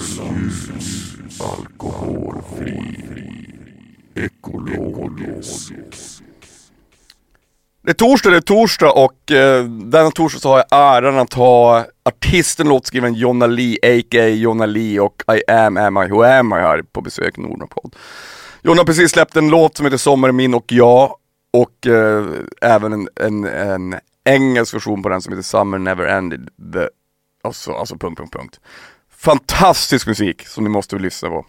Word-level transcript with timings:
Ljus, 0.00 0.68
alkoholfri, 1.40 3.04
ekologisk. 4.14 5.72
Det 7.82 7.90
är 7.90 7.94
torsdag, 7.94 8.30
det 8.30 8.36
är 8.36 8.40
torsdag 8.40 8.90
och 8.90 9.30
eh, 9.30 9.64
denna 9.64 10.10
torsdag 10.10 10.40
så 10.40 10.48
har 10.48 10.64
jag 10.70 10.96
äran 10.96 11.18
att 11.18 11.34
ha 11.34 11.86
artisten 12.02 12.68
låtskrivaren 12.68 13.14
Jonna 13.14 13.46
Lee, 13.46 13.78
a.k.a. 13.82 14.28
Jonna 14.28 14.66
Lee 14.66 15.00
och 15.00 15.22
I 15.34 15.50
am, 15.52 15.76
am 15.76 15.96
I, 15.96 16.08
who 16.08 16.22
am 16.22 16.52
I 16.52 16.56
här 16.56 16.82
på 16.82 17.00
besök 17.00 17.38
i 17.38 17.40
Nordnorrpodd. 17.40 17.96
Jonna 18.62 18.80
har 18.80 18.86
precis 18.86 19.10
släppt 19.10 19.36
en 19.36 19.48
låt 19.48 19.76
som 19.76 19.86
heter 19.86 19.98
Sommar 19.98 20.32
min 20.32 20.54
och 20.54 20.72
jag 20.72 21.14
och 21.52 21.86
eh, 21.86 22.24
även 22.62 22.92
en, 22.92 23.08
en, 23.16 23.44
en 23.44 23.94
engelsk 24.24 24.74
version 24.74 25.02
på 25.02 25.08
den 25.08 25.22
som 25.22 25.32
heter 25.32 25.42
Summer 25.42 25.78
Never 25.78 26.06
Ended. 26.06 26.48
The, 26.72 26.88
alltså, 27.44 27.72
alltså 27.72 27.96
punkt, 27.96 28.18
punkt, 28.18 28.32
punkt. 28.32 28.60
Fantastisk 29.20 30.06
musik 30.06 30.46
som 30.46 30.64
ni 30.64 30.70
måste 30.70 30.98
lyssna 30.98 31.28
på. 31.28 31.46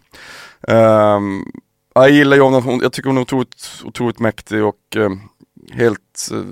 Um, 0.72 1.52
jag 1.94 2.10
gillar 2.10 2.36
Jonna, 2.36 2.78
jag 2.82 2.92
tycker 2.92 3.08
hon 3.08 3.16
är 3.16 3.22
otroligt, 3.22 3.82
otroligt 3.84 4.18
mäktig 4.18 4.64
och 4.64 4.96
um, 4.96 5.20
helt, 5.72 6.28
uh, 6.32 6.44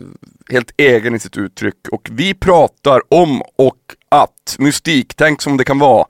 helt 0.49 0.71
egen 0.77 1.15
i 1.15 1.19
sitt 1.19 1.37
uttryck. 1.37 1.89
Och 1.93 2.09
vi 2.13 2.35
pratar 2.35 3.01
om 3.09 3.43
och 3.43 3.97
att 4.15 4.57
mystik, 4.59 5.15
tänk 5.17 5.43
som 5.43 5.57
det 5.57 5.65
kan 5.65 5.79
vara, 5.79 6.07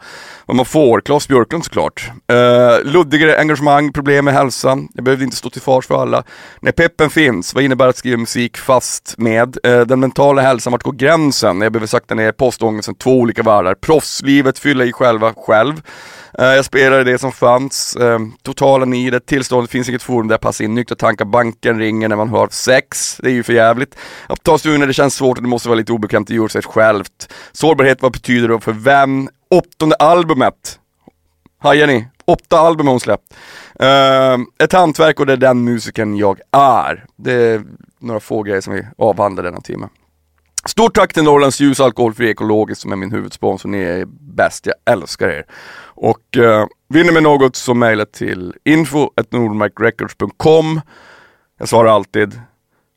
vad 0.47 0.57
man 0.57 0.67
får, 0.67 1.01
Claes 1.01 1.29
Björklund 1.29 1.65
såklart. 1.65 2.11
Uh, 2.33 2.93
luddigare 2.93 3.39
engagemang, 3.39 3.93
problem 3.93 4.25
med 4.25 4.35
hälsan, 4.35 4.89
jag 4.95 5.05
behövde 5.05 5.25
inte 5.25 5.37
stå 5.37 5.51
till 5.51 5.63
fars 5.63 5.87
för 5.87 6.03
alla. 6.03 6.23
När 6.61 6.73
peppen 6.73 7.11
finns, 7.11 7.55
vad 7.55 7.65
innebär 7.65 7.89
att 7.89 7.97
skriva 7.97 8.17
musik 8.17 8.57
fast 8.57 9.15
med? 9.19 9.59
Uh, 9.67 9.81
den 9.81 10.01
mentala 10.01 10.43
hälsan, 10.43 10.71
vart 10.71 10.83
går 10.83 10.93
gränsen? 10.93 11.61
Jag 11.61 11.73
behöver 11.73 11.87
sakta 11.87 12.15
ner 12.15 12.33
postångesten, 12.33 12.95
två 12.95 13.19
olika 13.19 13.43
världar. 13.43 13.75
Proffslivet, 13.75 14.59
fylla 14.59 14.85
i 14.85 14.93
själva, 14.93 15.35
själv. 15.37 15.83
Eh, 16.39 16.45
jag 16.45 16.65
spelade 16.65 17.05
det 17.05 17.19
som 17.19 17.33
fanns, 17.33 17.97
ehm, 17.97 18.33
totalen 18.43 18.95
i 18.95 19.11
det 19.11 19.21
tillståndet, 19.21 19.71
finns 19.71 19.89
inget 19.89 20.03
forum 20.03 20.29
där 20.29 20.33
jag 20.33 20.41
passar 20.41 20.65
in, 20.65 20.75
nyktra 20.75 20.97
tankar, 20.97 21.25
banken 21.25 21.79
ringer 21.79 22.09
när 22.09 22.17
man 22.17 22.29
har 22.29 22.49
sex, 22.49 23.17
det 23.23 23.29
är 23.29 23.33
ju 23.33 23.43
för 23.43 23.53
jävligt. 23.53 23.97
Att 24.27 24.43
ta 24.43 24.59
sig 24.59 24.73
ur 24.73 24.79
när 24.79 24.87
det 24.87 24.93
känns 24.93 25.15
svårt 25.15 25.39
och 25.39 25.43
det 25.43 25.49
måste 25.49 25.69
vara 25.69 25.79
lite 25.79 25.93
obekvämt, 25.93 26.29
det 26.29 26.35
gjorde 26.35 26.53
sig 26.53 26.63
självt. 26.63 27.33
Sårbarhet, 27.53 28.03
vad 28.03 28.13
betyder 28.13 28.49
det 28.49 28.55
och 28.55 28.65
för 28.65 28.73
vem? 28.73 29.29
Åttonde 29.51 29.97
albumet, 29.97 30.79
hajar 31.59 31.87
ni? 31.87 32.09
Åtta 32.25 32.59
album 32.59 32.87
har 32.87 32.93
hon 32.93 33.01
släppt. 33.01 33.35
Uh, 33.83 34.65
ett 34.65 34.73
hantverk 34.73 35.21
och 35.21 35.27
det 35.27 35.33
är 35.33 35.37
den 35.37 35.65
musiken 35.65 36.17
jag 36.17 36.41
är. 36.53 37.05
Det 37.17 37.33
är 37.33 37.63
några 37.99 38.21
få 38.21 38.43
grejer 38.43 38.61
som 38.61 38.75
vi 38.75 38.87
avhandlar 38.99 39.43
denna 39.43 39.61
timme. 39.61 39.89
Stort 40.65 40.95
tack 40.95 41.15
till 41.15 41.23
Norrlands 41.23 41.61
Ljus 41.61 41.81
Alkoholfri 41.81 42.31
Ekologiskt 42.31 42.83
som 42.83 42.93
är 42.93 42.97
min 42.97 43.13
huvudsponsor. 43.13 43.69
Ni 43.69 43.79
är 43.79 44.05
bäst, 44.11 44.67
jag 44.67 44.75
älskar 44.95 45.29
er. 45.29 45.45
Och 45.83 46.37
eh, 46.37 46.67
vill 46.89 47.07
ni 47.07 47.13
med 47.13 47.23
något 47.23 47.57
så 47.57 47.75
mejla 47.75 48.07
till 48.07 48.55
info.nordmarkrecords.com 48.65 50.81
Jag 51.59 51.69
svarar 51.69 51.91
alltid. 51.91 52.41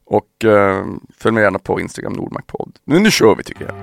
Och 0.06 0.46
eh, 0.46 0.86
följ 1.18 1.34
med 1.34 1.42
gärna 1.42 1.60
på 1.60 1.80
Instagram 1.80 2.14
Nordmarkpodd. 2.14 2.72
Nu, 2.86 3.00
nu 3.00 3.12
kör 3.12 3.36
vi 3.36 3.44
tycker 3.44 3.66
jag. 3.66 3.76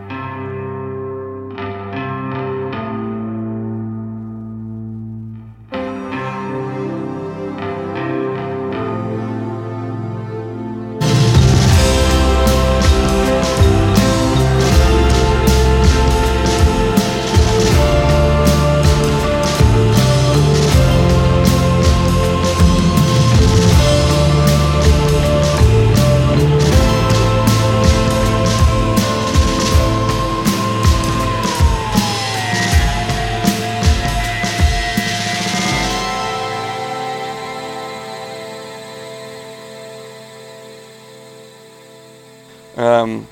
Um, 42.90 43.26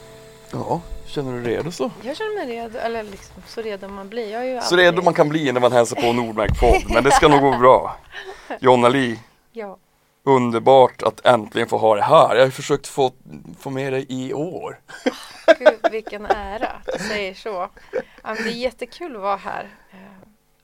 ja, 0.53 0.81
känner 1.07 1.33
du 1.33 1.43
dig 1.43 1.57
redo 1.57 1.71
så? 1.71 1.91
Jag 2.03 2.17
känner 2.17 2.47
mig 2.47 2.57
redo, 2.57 2.79
eller 2.79 3.03
liksom 3.03 3.43
så 3.47 3.63
redo 3.63 3.89
man 3.89 4.09
blir. 4.09 4.33
Jag 4.33 4.43
är 4.43 4.55
ju 4.55 4.61
Så 4.61 4.77
redo 4.77 5.03
man 5.03 5.15
kan 5.15 5.29
bli 5.29 5.53
när 5.53 5.61
man 5.61 5.73
hälsar 5.73 5.97
på 5.97 6.13
Nordmark 6.13 6.61
podd, 6.61 6.83
men 6.95 7.05
det 7.05 7.11
ska 7.11 7.29
nog 7.29 7.41
gå 7.41 7.59
bra. 7.59 7.97
Jonna 8.61 8.89
Li, 8.89 9.21
Ja. 9.53 9.79
underbart 10.25 11.03
att 11.03 11.27
äntligen 11.27 11.69
få 11.69 11.79
ha 11.79 11.97
det 11.97 12.03
här. 12.03 12.29
Jag 12.35 12.41
har 12.41 12.47
ju 12.47 12.51
försökt 12.51 12.87
få, 12.87 13.13
få 13.59 13.71
med 13.71 13.93
dig 13.93 14.07
i 14.09 14.33
år. 14.35 14.81
Gud 15.59 15.93
vilken 15.93 16.27
ära 16.27 16.67
att 16.69 16.89
du 16.99 17.05
säger 17.05 17.35
så. 17.35 17.69
Ja, 18.23 18.35
det 18.35 18.49
är 18.49 18.53
jättekul 18.53 19.17
att 19.17 19.23
vara 19.23 19.37
här. 19.37 19.69
Eh, 19.93 19.99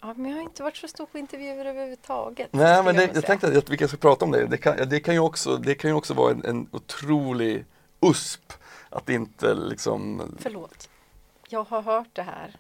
Ja, 0.07 0.15
men 0.17 0.31
jag 0.31 0.37
har 0.39 0.43
inte 0.43 0.63
varit 0.63 0.77
så 0.77 0.89
stor 0.89 1.07
på 1.07 1.19
intervjuer 1.19 1.65
överhuvudtaget. 1.65 2.49
Nej 2.51 2.83
men 2.83 2.97
det, 2.97 3.03
jag 3.03 3.11
säga. 3.11 3.23
tänkte 3.23 3.47
att 3.47 3.69
vi 3.69 3.77
kanske 3.77 3.97
ska 3.97 4.09
prata 4.09 4.25
om 4.25 4.31
det. 4.31 4.47
Det 4.47 4.57
kan, 4.57 4.89
det 4.89 5.01
kan 5.01 5.15
ju 5.15 5.21
också, 5.21 5.57
det 5.57 5.75
kan 5.75 5.91
ju 5.91 5.97
också 5.97 6.15
vara 6.15 6.31
en, 6.31 6.45
en 6.45 6.67
otrolig 6.73 7.65
USP 8.01 8.53
att 8.95 9.09
inte 9.09 9.55
liksom 9.55 10.23
Förlåt. 10.39 10.89
Jag 11.49 11.65
har 11.65 11.83
hört 11.83 12.09
det 12.13 12.23
här. 12.23 12.57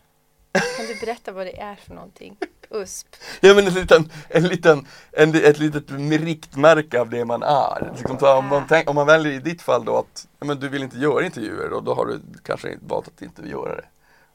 Kan 0.52 0.86
du 0.86 1.00
berätta 1.00 1.32
vad 1.32 1.46
det 1.46 1.60
är 1.60 1.74
för 1.74 1.94
någonting? 1.94 2.36
USP. 2.70 3.16
Ja 3.40 3.54
men 3.54 3.66
en 3.66 3.74
liten, 3.74 4.10
en 4.28 4.42
liten, 4.48 4.86
en, 5.12 5.34
ett 5.34 5.58
litet 5.58 5.90
riktmärke 5.90 7.00
av 7.00 7.10
det 7.10 7.24
man 7.24 7.42
är. 7.42 7.92
Liksom, 7.96 8.16
om, 8.20 8.46
man 8.46 8.64
tänk, 8.68 8.90
om 8.90 8.94
man 8.94 9.06
väljer 9.06 9.32
i 9.32 9.38
ditt 9.38 9.62
fall 9.62 9.84
då 9.84 9.96
att 9.96 10.28
men 10.40 10.60
du 10.60 10.68
vill 10.68 10.82
inte 10.82 10.98
göra 10.98 11.24
intervjuer 11.24 11.72
och 11.72 11.82
då 11.82 11.94
har 11.94 12.06
du 12.06 12.20
kanske 12.42 12.78
valt 12.80 13.08
att 13.08 13.22
inte 13.22 13.48
göra 13.48 13.76
det. 13.76 13.86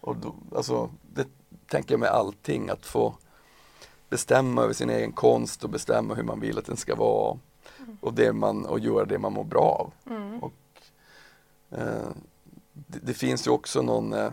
Och 0.01 0.15
då, 0.15 0.35
alltså, 0.55 0.89
det 1.13 1.27
tänker 1.67 1.93
jag 1.93 1.99
med 1.99 2.09
allting, 2.09 2.69
att 2.69 2.85
få 2.85 3.15
bestämma 4.09 4.63
över 4.63 4.73
sin 4.73 4.89
egen 4.89 5.11
konst 5.11 5.63
och 5.63 5.69
bestämma 5.69 6.13
hur 6.13 6.23
man 6.23 6.39
vill 6.39 6.57
att 6.57 6.65
den 6.65 6.77
ska 6.77 6.95
vara. 6.95 7.37
Och, 8.01 8.13
det 8.13 8.33
man, 8.33 8.65
och 8.65 8.79
göra 8.79 9.05
det 9.05 9.19
man 9.19 9.33
mår 9.33 9.43
bra 9.43 9.61
av. 9.61 10.15
Mm. 10.15 10.43
Och, 10.43 10.53
det, 12.73 12.99
det 13.01 13.13
finns 13.13 13.47
ju 13.47 13.51
också 13.51 13.81
någon 13.81 14.13
eh, 14.13 14.31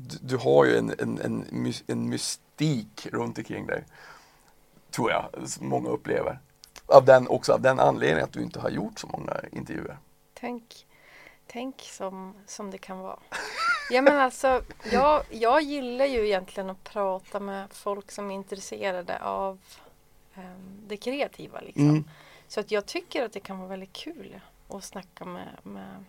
du, 0.00 0.18
du 0.20 0.36
har 0.36 0.64
ju 0.64 0.76
en, 0.76 0.94
en, 0.98 1.20
en, 1.20 1.72
en 1.86 2.08
mystik 2.08 3.06
runt 3.12 3.38
omkring 3.38 3.66
dig. 3.66 3.84
Tror 4.90 5.10
jag, 5.10 5.48
som 5.48 5.68
många 5.68 5.88
upplever. 5.88 6.38
Av 6.86 7.04
den, 7.04 7.28
också 7.28 7.52
av 7.52 7.60
den 7.60 7.80
anledningen 7.80 8.24
att 8.24 8.32
du 8.32 8.42
inte 8.42 8.60
har 8.60 8.70
gjort 8.70 8.98
så 8.98 9.06
många 9.06 9.40
intervjuer. 9.52 9.98
Tänk, 10.34 10.86
tänk 11.46 11.80
som, 11.80 12.34
som 12.46 12.70
det 12.70 12.78
kan 12.78 12.98
vara. 12.98 13.18
Ja 13.90 14.02
men 14.02 14.16
alltså, 14.16 14.62
jag, 14.92 15.22
jag 15.30 15.62
gillar 15.62 16.04
ju 16.04 16.26
egentligen 16.26 16.70
att 16.70 16.84
prata 16.84 17.40
med 17.40 17.72
folk 17.72 18.10
som 18.10 18.30
är 18.30 18.34
intresserade 18.34 19.22
av 19.22 19.58
em, 20.34 20.82
det 20.86 20.96
kreativa. 20.96 21.60
Liksom. 21.60 21.88
Mm. 21.88 22.04
Så 22.48 22.60
att 22.60 22.70
jag 22.70 22.86
tycker 22.86 23.24
att 23.24 23.32
det 23.32 23.40
kan 23.40 23.58
vara 23.58 23.68
väldigt 23.68 23.92
kul 23.92 24.40
att 24.68 24.84
snacka 24.84 25.24
med, 25.24 25.48
med 25.62 26.04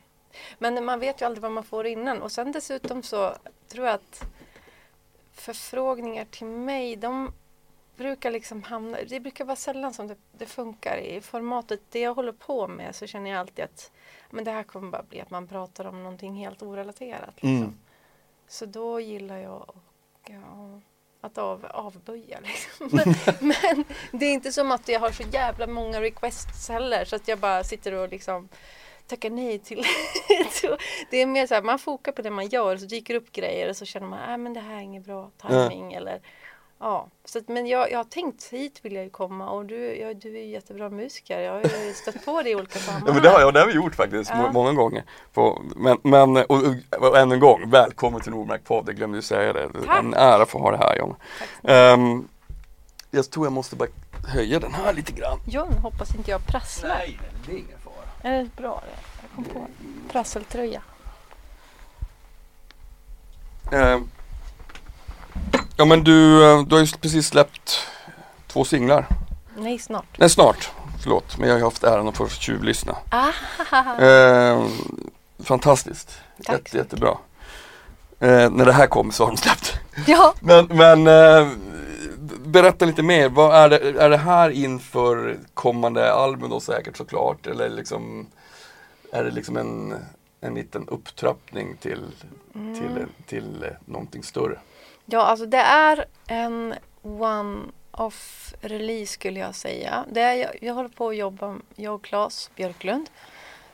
Men 0.58 0.86
man 0.86 1.00
vet 1.00 1.22
ju 1.22 1.26
aldrig 1.26 1.42
vad 1.42 1.52
man 1.52 1.64
får 1.64 1.88
innan. 1.88 2.22
Och 2.22 2.32
sen 2.32 2.52
dessutom 2.52 3.04
så 3.04 3.36
tror 3.68 3.86
jag 3.86 3.96
att 3.96 4.24
förfrågningar 5.34 6.26
till 6.26 6.48
mig, 6.48 6.96
de 6.96 7.34
brukar 7.96 8.32
liksom 8.32 8.64
hamna, 8.64 8.98
det 9.10 9.20
brukar 9.20 9.46
vara 9.46 9.56
sällan 9.56 9.94
som 9.94 10.08
det, 10.08 10.16
det 10.32 10.46
funkar 10.46 10.98
i 10.98 11.22
formatet. 11.22 11.82
Det 11.90 12.00
jag 12.00 12.14
håller 12.14 12.32
på 12.32 12.68
med 12.68 12.96
så 12.96 13.08
känner 13.08 13.30
jag 13.30 13.40
alltid 13.40 13.66
att 13.66 13.92
men 14.30 14.44
det 14.44 14.52
här 14.52 14.64
kommer 14.64 14.92
bara 14.92 15.04
bli 15.04 15.22
att 15.22 15.30
man 15.30 15.48
pratar 15.48 15.86
om 15.86 16.04
någonting 16.04 16.36
helt 16.36 16.62
orelaterat. 16.62 17.36
Liksom. 17.36 17.58
Mm. 17.58 17.78
Så 18.48 18.66
då 18.66 19.00
gillar 19.00 19.38
jag 19.38 19.70
och, 19.70 19.76
ja, 20.26 20.82
att 21.22 21.38
av, 21.38 21.66
avböja. 21.66 22.40
Liksom. 22.44 22.90
Men, 22.92 23.16
men 23.40 23.86
det 24.12 24.26
är 24.26 24.34
inte 24.34 24.52
som 24.52 24.72
att 24.72 24.88
jag 24.88 25.00
har 25.00 25.12
så 25.12 25.24
jävla 25.24 25.68
många 25.68 26.02
requests 26.02 26.70
heller 26.70 27.06
så 27.06 27.16
att 27.16 27.28
jag 27.28 27.40
bara 27.40 27.64
sitter 27.64 27.94
och 27.94 28.10
liksom 28.10 28.50
tackar 29.10 29.30
nej 29.30 29.60
till. 29.60 29.84
Det 31.10 31.22
är 31.22 31.26
mer 31.26 31.48
så 31.48 31.54
här, 31.54 31.62
man 31.62 31.80
fokar 31.80 32.12
på 32.12 32.22
det 32.22 32.30
man 32.32 32.48
gör 32.48 32.74
och 32.74 32.80
så 32.80 32.86
dyker 32.86 33.16
upp 33.16 33.32
grejer 33.32 33.70
och 33.70 33.76
så 33.76 33.86
känner 33.86 34.08
man 34.08 34.20
att 34.20 34.40
men 34.40 34.54
det 34.54 34.60
här 34.60 34.76
är 34.76 34.80
ingen 34.82 35.04
bra 35.04 35.32
timing 35.48 35.94
eller 35.94 36.22
Ja, 36.82 37.08
så 37.26 37.38
att, 37.40 37.48
men 37.48 37.68
jag, 37.68 37.92
jag 37.92 38.00
har 38.00 38.04
tänkt 38.04 38.44
hit 38.44 38.80
vill 38.82 38.94
jag 38.96 39.04
ju 39.04 39.10
komma 39.10 39.50
och 39.50 39.66
du, 39.66 39.96
ja, 39.96 40.14
du 40.14 40.36
är 40.38 40.42
ju 40.42 40.50
jättebra 40.50 40.90
musiker. 40.90 41.40
Jag 41.40 41.52
har 41.54 41.60
ju 41.60 41.94
stött 41.94 42.26
på 42.26 42.42
dig 42.42 42.52
i 42.52 42.56
olika 42.56 42.80
sammanhang. 42.80 43.08
Ja 43.08 43.14
men 43.14 43.24
det 43.24 43.30
har, 43.30 43.40
jag, 43.42 43.54
det 43.54 43.60
har 43.60 43.68
vi 43.68 43.74
gjort 43.74 43.96
faktiskt, 43.96 44.30
Ja. 44.30 44.36
må- 44.42 44.52
många 44.52 44.74
gånger. 44.74 45.04
På, 45.34 45.62
men, 45.76 45.98
men 46.04 46.38
och, 46.38 46.52
och, 46.52 47.04
och 47.10 47.18
än 47.18 47.32
en 47.32 47.40
gång, 47.40 47.70
välkommen 47.70 48.22
till 48.22 48.32
Nordmark 48.32 48.64
podd, 48.64 48.90
jag 48.90 48.96
glömde 48.96 49.18
ju 49.18 49.22
säga 49.22 49.54
det. 49.54 49.70
Tack. 49.86 50.00
En 50.00 50.14
ära 50.14 50.44
att 50.44 50.50
få 50.50 50.60
ha 50.60 50.72
det 50.72 50.78
här 50.78 50.96
Jonna. 50.98 51.16
Ehm, 51.64 52.28
jag 53.12 53.32
tror 53.32 53.46
jag 53.46 53.54
måste 53.54 53.76
bara 53.76 53.90
höja 54.34 54.60
den 54.60 54.74
här 54.74 54.94
lite 54.94 55.12
grann. 55.12 55.40
John, 55.48 55.74
hoppas 55.74 56.16
inte 56.16 56.32
jag 56.32 56.46
prasslar. 56.46 56.90
Nej, 56.98 57.20
det 57.46 57.52
är 57.52 57.56
fara. 57.58 57.79
Är 58.22 58.32
det 58.32 58.56
bra? 58.56 58.84
Jag 59.22 59.36
kom 59.36 59.54
på 59.54 59.60
en 59.60 60.10
prasseltröja. 60.12 60.82
Ehm, 63.72 64.10
Ja 65.78 65.86
men 65.86 66.04
du, 66.04 66.52
eh, 66.52 66.64
du 66.64 66.76
har 66.76 66.82
ju 66.84 66.88
precis 67.02 67.28
släppt 67.28 67.88
två 68.48 68.64
singlar. 68.66 69.06
Nej, 69.58 69.80
snart. 69.80 70.18
Nej 70.18 70.30
snart, 70.30 70.72
förlåt. 71.04 71.38
Men 71.38 71.50
jag 71.50 71.56
har 71.56 71.62
haft 71.64 71.84
äran 71.84 72.08
att 72.08 72.18
få 72.18 72.28
tjuvlyssna. 72.28 72.96
Ah, 73.10 73.28
Eh, 74.04 74.66
fantastiskt. 75.44 76.22
Tack. 76.46 76.56
Jätte, 76.56 76.78
jättebra. 76.78 77.18
Eh, 78.20 78.50
när 78.50 78.66
det 78.66 78.74
här 78.74 78.88
kommer 78.88 79.12
så 79.12 79.24
har 79.24 79.32
de 79.32 79.38
släppt. 79.38 79.80
ja, 80.08 80.34
Men, 80.40 80.66
men 80.66 81.08
eh, 81.08 81.48
berätta 82.50 82.86
lite 82.86 83.04
mer. 83.04 83.30
Vad 83.30 83.56
är, 83.56 83.70
det, 83.70 83.78
är 84.04 84.10
det 84.10 84.18
här 84.18 84.50
inför 84.50 85.40
kommande 85.54 86.14
album 86.14 86.50
då 86.50 86.60
säkert 86.60 86.98
såklart? 86.98 87.48
Eller 87.48 87.70
liksom, 87.70 88.28
är 89.12 89.24
det 89.24 89.32
liksom 89.32 89.58
en, 89.58 89.96
en 90.42 90.54
liten 90.56 90.88
upptrappning 90.88 91.78
till, 91.78 92.06
till, 92.54 93.06
till 93.26 93.64
eh, 93.64 93.70
någonting 93.86 94.24
större? 94.24 94.60
ja, 95.06 95.22
alltså 95.22 95.46
det 95.46 95.58
är 95.58 96.06
en 96.28 96.74
one-off 97.02 98.54
release 98.62 99.14
skulle 99.14 99.40
jag 99.40 99.56
säga. 99.56 100.06
Det 100.12 100.22
är, 100.22 100.34
jag, 100.34 100.50
jag 100.62 100.74
håller 100.74 100.90
på 100.90 101.10
att 101.10 101.16
jobba, 101.16 101.56
jag 101.76 101.96
och 101.96 102.04
Claes 102.04 102.50
Björklund, 102.56 103.10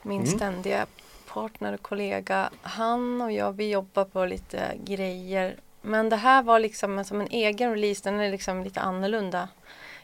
min 0.02 0.22
Mm. 0.22 0.36
ständiga 0.36 0.86
partner 1.28 1.74
och 1.74 1.82
kollega. 1.82 2.50
Han 2.62 3.22
och 3.22 3.32
jag, 3.32 3.52
vi 3.54 3.70
jobbar 3.70 4.06
på 4.06 4.26
lite 4.26 4.72
grejer. 4.86 5.56
Men 5.86 6.10
det 6.10 6.16
här 6.16 6.44
var 6.44 6.60
liksom 6.60 7.04
som 7.04 7.22
en 7.22 7.28
egen 7.32 7.72
release, 7.72 8.02
den 8.04 8.20
är 8.20 8.32
liksom 8.32 8.64
lite 8.64 8.82
annorlunda 8.82 9.50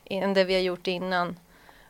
än 0.06 0.34
det 0.34 0.44
vi 0.44 0.54
har 0.54 0.62
gjort 0.62 0.88
innan. 0.88 1.40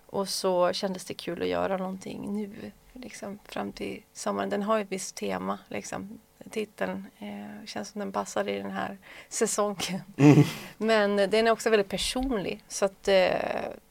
Och 0.06 0.30
så 0.30 0.74
kändes 0.74 1.06
det 1.06 1.14
kul 1.14 1.42
att 1.42 1.48
göra 1.48 1.78
någonting 1.78 2.34
nu, 2.34 2.72
liksom 2.94 3.40
fram 3.46 3.72
till 3.72 4.04
sommaren. 4.14 4.50
Den 4.50 4.64
har 4.64 4.78
ju 4.78 4.84
ett 4.84 4.92
visst 4.92 5.16
tema, 5.16 5.60
liksom. 5.68 6.20
Titeln 6.50 7.06
eh, 7.20 7.66
känns 7.66 7.90
som 7.90 8.00
den 8.00 8.12
passar 8.12 8.50
i 8.50 8.58
den 8.58 8.72
här 8.72 8.98
säsongen. 9.30 10.02
Men 10.78 11.20
eh, 11.20 11.30
den 11.30 11.48
är 11.48 11.52
också 11.52 11.70
väldigt 11.70 11.90
personlig, 11.90 12.64
så 12.68 12.86
att 12.86 13.08
eh, 13.08 13.32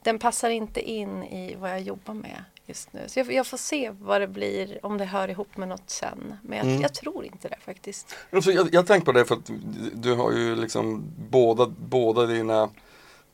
den 0.01 0.19
passar 0.19 0.49
inte 0.49 0.81
in 0.81 1.23
i 1.23 1.55
vad 1.55 1.69
jag 1.69 1.81
jobbar 1.81 2.13
med 2.13 2.43
just 2.65 2.93
nu. 2.93 2.99
Så 3.07 3.19
jag, 3.19 3.31
jag 3.33 3.47
får 3.47 3.57
se 3.57 3.91
vad 3.99 4.21
det 4.21 4.27
blir, 4.27 4.85
om 4.85 4.97
det 4.97 5.05
hör 5.05 5.27
ihop 5.27 5.57
med 5.57 5.67
något 5.67 5.89
sen. 5.89 6.33
Men 6.43 6.57
jag, 6.57 6.67
Mm. 6.67 6.81
jag 6.81 6.93
tror 6.93 7.25
inte 7.25 7.49
det 7.49 7.57
faktiskt. 7.65 8.15
Alltså, 8.31 8.51
jag, 8.51 8.69
jag 8.73 8.87
tänkte 8.87 9.05
på 9.05 9.11
det 9.19 9.25
för 9.25 9.35
att 9.35 9.51
du 9.93 10.13
har 10.13 10.31
ju 10.31 10.55
liksom 10.55 11.03
båda, 11.29 11.65
båda 11.79 12.25
dina 12.25 12.69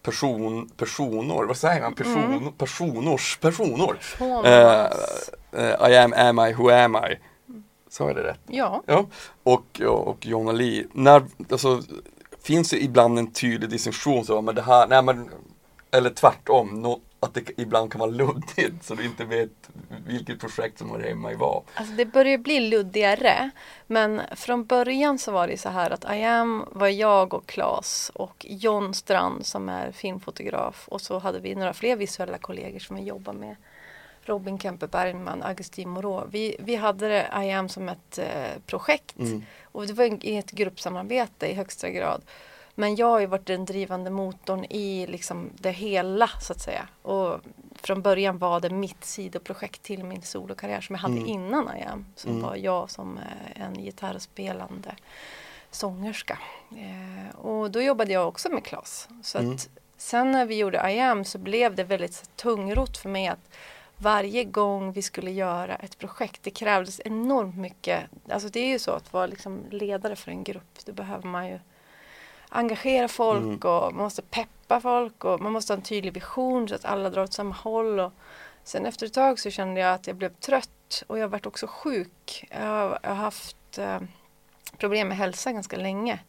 person, 0.01 0.69
personor, 0.77 1.45
vad 1.45 1.57
säger 1.57 1.81
man? 1.81 1.93
Person, 1.93 2.53
Personors, 2.57 3.37
personor. 3.41 3.97
Eh, 4.45 4.85
eh, 5.51 5.89
I 5.91 5.97
am, 5.97 6.13
am 6.13 6.39
I, 6.47 6.53
who 6.53 6.69
am 6.69 6.95
I? 6.95 7.17
Sa 7.89 8.07
jag 8.07 8.15
det 8.15 8.23
rätt? 8.23 8.39
Ja, 8.47 8.83
Ja. 8.85 9.05
Och, 9.43 9.81
och, 9.81 10.07
och 10.07 10.25
Jonna 10.25 10.51
Lee. 10.51 10.85
När, 10.93 11.23
alltså, 11.51 11.81
finns 12.41 12.69
det 12.69 12.83
ibland 12.83 13.19
en 13.19 13.31
tydlig 13.31 13.69
distinktion 13.69 14.25
så, 14.25 14.41
men 14.41 14.55
det 14.55 14.61
här, 14.61 14.87
nej 14.87 15.01
men, 15.03 15.29
eller 15.91 16.09
tvärtom, 16.09 16.81
att 17.19 17.33
det 17.33 17.59
ibland 17.59 17.91
kan 17.91 17.99
vara 17.99 18.11
luddigt 18.11 18.83
så 18.83 18.95
du 18.95 19.05
inte 19.05 19.25
vet 19.25 19.69
vilket 20.05 20.39
projekt 20.39 20.77
som 20.77 20.89
hör 20.89 20.99
hemma 20.99 21.31
i 21.31 21.35
vad. 21.35 21.63
Alltså 21.73 21.93
det 21.93 22.05
börjar 22.05 22.37
bli 22.37 22.59
luddigare. 22.59 23.49
Men 23.87 24.21
från 24.35 24.65
början 24.65 25.19
så 25.19 25.31
var 25.31 25.47
det 25.47 25.57
så 25.57 25.69
här 25.69 25.91
att 25.91 26.15
I 26.15 26.23
am 26.23 26.65
var 26.71 26.87
jag 26.87 27.33
och 27.33 27.45
Claes 27.45 28.11
och 28.15 28.45
John 28.49 28.93
Strand 28.93 29.45
som 29.45 29.69
är 29.69 29.91
filmfotograf. 29.91 30.87
Och 30.87 31.01
så 31.01 31.19
hade 31.19 31.39
vi 31.39 31.55
några 31.55 31.73
fler 31.73 31.95
visuella 31.95 32.37
kollegor 32.37 32.79
som 32.79 32.95
vi 32.95 33.01
jobbar 33.01 33.33
med. 33.33 33.55
Robin 34.21 34.59
Kempe 34.59 34.87
Bergman, 34.87 35.43
Augustin 35.43 35.89
Moreau. 35.89 36.27
Vi, 36.31 36.55
vi 36.59 36.75
hade 36.75 37.07
det, 37.07 37.45
I 37.45 37.51
am 37.51 37.69
som 37.69 37.89
ett 37.89 38.17
eh, 38.17 38.61
projekt. 38.65 39.19
Mm. 39.19 39.43
Och 39.63 39.87
det 39.87 39.93
var 39.93 40.19
ett 40.23 40.51
gruppsamarbete 40.51 41.47
i 41.47 41.53
högsta 41.53 41.89
grad. 41.89 42.21
Men 42.79 42.95
jag 42.95 43.07
har 43.07 43.19
ju 43.19 43.25
varit 43.25 43.45
den 43.45 43.65
drivande 43.65 44.09
motorn 44.09 44.65
i 44.69 45.07
liksom 45.07 45.49
det 45.59 45.71
hela 45.71 46.27
så 46.41 46.53
att 46.53 46.61
säga. 46.61 46.87
Och 47.01 47.39
från 47.75 48.01
början 48.01 48.37
var 48.37 48.59
det 48.59 48.69
mitt 48.69 49.03
sidoprojekt 49.05 49.81
till 49.83 50.03
min 50.03 50.21
solokarriär 50.21 50.81
som 50.81 50.95
jag 50.95 51.01
hade 51.01 51.13
Mm. 51.17 51.27
innan 51.27 51.77
I 51.77 51.83
am. 51.83 52.05
Som 52.15 52.31
Mm. 52.31 52.43
var 52.43 52.55
jag 52.55 52.89
som 52.89 53.17
eh, 53.17 53.61
en 53.61 53.73
gitarrspelande 53.83 54.95
sångerska. 55.71 56.39
Eh, 56.71 57.35
och 57.35 57.71
då 57.71 57.81
jobbade 57.81 58.13
jag 58.13 58.27
också 58.27 58.49
med 58.49 58.65
Klas. 58.65 59.09
Så 59.23 59.37
Mm. 59.37 59.53
att 59.53 59.69
sen 59.97 60.31
när 60.31 60.45
vi 60.45 60.57
gjorde 60.57 60.91
I 60.91 60.99
am 60.99 61.25
så 61.25 61.37
blev 61.37 61.75
det 61.75 61.83
väldigt 61.83 62.29
tungrot 62.35 62.97
för 62.97 63.09
mig 63.09 63.27
att 63.27 63.49
varje 63.97 64.43
gång 64.43 64.91
vi 64.91 65.01
skulle 65.01 65.31
göra 65.31 65.75
ett 65.75 65.97
projekt, 65.97 66.43
det 66.43 66.51
krävdes 66.51 67.01
enormt 67.05 67.57
mycket. 67.57 68.03
Alltså 68.29 68.49
det 68.49 68.59
är 68.59 68.67
ju 68.67 68.79
så 68.79 68.91
att 68.91 69.13
vara 69.13 69.25
liksom 69.27 69.59
ledare 69.69 70.15
för 70.15 70.31
en 70.31 70.43
grupp, 70.43 70.79
då 70.85 70.91
behöver 70.93 71.27
man 71.27 71.47
ju 71.47 71.59
engagera 72.49 73.07
folk 73.07 73.37
Mm. 73.43 73.59
och 73.59 73.93
man 73.93 74.03
måste 74.03 74.21
peppa 74.21 74.79
folk 74.81 75.25
och 75.25 75.41
man 75.41 75.51
måste 75.53 75.73
ha 75.73 75.77
en 75.77 75.83
tydlig 75.83 76.13
vision 76.13 76.67
så 76.69 76.75
att 76.75 76.85
alla 76.85 77.09
drar 77.09 77.23
åt 77.23 77.33
samma 77.33 77.55
håll. 77.55 77.99
Och 77.99 78.11
sen 78.63 78.85
efter 78.85 79.05
ett 79.05 79.13
tag 79.13 79.39
så 79.39 79.49
kände 79.51 79.81
jag 79.81 79.93
att 79.93 80.07
jag 80.07 80.15
blev 80.15 80.33
trött 80.33 81.03
och 81.07 81.19
jag 81.19 81.27
varit 81.27 81.45
också 81.45 81.67
sjuk. 81.67 82.45
Jag 82.51 82.65
har, 82.65 82.99
jag 83.03 83.09
har 83.09 83.15
haft 83.15 83.77
eh, 83.77 83.99
problem 84.77 85.07
med 85.07 85.17
hälsa 85.17 85.51
ganska 85.51 85.77
länge. 85.77 86.19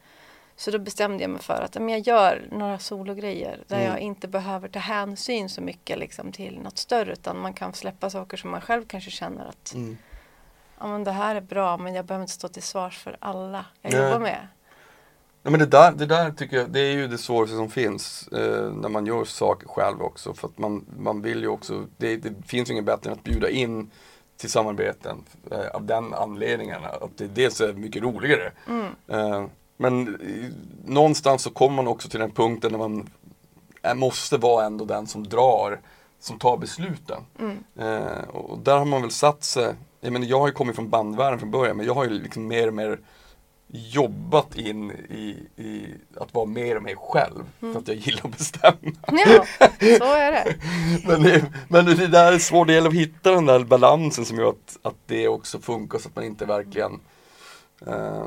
Så 0.56 0.70
då 0.70 0.78
bestämde 0.78 1.24
jag 1.24 1.30
mig 1.30 1.42
för 1.42 1.62
att 1.62 1.74
men 1.74 1.88
jag 1.88 2.00
gör 2.00 2.48
några 2.52 2.78
sologrejer 2.78 3.64
där 3.66 3.76
Mm. 3.76 3.88
jag 3.90 4.00
inte 4.00 4.28
behöver 4.28 4.68
ta 4.68 4.78
hänsyn 4.78 5.48
så 5.48 5.60
mycket 5.60 5.98
liksom, 5.98 6.32
till 6.32 6.60
något 6.60 6.78
större 6.78 7.12
utan 7.12 7.38
man 7.38 7.52
kan 7.52 7.72
släppa 7.72 8.10
saker 8.10 8.36
som 8.36 8.50
man 8.50 8.60
själv 8.60 8.84
kanske 8.86 9.10
känner 9.10 9.46
att 9.46 9.72
Mm. 9.74 9.98
ja, 10.78 10.86
men 10.86 11.04
det 11.04 11.12
här 11.12 11.34
är 11.34 11.40
bra 11.40 11.76
men 11.76 11.94
jag 11.94 12.04
behöver 12.04 12.22
inte 12.22 12.32
stå 12.34 12.48
till 12.48 12.62
svars 12.62 12.98
för 12.98 13.16
alla 13.20 13.64
jag 13.82 13.92
Nej. 13.92 14.02
jobbar 14.02 14.18
med. 14.18 14.48
Ja, 15.48 15.50
men 15.50 15.60
det 15.60 15.66
där, 15.66 15.92
det 15.92 16.06
där 16.06 16.30
tycker 16.30 16.56
jag, 16.56 16.70
det 16.70 16.80
är 16.80 16.92
ju 16.92 17.08
det 17.08 17.18
svåraste 17.18 17.56
som 17.56 17.70
finns 17.70 18.28
eh, 18.28 18.72
när 18.72 18.88
man 18.88 19.06
gör 19.06 19.24
saker 19.24 19.68
själv 19.68 20.02
också. 20.02 20.34
För 20.34 20.48
att 20.48 20.58
man, 20.58 20.84
man 20.98 21.22
vill 21.22 21.40
ju 21.40 21.48
också, 21.48 21.86
det, 21.96 22.16
det 22.16 22.32
finns 22.46 22.68
ju 22.68 22.72
inget 22.72 22.84
bättre 22.84 23.10
än 23.10 23.16
att 23.16 23.24
bjuda 23.24 23.50
in 23.50 23.90
till 24.36 24.50
samarbeten 24.50 25.24
eh, 25.50 25.66
av 25.74 25.84
den 25.84 26.14
anledningen. 26.14 26.84
Att 26.84 27.16
det 27.16 27.26
dels 27.26 27.60
är 27.60 27.72
mycket 27.72 28.02
roligare. 28.02 28.52
Mm. 28.66 28.86
Eh, 29.06 29.46
men 29.76 30.08
eh, 30.08 30.50
någonstans 30.84 31.42
så 31.42 31.50
kommer 31.50 31.76
man 31.76 31.88
också 31.88 32.08
till 32.08 32.20
den 32.20 32.30
punkten 32.30 32.72
när 32.72 32.78
man 32.78 33.10
är, 33.82 33.94
måste 33.94 34.36
vara 34.36 34.66
ändå 34.66 34.84
den 34.84 35.06
som 35.06 35.28
drar, 35.28 35.80
som 36.20 36.38
tar 36.38 36.56
besluten. 36.56 37.22
Mm. 37.38 37.58
Eh, 37.78 38.28
och 38.28 38.58
där 38.58 38.78
har 38.78 38.84
man 38.84 39.02
väl 39.02 39.10
satt 39.10 39.44
sig, 39.44 39.74
jag 40.00 40.12
menar 40.12 40.26
jag 40.26 40.40
har 40.40 40.46
ju 40.46 40.54
kommit 40.54 40.76
från 40.76 40.90
bandvärlden 40.90 41.38
från 41.38 41.50
början 41.50 41.76
men 41.76 41.86
jag 41.86 41.94
har 41.94 42.04
ju 42.04 42.10
liksom 42.10 42.46
mer 42.46 42.68
och 42.68 42.74
mer 42.74 42.98
jobbat 43.68 44.56
in 44.56 44.90
i, 44.90 45.36
i 45.62 45.86
att 46.16 46.34
vara 46.34 46.46
mer 46.46 46.76
och 46.76 46.82
mer 46.82 46.94
själv. 46.94 47.44
För 47.60 47.78
att 47.78 47.88
jag 47.88 47.96
gillar 47.96 48.20
att 48.24 48.38
bestämma. 48.38 48.76
Ja, 49.06 49.44
så 49.80 50.04
är 50.14 50.32
det. 50.32 50.56
Men 51.06 51.22
det, 51.22 51.52
men 51.68 51.84
det 51.84 52.06
där 52.06 52.32
är 52.32 52.38
svårt, 52.38 52.66
det 52.66 52.72
gäller 52.72 52.88
att 52.88 52.94
hitta 52.94 53.30
den 53.30 53.46
där 53.46 53.64
balansen 53.64 54.24
som 54.24 54.38
gör 54.38 54.48
att, 54.48 54.78
att 54.82 54.96
det 55.06 55.28
också 55.28 55.58
funkar 55.58 55.98
så 55.98 56.08
att 56.08 56.16
man 56.16 56.24
inte 56.24 56.44
verkligen 56.46 57.00
eh, 57.86 58.26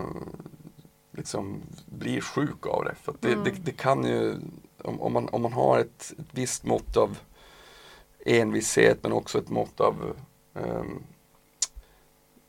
liksom 1.17 1.61
blir 1.85 2.21
sjuk 2.21 2.65
av 2.67 2.83
det. 2.85 2.95
För 3.03 3.13
det, 3.19 3.27
Mm. 3.31 3.43
det, 3.43 3.51
det 3.51 3.71
kan 3.71 4.03
ju, 4.03 4.35
om, 4.83 5.01
om, 5.01 5.13
man, 5.13 5.29
om 5.31 5.41
man 5.41 5.53
har 5.53 5.79
ett, 5.79 6.13
ett 6.19 6.25
visst 6.31 6.63
mått 6.63 6.97
av 6.97 7.17
envishet 8.25 8.99
men 9.03 9.11
också 9.11 9.37
ett 9.39 9.49
mått 9.49 9.81
av 9.81 10.15
ehm, 10.55 11.03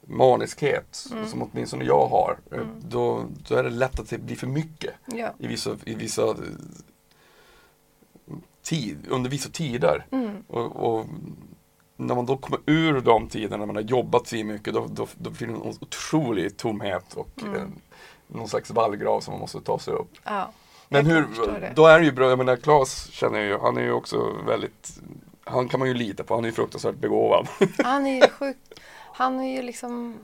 maniskhet, 0.06 1.06
Mm. 1.12 1.26
som 1.28 1.42
åtminstone 1.42 1.84
jag 1.84 2.06
har, 2.06 2.38
eh, 2.52 2.58
Mm. 2.58 2.68
då, 2.88 3.24
då 3.48 3.54
är 3.54 3.62
det 3.62 3.70
lätt 3.70 4.00
att 4.00 4.08
det 4.10 4.18
blir 4.18 4.36
för 4.36 4.46
mycket 4.46 4.94
Ja. 5.06 5.28
i 5.38 5.46
vissa, 5.46 5.76
i 5.84 5.94
vissa 5.94 6.22
eh, 6.22 6.34
tid, 8.62 9.06
under 9.10 9.30
vissa 9.30 9.48
tider. 9.50 10.06
Mm. 10.10 10.42
Och, 10.48 10.76
och 10.76 11.06
när 11.96 12.14
man 12.14 12.26
då 12.26 12.36
kommer 12.36 12.60
ur 12.66 13.00
de 13.00 13.28
tiderna 13.28 13.56
när 13.56 13.66
man 13.66 13.76
har 13.76 13.82
jobbat 13.82 14.26
så 14.26 14.36
mycket 14.36 14.74
då, 14.74 14.86
då, 14.90 15.06
då 15.18 15.30
finns 15.30 15.50
det 15.62 15.68
en 15.68 15.74
otrolig 15.80 16.56
tomhet 16.56 17.14
och 17.14 17.42
Mm. 17.42 17.54
eh, 17.54 17.62
någon 18.26 18.48
slags 18.48 18.70
vallgrav 18.70 19.20
som 19.20 19.32
man 19.32 19.40
måste 19.40 19.60
ta 19.60 19.78
sig 19.78 19.94
upp. 19.94 20.10
Ja. 20.24 20.52
Men 20.88 21.06
hur, 21.06 21.26
då 21.74 21.86
är 21.86 21.98
det 21.98 22.04
ju 22.04 22.12
bra, 22.12 22.28
jag 22.28 22.38
menar 22.38 22.56
Claes 22.56 23.10
känner 23.10 23.38
jag 23.38 23.48
ju, 23.48 23.58
han 23.58 23.76
är 23.76 23.82
ju 23.82 23.92
också 23.92 24.36
väldigt 24.46 25.00
han 25.44 25.68
kan 25.68 25.80
man 25.80 25.88
ju 25.88 25.94
lita 25.94 26.24
på, 26.24 26.34
han 26.34 26.44
är 26.44 26.48
ju 26.48 26.54
fruktansvärt 26.54 26.94
begåvad. 26.94 27.48
Han 27.84 28.06
är 28.06 28.14
ju 28.14 28.20
sjuk. 28.38 28.56
Han 29.14 29.40
är 29.40 29.56
ju 29.56 29.62
liksom 29.62 30.18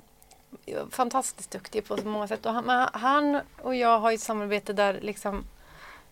fantastiskt 0.90 1.50
duktig 1.50 1.84
på 1.84 1.96
så 1.96 2.06
många 2.08 2.28
sätt. 2.28 2.46
Och 2.46 2.52
han, 2.52 2.88
han 2.92 3.40
och 3.62 3.74
jag 3.74 3.98
har 3.98 4.12
ett 4.12 4.20
samarbete 4.20 4.72
där 4.72 5.00
liksom 5.00 5.44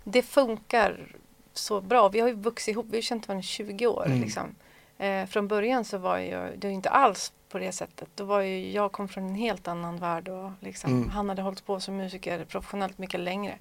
det 0.05 0.23
funkar 0.23 1.07
så 1.53 1.81
bra. 1.81 2.09
Vi 2.09 2.21
har 2.21 2.29
ju 2.29 2.35
vuxit 2.35 2.73
ihop, 2.73 2.87
vi 2.91 2.97
har 2.97 3.03
känt 3.03 3.29
varandra 3.29 3.41
i 3.41 3.47
20 3.47 3.87
år. 3.87 4.07
Mm. 4.07 4.21
Liksom. 4.21 4.55
Eh, 4.99 5.27
från 5.27 5.49
början 5.49 5.85
så 5.85 5.99
var 5.99 6.19
jag, 6.19 6.59
det 6.59 6.67
var 6.67 6.75
inte 6.75 6.91
alls 6.91 7.33
på 7.49 7.59
det 7.59 7.73
sättet. 7.73 8.09
Då 8.15 8.25
var 8.25 8.41
ju, 8.41 8.73
jag 8.73 8.93
kom 8.93 9.09
från 9.09 9.25
en 9.25 9.35
helt 9.35 9.69
annan 9.69 9.97
värld 9.97 10.29
och 10.29 10.51
liksom, 10.61 10.93
Mm. 10.93 11.09
han 11.11 11.29
hade 11.29 11.43
hållit 11.43 11.67
på 11.67 11.81
som 11.81 11.97
musiker 11.97 12.45
professionellt 12.45 12.99
mycket 12.99 13.21
längre. 13.21 13.59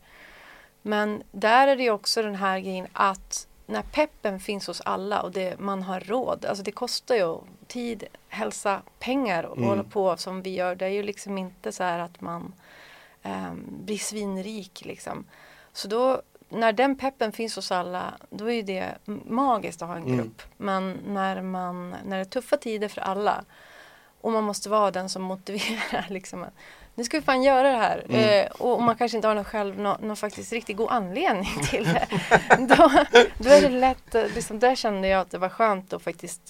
Men 0.82 1.24
där 1.32 1.68
är 1.68 1.76
det 1.76 1.92
också 1.92 2.22
den 2.22 2.36
här 2.36 2.60
grejen 2.60 2.88
att 2.94 3.48
när 3.66 3.82
peppen 3.82 4.40
finns 4.40 4.68
hos 4.68 4.82
alla 4.82 5.22
och 5.22 5.32
det, 5.32 5.60
man 5.60 5.84
har 5.84 6.00
råd, 6.00 6.46
alltså 6.46 6.64
det 6.64 6.72
kostar 6.72 7.16
ju 7.16 7.38
tid, 7.68 8.04
hälsa, 8.30 8.82
pengar 9.00 9.44
att 9.44 9.58
Mm. 9.58 9.70
hålla 9.70 9.84
på 9.84 10.18
som 10.18 10.42
vi 10.42 10.54
gör. 10.56 10.76
Det 10.76 10.86
är 10.86 10.90
ju 10.90 11.04
liksom 11.04 11.38
inte 11.38 11.72
så 11.72 11.84
här 11.84 12.00
att 12.00 12.22
man 12.22 12.54
ehm, 13.24 13.64
blir 13.86 13.98
svinrik 13.98 14.86
liksom. 14.86 15.26
Så 15.74 15.88
då, 15.88 16.22
när 16.50 16.74
den 16.74 16.98
peppen 16.98 17.32
finns 17.32 17.56
hos 17.56 17.72
alla, 17.72 18.14
då 18.30 18.52
är 18.52 18.64
det 18.64 18.86
magiskt 19.26 19.82
att 19.82 19.88
ha 19.88 19.96
en 19.96 20.04
Mm. 20.04 20.18
grupp. 20.18 20.42
Men 20.58 20.98
när, 21.08 21.42
man, 21.42 21.90
när 22.06 22.16
det 22.18 22.22
är 22.22 22.26
tuffa 22.26 22.58
tider 22.58 22.88
för 22.88 23.02
alla 23.02 23.44
och 24.22 24.32
man 24.32 24.44
måste 24.44 24.70
vara 24.70 24.92
den 24.92 25.10
som 25.10 25.22
motiverar 25.22 26.06
liksom. 26.10 26.46
Nu 26.96 27.04
ska 27.04 27.20
vi 27.20 27.26
fan 27.26 27.44
göra 27.44 27.72
det 27.72 27.78
här. 27.78 28.06
Mm. 28.10 28.46
Eh, 28.46 28.52
och, 28.52 28.82
man 28.82 28.96
kanske 28.96 29.18
inte 29.18 29.28
har 29.28 29.36
någon 29.36 29.44
själv, 29.44 29.80
någon, 29.80 30.08
någon 30.08 30.18
faktiskt 30.18 30.54
riktigt 30.54 30.78
god 30.78 30.90
anledning 30.90 31.64
till 31.70 31.84
det. 31.84 32.08
då, 32.60 32.92
då 33.38 33.50
är 33.50 33.62
det 33.62 33.70
lätt, 33.70 34.16
eh, 34.16 34.26
liksom, 34.36 34.60
där 34.60 34.76
kände 34.76 35.08
jag 35.08 35.22
att 35.22 35.32
det 35.32 35.38
var 35.38 35.50
skönt 35.50 35.94
att 35.94 36.02
faktiskt, 36.02 36.50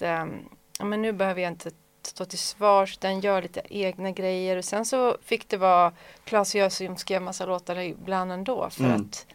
ja 0.78 0.84
men 0.84 1.02
nu 1.02 1.12
behöver 1.12 1.42
jag 1.42 1.52
inte 1.52 1.70
stå 2.06 2.24
till 2.24 2.38
svars, 2.38 2.98
den 2.98 3.20
gör 3.20 3.42
lite 3.42 3.62
egna 3.70 4.10
grejer 4.10 4.56
och 4.56 4.64
sen 4.64 4.86
så 4.86 5.16
fick 5.24 5.48
det 5.48 5.56
vara 5.56 5.92
Klas 6.24 6.54
och 6.54 6.60
jag 6.60 6.72
som 6.72 6.96
skrev 6.96 7.22
massa 7.22 7.46
låtar 7.46 7.78
ibland 7.78 8.32
ändå 8.32 8.70
för 8.70 8.84
Mm. 8.84 9.00
att 9.00 9.26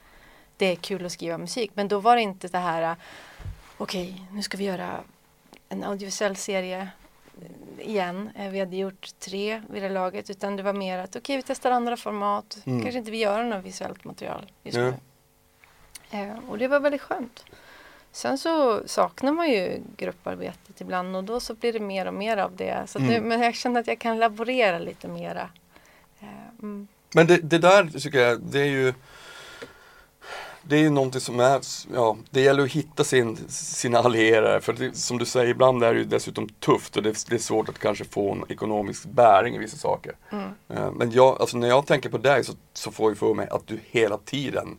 det 0.58 0.66
är 0.66 0.76
kul 0.76 1.06
att 1.06 1.12
skriva 1.12 1.38
musik. 1.38 1.72
Men 1.74 1.88
då 1.88 2.00
var 2.00 2.16
det 2.16 2.22
inte 2.22 2.48
det 2.48 2.58
här, 2.58 2.82
äh, 2.82 2.96
okej 3.78 4.26
nu 4.32 4.42
ska 4.42 4.58
vi 4.58 4.64
göra 4.64 5.00
en 5.70 5.84
audiovisuell 5.84 6.36
serie 6.36 6.82
eh, 6.82 6.88
igen. 7.80 8.30
Eh, 8.36 8.50
Vi 8.50 8.60
hade 8.60 8.76
gjort 8.76 9.10
tre 9.20 9.62
vid 9.70 9.84
det 9.84 9.90
laget 9.90 10.30
utan 10.30 10.56
det 10.56 10.64
var 10.64 10.74
mer 10.74 10.98
att 10.98 11.16
okej 11.16 11.36
vi 11.38 11.44
testar 11.44 11.72
andra 11.72 11.98
format. 11.98 12.58
Mm. 12.66 12.82
Kanske 12.82 13.00
inte 13.00 13.12
vi 13.12 13.18
gör 13.18 13.44
något 13.44 13.66
visuellt 13.66 14.04
material 14.04 14.52
just 14.64 14.78
Ja. 14.78 14.84
nu. 14.84 14.94
Eh, 16.12 16.50
och 16.50 16.58
det 16.58 16.68
var 16.68 16.80
väldigt 16.80 17.02
skönt. 17.02 17.46
Sen 18.12 18.38
så 18.38 18.82
saknar 18.88 19.32
man 19.32 19.50
ju 19.50 19.80
grupparbetet 19.98 20.82
ibland 20.82 21.16
och 21.16 21.24
då 21.24 21.40
så 21.40 21.54
blir 21.54 21.74
det 21.74 21.80
mer 21.80 22.06
och 22.06 22.14
mer 22.14 22.38
av 22.38 22.56
det. 22.56 22.84
Så 22.88 22.98
att 22.98 23.04
nu, 23.04 23.16
Mm. 23.16 23.30
men 23.30 23.42
jag 23.42 23.56
känner 23.56 23.80
att 23.80 23.88
jag 23.88 24.00
kan 24.00 24.20
laborera 24.20 24.80
lite 24.80 25.08
mera. 25.08 25.50
Eh, 26.20 26.28
mm. 26.62 26.88
Men 27.16 27.28
det, 27.28 27.38
det 27.38 27.58
där 27.58 28.00
tycker 28.00 28.20
jag, 28.20 28.42
det 28.42 28.60
är 28.62 28.66
ju 28.66 28.94
Det 30.64 30.76
är 30.76 30.80
ju 30.80 30.90
någonting 30.90 31.22
som 31.22 31.40
är, 31.40 31.62
ja, 31.94 32.18
det 32.30 32.42
gäller 32.42 32.64
att 32.64 32.72
hitta 32.72 33.04
sin, 33.04 33.38
sina 33.50 34.00
allierade. 34.00 34.62
För 34.62 34.74
det, 34.74 34.98
som 34.98 35.18
du 35.18 35.26
säger, 35.26 35.48
ibland 35.48 35.84
är 35.84 35.94
det 35.94 36.00
ju 36.00 36.06
dessutom 36.06 36.50
tufft 36.50 36.98
och 36.98 37.04
det, 37.04 37.26
det 37.30 37.36
är 37.36 37.40
svårt 37.40 37.70
att 37.70 37.80
kanske 37.80 38.06
få 38.06 38.32
en 38.32 38.44
ekonomisk 38.50 39.06
bäring 39.06 39.56
i 39.56 39.58
vissa 39.58 39.78
saker. 39.78 40.16
Mm. 40.32 40.50
Eh, 40.70 40.92
Men 40.92 41.12
jag, 41.12 41.42
alltså 41.42 41.58
när 41.58 41.68
jag 41.68 41.88
tänker 41.88 42.10
på 42.10 42.18
dig 42.18 42.44
så, 42.44 42.54
så 42.74 42.92
får 42.92 43.12
jag 43.12 43.18
för 43.18 43.34
mig 43.34 43.48
att 43.50 43.68
du 43.68 43.80
hela 43.84 44.18
tiden 44.18 44.78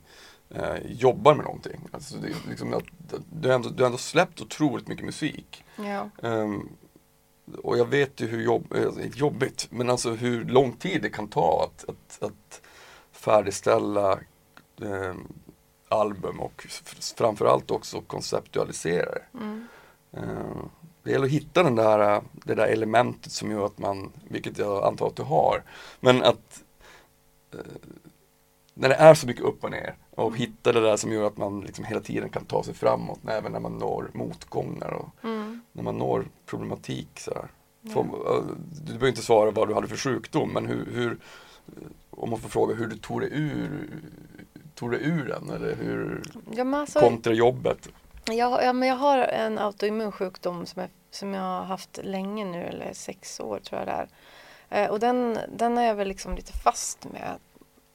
eh, 0.51 0.77
jobbar 0.89 1.35
med 1.35 1.45
någonting. 1.45 1.81
Alltså 1.91 2.17
det, 2.17 2.29
liksom 2.49 2.75
att, 2.75 2.85
du, 3.31 3.49
har 3.49 3.55
ändå, 3.55 3.69
du 3.69 3.83
har 3.83 3.87
ändå 3.87 3.99
släppt 3.99 4.41
otroligt 4.41 4.89
mycket 4.89 5.05
musik. 5.05 5.65
Ja. 5.77 6.29
Ehm, 6.29 6.69
och 7.63 7.79
jag 7.79 7.85
vet 7.85 8.21
ju 8.21 8.27
hur 8.27 8.43
jobb, 8.43 8.75
eh, 8.75 9.07
jobbigt, 9.15 9.67
men 9.71 9.91
alltså 9.91 10.11
hur 10.11 10.45
lång 10.45 10.73
tid 10.73 11.03
det 11.03 11.11
kan 11.11 11.29
ta 11.29 11.65
att, 11.71 11.85
att, 11.89 12.23
att 12.23 12.61
färdigställa 13.13 14.19
ehm, 14.83 15.29
album 15.93 16.41
och 16.41 16.67
framförallt 17.17 17.71
också 17.71 18.01
konceptualisera 18.01 19.11
det. 19.11 19.39
Mm. 19.39 19.67
Ehm, 20.13 20.69
det 21.03 21.11
gäller 21.11 21.27
att 21.27 21.33
hitta 21.33 21.63
den 21.63 21.75
där, 21.77 22.15
eh, 22.15 22.23
det 22.33 22.55
där 22.55 22.67
elementet 22.67 23.33
som 23.33 23.51
gör 23.51 23.67
att 23.67 23.79
man, 23.79 24.13
vilket 24.29 24.59
jag 24.59 24.85
antar 24.85 25.07
att 25.07 25.17
du 25.17 25.23
har, 25.23 25.63
men 26.01 26.23
att 26.23 26.63
eh, 27.53 27.59
när 28.75 28.89
det 28.89 28.95
är 28.95 29.15
så 29.15 29.27
mycket 29.27 29.43
upp 29.45 29.65
och 29.65 29.71
ner 29.71 29.95
och 30.11 30.37
hitta 30.37 30.73
det 30.73 30.81
där 30.81 30.97
som 30.97 31.13
gör 31.13 31.27
att 31.27 31.37
man 31.37 31.61
liksom 31.61 31.85
hela 31.85 32.01
tiden 32.01 32.29
kan 32.31 32.45
ta 32.45 32.63
sig 32.65 32.75
framåt 32.75 33.19
även 33.29 33.53
när 33.53 33.61
man 33.61 33.79
når 33.79 34.11
motgångar 34.15 34.93
och 34.93 35.09
Mm. 35.25 35.61
när 35.73 35.83
man 35.83 35.99
når 35.99 36.25
problematik 36.47 37.09
så. 37.21 37.45
Får, 37.93 38.01
eh, 38.03 38.45
du 38.81 38.85
behöver 38.87 39.09
inte 39.09 39.23
svara 39.23 39.51
vad 39.51 39.69
du 39.69 39.75
hade 39.75 39.89
för 39.89 39.97
sjukdom 39.97 40.51
men 40.53 40.67
hur, 40.67 40.87
hur 40.93 41.19
om 42.11 42.31
man 42.31 42.39
får 42.41 42.49
fråga 42.49 42.75
hur 42.75 42.87
du 42.87 42.97
tog 42.97 43.21
dig 43.21 43.31
ur, 43.33 43.89
tog 44.83 44.91
dig 44.91 45.05
ur 45.05 45.25
den 45.25 45.51
eller 45.51 45.75
hur 45.77 46.23
Ja, 46.51 46.65
men 46.65 46.81
alltså, 46.81 47.01
kontra 47.01 47.33
jobbet. 47.33 47.89
jag, 48.25 48.65
ja, 48.65 48.73
men 48.73 48.89
jag 48.89 48.97
har 48.97 49.19
en 49.19 49.59
autoimmun 49.59 50.13
sjukdom 50.13 50.67
som 50.67 50.81
jag, 50.83 50.91
som 51.11 51.35
jag 51.35 51.43
har 51.43 51.65
haft 51.65 51.99
länge 52.03 52.45
nu, 52.45 52.63
eller 52.63 52.93
sex 52.93 53.41
år 53.41 53.59
tror 53.59 53.81
jag 53.81 53.89
det 53.89 53.93
är. 53.93 54.09
Eh, 54.85 54.91
och 54.91 55.01
den, 55.01 55.39
den 55.55 55.79
är 55.79 55.83
jag 55.87 55.95
väl 55.95 56.09
liksom 56.09 56.35
lite 56.37 56.53
fast 56.53 57.07
med. 57.13 57.39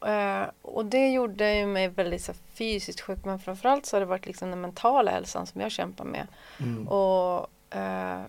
Eh, 0.05 0.49
och 0.61 0.85
det 0.85 1.09
gjorde 1.09 1.55
ju 1.55 1.65
mig 1.65 1.87
väldigt 1.87 2.21
så 2.23 2.33
fysiskt 2.53 3.01
sjuk, 3.01 3.25
men 3.25 3.39
framförallt 3.39 3.85
så 3.85 3.95
har 3.95 3.99
det 3.99 4.05
varit 4.05 4.25
liksom 4.25 4.49
den 4.49 4.61
mentala 4.61 5.11
hälsan 5.11 5.45
som 5.47 5.61
jag 5.61 5.71
kämpar 5.71 6.05
med. 6.05 6.27
Och 6.87 7.47
eh, 7.77 8.21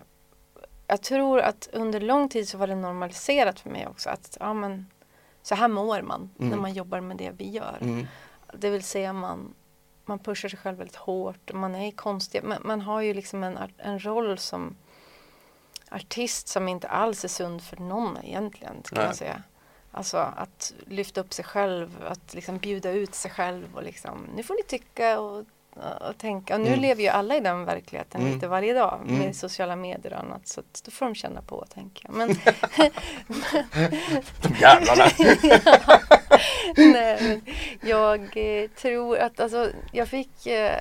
jag 0.87 1.01
tror 1.01 1.39
att 1.39 1.69
under 1.73 1.99
lång 1.99 2.29
tid 2.29 2.49
så 2.49 2.57
var 2.57 2.67
det 2.67 2.75
normaliserat 2.75 3.59
för 3.59 3.69
mig 3.69 3.87
också 3.87 4.09
att 4.09 4.37
ja, 4.39 4.53
men, 4.53 4.85
så 5.41 5.55
här 5.55 5.67
mår 5.67 6.01
man 6.01 6.29
Mm. 6.39 6.49
när 6.49 6.57
man 6.57 6.73
jobbar 6.73 7.01
med 7.01 7.17
det 7.17 7.31
vi 7.37 7.49
gör. 7.49 7.77
Mm. 7.81 8.07
Det 8.53 8.69
vill 8.69 8.83
säga 8.83 9.13
man, 9.13 9.53
man 10.05 10.19
pushar 10.19 10.49
sig 10.49 10.59
själv 10.59 10.77
väldigt 10.77 10.95
hårt. 10.95 11.53
Man 11.53 11.75
är 11.75 11.91
konstig. 11.91 12.43
Man, 12.43 12.57
man 12.65 12.81
har 12.81 13.01
ju 13.01 13.13
liksom 13.13 13.43
en, 13.43 13.57
en 13.77 14.05
roll 14.05 14.37
som 14.37 14.75
artist 15.91 16.47
som 16.47 16.67
inte 16.67 16.87
alls 16.87 17.23
är 17.23 17.27
sund 17.27 17.61
för 17.63 17.77
någon 17.77 18.17
egentligen. 18.23 18.83
Ska 18.83 18.95
Nej. 18.95 19.05
man 19.05 19.15
säga. 19.15 19.43
Alltså 19.91 20.17
att 20.17 20.73
lyfta 20.87 21.21
upp 21.21 21.33
sig 21.33 21.45
själv, 21.45 22.05
att 22.07 22.33
liksom 22.33 22.57
bjuda 22.57 22.91
ut 22.91 23.15
sig 23.15 23.31
själv 23.31 23.75
och 23.75 23.83
liksom 23.83 24.27
nu 24.35 24.43
får 24.43 24.53
ni 24.55 24.63
tycka 24.63 25.19
och, 25.19 25.45
och 26.09 26.17
tänka. 26.17 26.53
Och 26.55 26.61
nu 26.61 26.67
Mm. 26.67 26.79
lever 26.79 27.01
ju 27.03 27.07
alla 27.09 27.35
i 27.35 27.39
den 27.39 27.65
verkligheten 27.65 28.21
Mm. 28.21 28.33
lite 28.33 28.47
varje 28.47 28.73
dag 28.73 28.99
med 29.05 29.21
Mm. 29.21 29.33
sociala 29.33 29.75
medier 29.75 30.13
och 30.13 30.19
annat. 30.19 30.47
Så 30.47 30.61
då 30.85 30.91
får 30.91 31.05
de 31.05 31.15
känna 31.15 31.41
på 31.41 31.55
och 31.55 31.69
tänka. 31.69 32.09
Men, 32.11 32.27
De 34.41 34.55
jävlarna! 34.61 35.05
Nej, 36.77 37.41
jag 37.81 38.37
eh, 38.37 38.69
tror 38.69 39.17
att 39.17 39.39
alltså, 39.39 39.71
jag 39.91 40.07
fick 40.07 40.45
eh, 40.47 40.79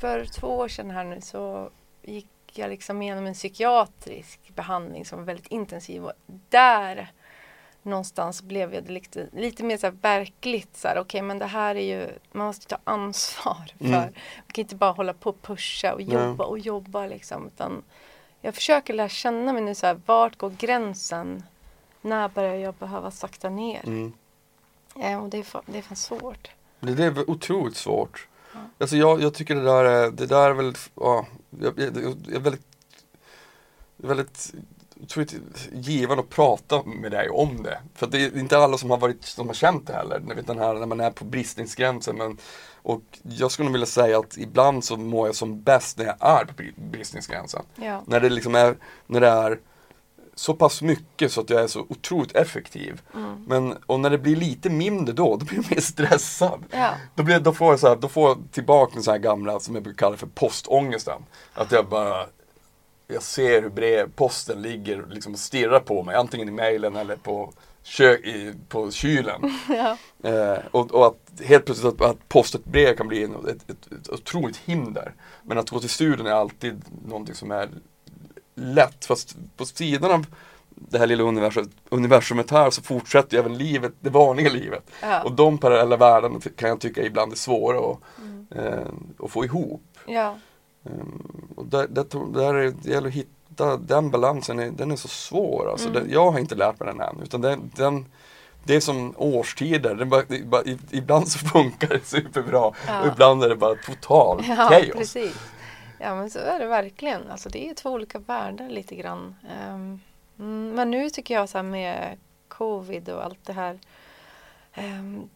för 0.00 0.24
två 0.24 0.48
år 0.48 0.68
sedan 0.68 0.90
här 0.90 1.04
nu 1.04 1.20
så 1.20 1.70
gick 2.02 2.28
jag 2.52 2.70
liksom 2.70 3.02
igenom 3.02 3.26
en 3.26 3.34
psykiatrisk 3.34 4.40
behandling 4.54 5.04
som 5.04 5.18
var 5.18 5.24
väldigt 5.26 5.46
intensiv 5.46 6.04
och 6.04 6.12
där 6.48 7.12
någonstans 7.82 8.42
blev 8.42 8.74
jag 8.74 8.84
det 8.84 8.92
lite, 8.92 9.28
lite 9.32 9.64
mer 9.64 9.76
så 9.76 9.86
här 9.86 9.94
verkligt 10.02 10.76
så 10.76 10.88
här, 10.88 10.98
okej 10.98 11.22
men 11.22 11.38
det 11.38 11.46
här 11.46 11.74
är 11.74 11.80
ju, 11.98 12.08
man 12.32 12.46
måste 12.46 12.66
ta 12.66 12.78
ansvar 12.84 13.64
för, 13.78 13.84
Mm. 13.84 14.00
man 14.00 14.12
kan 14.52 14.62
inte 14.62 14.76
bara 14.76 14.90
hålla 14.92 15.12
på 15.12 15.30
och 15.30 15.42
pusha 15.42 15.92
och 15.94 16.00
Nej. 16.02 16.14
jobba 16.14 16.44
och 16.44 16.58
jobba 16.58 17.06
liksom, 17.06 17.46
utan 17.46 17.82
jag 18.40 18.54
försöker 18.54 18.94
lära 18.94 19.08
känna 19.08 19.52
mig 19.52 19.62
nu 19.62 19.74
så 19.74 19.86
här, 19.86 20.00
vart 20.06 20.36
går 20.36 20.50
gränsen? 20.50 21.42
När 22.00 22.28
börjar 22.28 22.54
jag 22.54 22.74
behöva 22.74 23.10
sakta 23.10 23.50
ner? 23.50 23.80
Mm. 23.86 24.12
Ja, 25.00 25.18
och 25.18 25.28
det 25.28 25.38
är, 25.38 25.60
det 25.66 25.78
är 25.78 25.82
fan 25.82 25.96
svårt. 25.96 26.50
Det, 26.80 26.94
det 26.94 27.04
är 27.04 27.30
otroligt 27.30 27.76
svårt. 27.76 28.28
Ja. 28.54 28.60
Alltså 28.78 28.96
jag, 28.96 29.22
jag 29.22 29.34
tycker 29.34 29.54
det 29.54 29.64
där 29.64 29.84
är, 29.84 30.10
det 30.10 30.26
där 30.26 30.50
är 30.50 30.54
väl, 30.54 30.74
ja, 30.94 31.26
jag, 31.60 31.78
jag, 31.78 31.96
jag 31.96 32.34
är 32.36 32.40
väldigt, 32.40 32.66
väldigt 33.96 34.54
otroligt 35.02 35.34
givande 35.72 36.22
att 36.22 36.30
prata 36.30 36.82
med 36.82 37.10
dig 37.10 37.28
om 37.30 37.62
det. 37.62 37.78
För 37.94 38.06
det 38.06 38.24
är 38.24 38.38
inte 38.38 38.58
alla 38.58 38.78
som 38.78 38.90
har 38.90 38.98
varit, 38.98 39.24
som 39.24 39.46
har 39.46 39.54
känt 39.54 39.86
det 39.86 39.92
heller. 39.92 40.42
Den 40.46 40.58
här 40.58 40.74
när 40.74 40.86
man 40.86 41.00
är 41.00 41.10
på 41.10 41.24
bristningsgränsen. 41.24 42.16
Men, 42.16 42.38
och 42.82 43.02
jag 43.22 43.50
skulle 43.50 43.70
vilja 43.70 43.86
säga 43.86 44.18
att 44.18 44.36
ibland 44.36 44.84
så 44.84 44.96
mår 44.96 45.28
jag 45.28 45.34
som 45.34 45.62
bäst 45.62 45.98
när 45.98 46.04
jag 46.04 46.16
är 46.20 46.44
på 46.44 46.52
bri- 46.52 46.74
bristningsgränsen. 46.90 47.62
Ja. 47.74 48.02
När 48.06 48.20
det 48.20 48.28
liksom 48.28 48.54
är, 48.54 48.76
när 49.06 49.20
det 49.20 49.28
är 49.28 49.58
så 50.38 50.54
pass 50.54 50.82
mycket 50.82 51.32
så 51.32 51.40
att 51.40 51.50
jag 51.50 51.60
är 51.62 51.66
så 51.66 51.80
otroligt 51.88 52.36
effektiv. 52.36 53.02
Mm. 53.14 53.44
Men, 53.46 53.76
och 53.86 54.00
när 54.00 54.10
det 54.10 54.18
blir 54.18 54.36
lite 54.36 54.70
mindre 54.70 55.14
då, 55.14 55.36
då 55.36 55.44
blir 55.44 55.56
jag 55.56 55.70
mer 55.70 55.80
stressad. 55.80 56.64
Ja. 56.70 56.90
Då, 57.14 57.22
blir, 57.22 57.40
då 57.40 57.52
får 57.52 57.72
jag 57.72 57.80
så 57.80 57.88
här, 57.88 57.96
då 57.96 58.08
får 58.08 58.28
jag 58.28 58.38
tillbaka 58.52 58.94
den 58.94 59.02
så 59.02 59.10
här 59.10 59.18
gamla 59.18 59.60
som 59.60 59.74
jag 59.74 59.84
brukar 59.84 59.98
kalla 59.98 60.16
för 60.16 60.26
postångesten. 60.26 61.22
Att 61.54 61.72
jag 61.72 61.88
bara 61.88 62.26
jag 63.06 63.22
ser 63.22 63.62
hur 63.62 63.68
brev, 63.68 64.10
posten 64.16 64.62
ligger 64.62 65.06
liksom 65.10 65.32
och 65.32 65.38
stirrar 65.38 65.80
på 65.80 66.02
mig, 66.02 66.16
antingen 66.16 66.48
i 66.48 66.52
mejlen 66.52 66.96
eller 66.96 67.16
på, 67.16 67.52
kö, 67.82 68.12
i, 68.12 68.54
på 68.68 68.90
kylen. 68.90 69.40
Ja. 69.68 69.96
Eh, 70.30 70.58
och, 70.70 70.94
och 70.94 71.06
att 71.06 71.40
helt 71.44 71.64
plötsligt 71.64 72.00
att, 72.00 72.10
att 72.10 72.28
posta 72.28 72.58
ett 72.58 72.64
brev 72.64 72.96
kan 72.96 73.08
bli 73.08 73.22
ett, 73.22 73.70
ett, 73.70 73.92
ett 73.92 74.10
otroligt 74.10 74.56
hinder. 74.56 75.14
Men 75.42 75.58
att 75.58 75.70
gå 75.70 75.80
till 75.80 75.88
studion 75.88 76.26
är 76.26 76.30
alltid 76.30 76.82
någonting 77.06 77.34
som 77.34 77.50
är 77.50 77.68
lätt. 78.56 79.04
Fast 79.04 79.36
på 79.56 79.64
sidan 79.66 80.10
av 80.10 80.26
det 80.68 80.98
här 80.98 81.06
lilla 81.06 81.22
universum, 81.22 81.70
universumet 81.88 82.50
här 82.50 82.70
så 82.70 82.82
fortsätter 82.82 83.36
ju 83.36 83.40
även 83.40 83.58
livet, 83.58 83.92
det 84.00 84.10
vanliga 84.10 84.50
livet. 84.50 84.90
Ja. 85.02 85.22
Och 85.22 85.32
de 85.32 85.58
parallella 85.58 85.96
världarna 85.96 86.40
kan 86.56 86.68
jag 86.68 86.80
tycka 86.80 87.02
ibland 87.02 87.32
är 87.32 87.36
svåra 87.36 87.78
att, 87.90 87.98
Mm. 88.18 88.46
eh, 88.56 88.86
att 89.24 89.30
få 89.30 89.44
ihop. 89.44 89.82
ja. 90.06 90.38
Um, 90.84 91.48
och 91.56 91.66
där, 91.66 91.86
där, 91.90 92.32
där 92.34 92.54
är, 92.54 92.74
det 92.82 92.90
gäller 92.90 93.08
att 93.08 93.14
hitta 93.14 93.76
den 93.76 94.10
balansen, 94.10 94.58
är, 94.58 94.70
den 94.70 94.90
är 94.90 94.96
så 94.96 95.08
svår. 95.08 95.70
Alltså, 95.70 95.88
Mm. 95.88 96.02
den, 96.02 96.12
jag 96.12 96.30
har 96.30 96.38
inte 96.38 96.54
lärt 96.54 96.80
mig 96.80 96.86
den 96.88 97.00
än. 97.00 97.20
Utan 97.22 97.40
den, 97.40 97.70
den, 97.76 98.06
det 98.64 98.76
är 98.76 98.80
som 98.80 99.14
årstider, 99.16 99.94
den 99.94 100.08
bara, 100.08 100.22
det, 100.28 100.44
bara, 100.46 100.62
ibland 100.90 101.28
så 101.28 101.38
funkar 101.48 101.88
det 101.88 102.04
superbra 102.06 102.72
Ja. 102.86 103.00
och 103.00 103.06
ibland 103.06 103.44
är 103.44 103.48
det 103.48 103.56
bara 103.56 103.74
total 103.74 104.44
Ja, 104.48 104.56
chaos. 104.56 104.90
precis. 104.96 105.34
Ja, 105.98 106.14
men 106.14 106.30
så 106.30 106.38
är 106.38 106.58
det 106.58 106.66
verkligen. 106.66 107.30
Alltså, 107.30 107.48
det 107.48 107.68
är 107.70 107.74
två 107.74 107.90
olika 107.90 108.18
världar 108.18 108.68
lite 108.68 108.94
grann. 108.96 109.36
Mm, 110.38 110.70
men 110.74 110.90
nu 110.90 111.10
tycker 111.10 111.34
jag 111.34 111.48
så 111.48 111.58
här 111.58 111.62
med 111.62 112.18
covid 112.48 113.08
och 113.08 113.24
allt 113.24 113.44
det 113.44 113.52
här. 113.52 113.78
Um, 114.78 115.28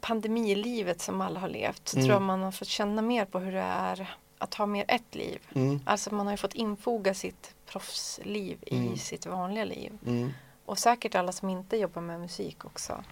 pandemilivet 0.00 1.00
som 1.00 1.20
alla 1.20 1.40
har 1.40 1.48
levt 1.48 1.88
så 1.88 1.96
Mm. 1.96 2.06
tror 2.06 2.14
jag 2.14 2.22
man 2.22 2.42
har 2.42 2.52
fått 2.52 2.68
känna 2.68 3.02
mer 3.02 3.24
på 3.24 3.38
hur 3.38 3.52
det 3.52 3.58
är 3.60 4.14
att 4.38 4.54
ha 4.54 4.66
mer 4.66 4.84
ett 4.88 5.14
liv. 5.14 5.38
Mm. 5.54 5.80
Alltså 5.84 6.14
man 6.14 6.26
har 6.26 6.32
ju 6.32 6.36
fått 6.36 6.54
infoga 6.54 7.14
sitt 7.14 7.54
proffsliv 7.66 8.58
Mm. 8.66 8.92
i 8.92 8.98
sitt 8.98 9.26
vanliga 9.26 9.64
liv. 9.64 9.98
Mm. 10.06 10.30
Och 10.64 10.78
säkert 10.78 11.14
alla 11.14 11.32
som 11.32 11.48
inte 11.48 11.76
jobbar 11.76 12.02
med 12.02 12.20
musik 12.20 12.64
också 12.64 13.04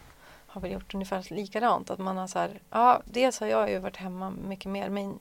har 0.46 0.60
väl 0.60 0.72
gjort 0.72 0.94
ungefär 0.94 1.34
likadant. 1.34 1.90
Att 1.90 1.98
man 1.98 2.16
har 2.16 2.26
så 2.26 2.38
här, 2.38 2.60
ja 2.70 3.02
dels 3.04 3.40
har 3.40 3.46
jag 3.46 3.70
ju 3.70 3.78
varit 3.78 3.96
hemma 3.96 4.30
mycket 4.30 4.70
mer, 4.70 4.88
men 4.88 5.18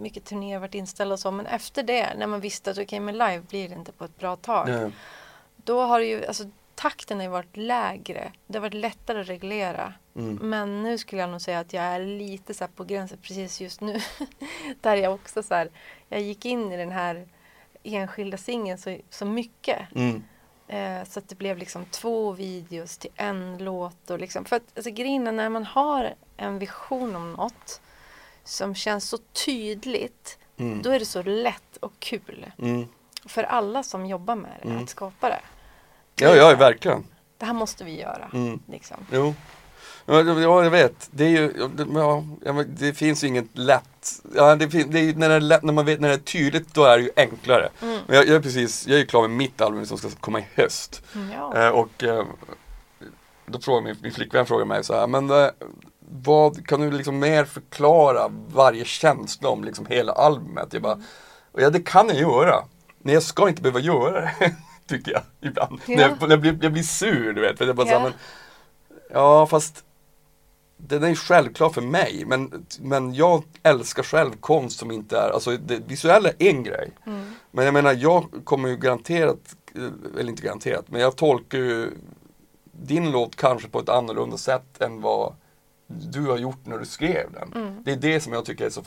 mycket 0.00 0.24
turnéer 0.24 0.58
varit 0.58 0.74
inställda 0.74 1.12
och 1.12 1.20
så. 1.20 1.30
Men 1.30 1.46
efter 1.46 1.82
det, 1.82 2.14
när 2.16 2.26
man 2.26 2.40
visste 2.40 2.70
att 2.70 2.78
okej, 2.78 3.00
men 3.00 3.18
live 3.18 3.40
blir 3.40 3.68
det 3.68 3.74
inte 3.74 3.92
på 3.92 4.04
ett 4.04 4.18
bra 4.18 4.36
tag. 4.36 4.68
Ja. 4.68 4.90
Då 5.56 5.80
har 5.80 6.00
det 6.00 6.06
ju, 6.06 6.26
alltså 6.26 6.44
takten 6.74 7.18
har 7.18 7.24
ju 7.24 7.30
varit 7.30 7.56
lägre. 7.56 8.32
Det 8.46 8.58
har 8.58 8.60
varit 8.60 8.74
lättare 8.74 9.20
att 9.20 9.28
reglera. 9.28 9.94
Mm. 10.16 10.38
Men 10.42 10.82
nu 10.82 10.98
skulle 10.98 11.20
jag 11.20 11.30
nog 11.30 11.40
säga 11.40 11.58
att 11.58 11.72
jag 11.72 11.84
är 11.84 12.00
lite 12.00 12.54
så 12.54 12.68
på 12.68 12.84
gränsen 12.84 13.18
precis 13.22 13.60
just 13.60 13.80
nu. 13.80 14.00
Där 14.80 14.96
jag 14.96 15.14
också 15.14 15.42
så 15.42 15.54
här, 15.54 15.70
jag 16.08 16.20
gick 16.20 16.44
in 16.44 16.72
i 16.72 16.76
den 16.76 16.90
här 16.90 17.28
enskilda 17.82 18.36
singeln 18.36 18.78
så, 18.78 18.98
så 19.10 19.24
mycket. 19.24 19.78
Mm. 19.94 20.24
Eh, 20.68 21.08
så 21.08 21.18
att 21.18 21.28
det 21.28 21.34
blev 21.34 21.58
liksom 21.58 21.84
två 21.84 22.32
videos 22.32 22.98
till 22.98 23.10
en 23.16 23.58
låt. 23.58 24.10
Och 24.10 24.18
liksom, 24.18 24.44
för 24.44 24.56
att 24.56 24.62
alltså, 24.76 24.90
grejen 24.90 25.26
är 25.26 25.32
när 25.32 25.48
man 25.48 25.64
har 25.64 26.14
en 26.36 26.58
vision 26.58 27.16
om 27.16 27.32
något 27.32 27.80
som 28.46 28.74
känns 28.74 29.08
så 29.08 29.18
tydligt. 29.46 30.38
Mm. 30.58 30.82
Då 30.82 30.90
är 30.90 30.98
det 30.98 31.04
så 31.06 31.22
lätt 31.22 31.76
och 31.80 31.92
kul. 31.98 32.46
Mm. 32.58 32.86
För 33.26 33.42
alla 33.42 33.82
som 33.82 34.06
jobbar 34.06 34.36
med 34.36 34.50
det, 34.62 34.68
Mm. 34.68 34.82
att 34.84 34.90
skapa 34.90 35.28
det. 35.28 35.40
Ja, 36.20 36.34
ja, 36.36 36.56
verkligen. 36.56 37.04
Det 37.38 37.44
här 37.46 37.52
måste 37.52 37.84
vi 37.84 38.00
göra. 38.00 38.30
Mm. 38.32 38.60
Liksom. 38.68 38.96
Jo. 39.12 39.34
Ja, 40.06 40.20
ja, 40.22 40.62
jag 40.64 40.70
vet. 40.70 41.08
Det 41.10 41.24
är 41.24 41.28
ju, 41.28 41.68
ja, 41.94 42.24
det- 42.68 42.94
finns 42.94 43.24
ju 43.24 43.28
inget 43.28 43.58
lätt. 43.58 44.22
Ja, 44.34 44.56
det, 44.56 44.66
det 44.66 44.98
är 45.00 45.14
när 45.14 45.28
det 45.28 45.34
är 45.34 45.40
lätt, 45.40 45.62
när 45.62 45.72
man 45.72 45.84
vet 45.84 46.00
när 46.00 46.08
det 46.08 46.14
är 46.14 46.18
tydligt, 46.18 46.74
då 46.74 46.84
är 46.84 46.98
det 46.98 47.02
ju 47.04 47.10
enklare. 47.16 47.68
Mm. 47.82 48.00
Men 48.06 48.16
jag, 48.16 48.26
jag 48.26 48.36
är 48.36 48.40
precis, 48.40 48.86
jag 48.86 48.94
är 48.94 49.00
ju 49.00 49.06
klar 49.06 49.20
med 49.22 49.30
mitt 49.30 49.60
album 49.60 49.86
som 49.86 49.98
ska 49.98 50.08
komma 50.20 50.40
i 50.40 50.46
höst. 50.54 51.02
Mm, 51.14 51.30
Ja. 51.32 51.56
Eh, 51.66 51.68
och 51.70 52.04
eh, 52.04 52.24
då 53.46 53.60
frågar 53.60 53.82
min, 53.82 53.96
min 54.02 54.12
flickvän 54.12 54.46
frågar 54.46 54.64
mig 54.64 54.84
så 54.84 54.94
här, 54.94 55.06
men 55.06 55.30
eh, 55.30 55.48
vad, 56.10 56.66
kan 56.66 56.80
du 56.80 56.90
liksom 56.90 57.18
mer 57.18 57.44
förklara 57.44 58.28
varje 58.48 58.84
känsla 58.84 59.48
om 59.48 59.64
liksom 59.64 59.86
hela 59.86 60.12
albumet? 60.12 60.72
Jag 60.72 60.82
bara, 60.82 61.00
ja 61.52 61.70
det 61.70 61.80
kan 61.80 62.08
jag 62.08 62.16
göra. 62.16 62.64
Men 62.98 63.14
jag 63.14 63.22
ska 63.22 63.48
inte 63.48 63.62
behöva 63.62 63.80
göra 63.80 64.20
det, 64.20 64.54
tycker 64.86 65.12
jag 65.12 65.22
ibland. 65.40 65.80
Ja. 65.86 65.96
När 65.96 66.02
jag, 66.02 66.20
när 66.20 66.30
jag, 66.30 66.40
blir, 66.40 66.58
jag 66.62 66.72
blir 66.72 66.82
sur, 66.82 67.32
du 67.32 67.40
vet. 67.40 67.58
För 67.58 67.66
jag 67.66 67.76
bara 67.76 67.86
så 67.86 67.92
Ja. 67.92 68.00
men, 68.00 68.12
ja, 69.10 69.46
fast 69.46 69.84
den 70.76 71.02
är 71.02 71.08
ju 71.08 71.14
självklar 71.14 71.70
för 71.70 71.82
mig, 71.82 72.24
men, 72.26 72.66
men 72.80 73.14
jag 73.14 73.42
älskar 73.62 74.02
själv 74.02 74.32
konst 74.40 74.78
som 74.78 74.90
inte 74.90 75.18
är, 75.18 75.30
alltså 75.30 75.56
det 75.56 75.76
visuella 75.86 76.28
är 76.28 76.34
en 76.38 76.62
grej. 76.62 76.90
Mm. 77.06 77.34
Men 77.50 77.64
jag 77.64 77.74
menar, 77.74 77.92
jag 77.92 78.26
kommer 78.44 78.68
ju 78.68 78.76
garanterat, 78.76 79.56
eh, 79.74 80.18
eller 80.20 80.30
inte 80.30 80.42
garanterat, 80.42 80.84
men 80.88 81.00
jag 81.00 81.16
tolkar 81.16 81.58
ju 81.58 81.90
din 82.72 83.10
låt 83.10 83.36
kanske 83.36 83.68
på 83.68 83.80
ett 83.80 83.88
annorlunda 83.88 84.36
sätt 84.36 84.80
än 84.80 85.00
vad 85.00 85.34
du 85.86 86.20
har 86.20 86.38
gjort 86.38 86.66
när 86.66 86.78
du 86.78 86.84
skrev 86.86 87.32
den. 87.32 87.52
Mm. 87.62 87.82
Det 87.84 87.92
är 87.92 87.96
det 87.96 88.20
som 88.20 88.32
jag 88.32 88.44
tycker 88.44 88.66
är 88.66 88.70
så 88.70 88.82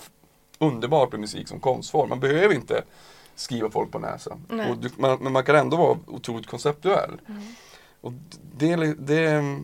underbart 0.57 1.11
med 1.11 1.21
musik 1.21 1.47
som 1.47 1.59
konstform. 1.59 2.09
Man 2.09 2.19
behöver 2.19 2.55
inte 2.55 2.83
skriva 3.35 3.69
folk 3.69 3.91
på 3.91 3.99
näsan. 3.99 4.45
Du, 4.81 4.89
man, 4.97 5.17
men 5.21 5.33
man 5.33 5.43
kan 5.43 5.55
ändå 5.55 5.77
vara 5.77 5.97
otroligt 6.07 6.47
konceptuell. 6.47 7.21
Mm. 7.27 7.41
Och 8.01 8.13
det, 8.57 8.75
det, 8.75 9.59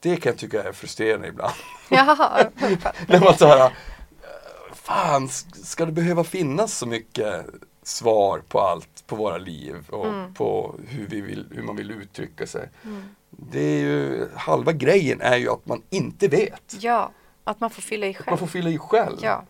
det 0.00 0.16
kan 0.16 0.30
jag 0.30 0.38
tycka 0.38 0.62
är 0.62 0.72
frustrerande 0.72 1.28
ibland. 1.28 1.54
Jaha. 1.90 2.50
När 3.08 3.20
man 3.20 3.34
så 3.38 3.46
här, 3.46 3.72
fan, 4.72 5.28
ska 5.62 5.86
det 5.86 5.92
behöva 5.92 6.24
finnas 6.24 6.78
så 6.78 6.86
mycket 6.86 7.46
svar 7.82 8.42
på 8.48 8.60
allt, 8.60 9.06
på 9.06 9.16
våra 9.16 9.38
liv 9.38 9.76
och 9.90 10.06
Mm. 10.06 10.34
på 10.34 10.74
hur, 10.88 11.06
vi 11.06 11.20
vill, 11.20 11.46
hur 11.50 11.62
man 11.62 11.76
vill 11.76 11.90
uttrycka 11.90 12.46
sig. 12.46 12.68
Mm. 12.84 13.02
Det 13.52 13.60
är 13.60 13.80
ju, 13.80 14.28
halva 14.36 14.72
grejen 14.72 15.20
är 15.20 15.36
ju 15.36 15.48
att 15.50 15.66
man 15.66 15.82
inte 15.90 16.28
vet. 16.28 16.76
Ja, 16.80 17.10
att 17.44 17.60
man 17.60 17.70
får 17.70 17.82
fylla 17.82 18.06
i 18.06 18.12
Man 18.12 18.22
själv. 18.22 18.36
får 18.36 18.46
fylla 18.46 18.70
i 18.70 18.78
själv. 18.78 19.18
Ja. 19.22 19.44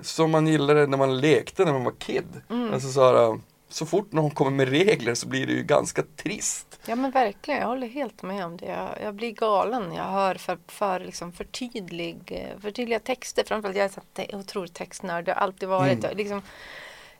Som 0.00 0.30
man 0.30 0.46
gillade 0.46 0.86
när 0.86 0.98
man 0.98 1.18
lekte 1.20 1.64
när 1.64 1.72
man 1.72 1.84
var 1.84 1.92
kid. 1.98 2.24
Mm. 2.50 2.72
Alltså 2.74 2.88
så, 2.88 3.00
här, 3.16 3.40
så 3.68 3.86
fort 3.86 4.12
någon 4.12 4.30
kommer 4.30 4.50
med 4.50 4.68
regler 4.68 5.14
så 5.14 5.28
blir 5.28 5.46
det 5.46 5.52
ju 5.52 5.62
ganska 5.62 6.02
trist. 6.16 6.80
ja, 6.86 6.96
men 6.96 7.10
verkligen. 7.10 7.60
Jag 7.60 7.66
håller 7.68 7.86
helt 7.88 8.22
med 8.22 8.44
om 8.44 8.56
det. 8.56 8.66
Jag, 8.66 8.88
jag 9.02 9.14
blir 9.14 9.30
galen 9.32 9.88
när 9.88 9.96
jag 9.96 10.04
hör 10.04 10.34
för, 10.34 10.58
för, 10.68 11.00
liksom, 11.00 11.32
för, 11.32 11.44
tydlig, 11.44 12.18
eh, 12.26 12.60
för 12.60 12.70
tydliga 12.70 13.00
texter. 13.00 13.44
Framförallt 13.44 13.76
jag 13.76 13.84
är 13.84 13.88
så 13.88 14.00
te- 14.14 14.36
otroligt 14.36 14.74
textnörd. 14.74 15.24
Det 15.24 15.32
har 15.32 15.40
alltid 15.40 15.68
varit. 15.68 16.04
Mm. 16.04 16.16
Liksom, 16.16 16.42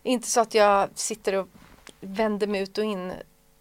inte 0.02 0.28
så 0.28 0.40
att 0.40 0.54
jag 0.54 0.88
sitter 0.94 1.32
och 1.34 1.48
vänder 2.00 2.46
mig 2.46 2.60
ut 2.60 2.78
och 2.78 2.84
in 2.84 3.12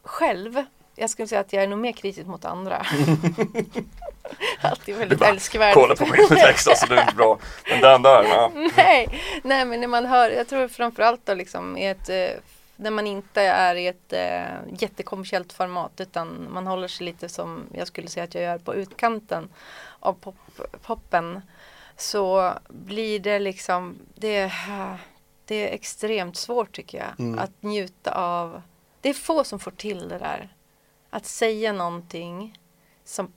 själv. 0.04 0.64
Jag 0.96 1.10
skulle 1.10 1.28
säga 1.28 1.42
att 1.42 1.54
jag 1.54 1.64
är 1.64 1.68
nog 1.68 1.80
mer 1.80 1.92
kritisk 1.92 2.28
mot 2.28 2.46
andra. 2.46 2.86
alltid 4.62 4.96
väldigt 4.96 5.20
bara, 5.20 5.30
älskvärd. 5.30 5.74
Kolla 5.74 5.96
på 5.96 6.06
min 6.06 6.28
text 6.28 6.68
alltså, 6.68 6.86
det 6.86 6.96
är 6.96 7.02
inte 7.02 7.16
bra. 7.16 7.40
Men 7.70 7.82
den 7.82 8.02
där, 8.02 8.24
ja. 8.24 8.52
Nej, 8.78 9.22
nej 9.44 9.66
men 9.66 9.80
när 9.80 9.88
man 9.88 10.06
hör, 10.06 10.30
jag 10.30 10.48
tror 10.48 10.68
framförallt 10.68 11.26
då 11.26 11.34
liksom 11.34 11.78
i 11.78 11.88
ett, 11.88 12.10
eh, 12.10 12.30
när 12.76 12.92
man 12.92 13.08
inte 13.08 13.42
är 13.42 13.76
i 13.76 13.88
ett 13.88 14.14
eh, 14.14 14.80
jättekommersiellt 14.80 15.54
format 15.54 15.92
utan 15.98 16.48
man 16.52 16.68
håller 16.68 16.88
sig 16.88 17.06
lite 17.06 17.30
som 17.30 17.64
jag 17.74 17.88
skulle 17.88 18.08
säga 18.08 18.24
att 18.24 18.36
jag 18.36 18.44
gör 18.44 18.58
på 18.58 18.76
utkanten 18.76 19.50
av 20.00 20.14
pop, 20.14 20.36
poppen 20.82 21.42
så 21.98 22.54
blir 22.68 23.20
det 23.20 23.40
liksom, 23.40 23.96
det, 24.16 24.52
det 25.46 25.70
är 25.70 25.74
extremt 25.74 26.38
svårt 26.38 26.72
tycker 26.72 26.98
jag 26.98 27.08
Mm. 27.20 27.40
att 27.40 27.52
njuta 27.60 28.12
av, 28.12 28.62
det 29.02 29.10
är 29.10 29.14
få 29.14 29.44
som 29.44 29.60
får 29.60 29.72
till 29.72 30.10
det 30.10 30.18
där. 30.18 30.50
Att 31.16 31.26
säga 31.26 31.74
någonting 31.74 32.60
som 33.04 33.34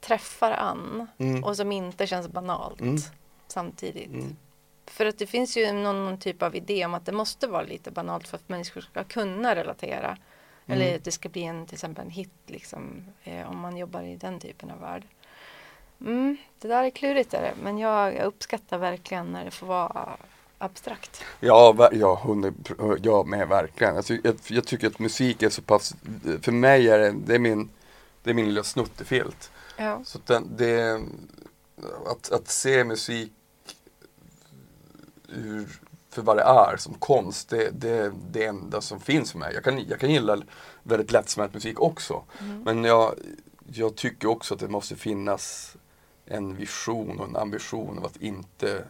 träffar 0.00 0.50
an 0.52 1.06
Mm. 1.18 1.44
och 1.44 1.56
som 1.56 1.72
inte 1.72 2.06
känns 2.06 2.28
banalt 2.28 2.80
Mm. 2.80 2.96
samtidigt. 3.46 4.06
Mm. 4.12 4.36
För 4.86 5.06
att 5.06 5.18
det 5.18 5.26
finns 5.26 5.56
ju 5.56 5.72
någon, 5.72 6.04
någon 6.04 6.18
typ 6.18 6.42
av 6.42 6.56
idé 6.56 6.84
om 6.84 6.94
att 6.94 7.06
det 7.06 7.12
måste 7.12 7.46
vara 7.46 7.62
lite 7.62 7.90
banalt 7.90 8.28
för 8.28 8.36
att 8.36 8.48
människor 8.48 8.80
ska 8.80 9.04
kunna 9.04 9.54
relatera. 9.54 10.16
Eller 10.66 10.84
Mm. 10.86 10.96
att 10.96 11.04
det 11.04 11.12
ska 11.12 11.28
bli 11.28 11.42
en, 11.44 11.66
till 11.66 11.74
exempel 11.74 12.04
en 12.04 12.10
hit 12.10 12.32
liksom, 12.46 13.04
eh, 13.24 13.50
om 13.50 13.58
man 13.60 13.76
jobbar 13.76 14.02
i 14.02 14.16
den 14.16 14.40
typen 14.40 14.70
av 14.70 14.80
värld. 14.80 15.02
Mm, 16.00 16.36
det 16.58 16.68
där 16.68 16.84
är 16.84 16.90
klurigt 16.90 17.34
är 17.34 17.42
det, 17.42 17.54
men 17.62 17.78
jag, 17.78 18.14
jag 18.14 18.24
uppskattar 18.24 18.78
verkligen 18.78 19.26
när 19.26 19.44
det 19.44 19.50
får 19.50 19.66
vara 19.66 20.16
abstrakt. 20.58 21.24
Ja, 21.40 21.88
ja, 21.92 22.20
hundra, 22.24 22.52
ja 23.02 23.24
med 23.24 23.48
verkligen. 23.48 23.96
Alltså, 23.96 24.14
jag, 24.24 24.34
jag 24.46 24.66
tycker 24.66 24.86
att 24.86 24.98
musik 24.98 25.42
är 25.42 25.50
så 25.50 25.62
pass, 25.62 25.94
för 26.42 26.52
mig 26.52 26.88
är 26.88 26.98
det, 26.98 27.14
det 27.26 27.34
är 27.34 27.38
min, 27.38 27.70
det 28.22 28.30
är 28.30 28.34
min 28.34 28.46
lilla 28.46 28.62
snuttefilt. 28.62 29.50
Ja. 29.76 30.00
Så 30.04 30.18
att 30.18 30.26
den, 30.26 30.56
det, 30.56 31.00
att, 32.06 32.32
att 32.32 32.48
se 32.48 32.84
musik 32.84 33.32
ur, 35.28 35.80
för 36.10 36.22
vad 36.22 36.36
det 36.36 36.42
är 36.42 36.76
som 36.76 36.94
konst, 36.94 37.48
det, 37.48 37.70
det, 37.70 38.12
det 38.30 38.44
enda 38.44 38.80
som 38.80 39.00
finns 39.00 39.32
för 39.32 39.38
mig. 39.38 39.54
Jag 39.54 39.64
kan, 39.64 39.84
jag 39.88 40.00
kan 40.00 40.10
gilla 40.10 40.42
väldigt 40.82 41.12
lättsmält 41.12 41.54
musik 41.54 41.80
också. 41.80 42.22
Mm. 42.40 42.62
Men 42.62 42.84
jag, 42.84 43.14
jag 43.72 43.96
tycker 43.96 44.28
också 44.28 44.54
att 44.54 44.60
det 44.60 44.68
måste 44.68 44.96
finnas 44.96 45.76
en 46.26 46.56
vision 46.56 47.20
och 47.20 47.28
en 47.28 47.36
ambition 47.36 47.98
av 47.98 48.06
att 48.06 48.16
inte 48.16 48.84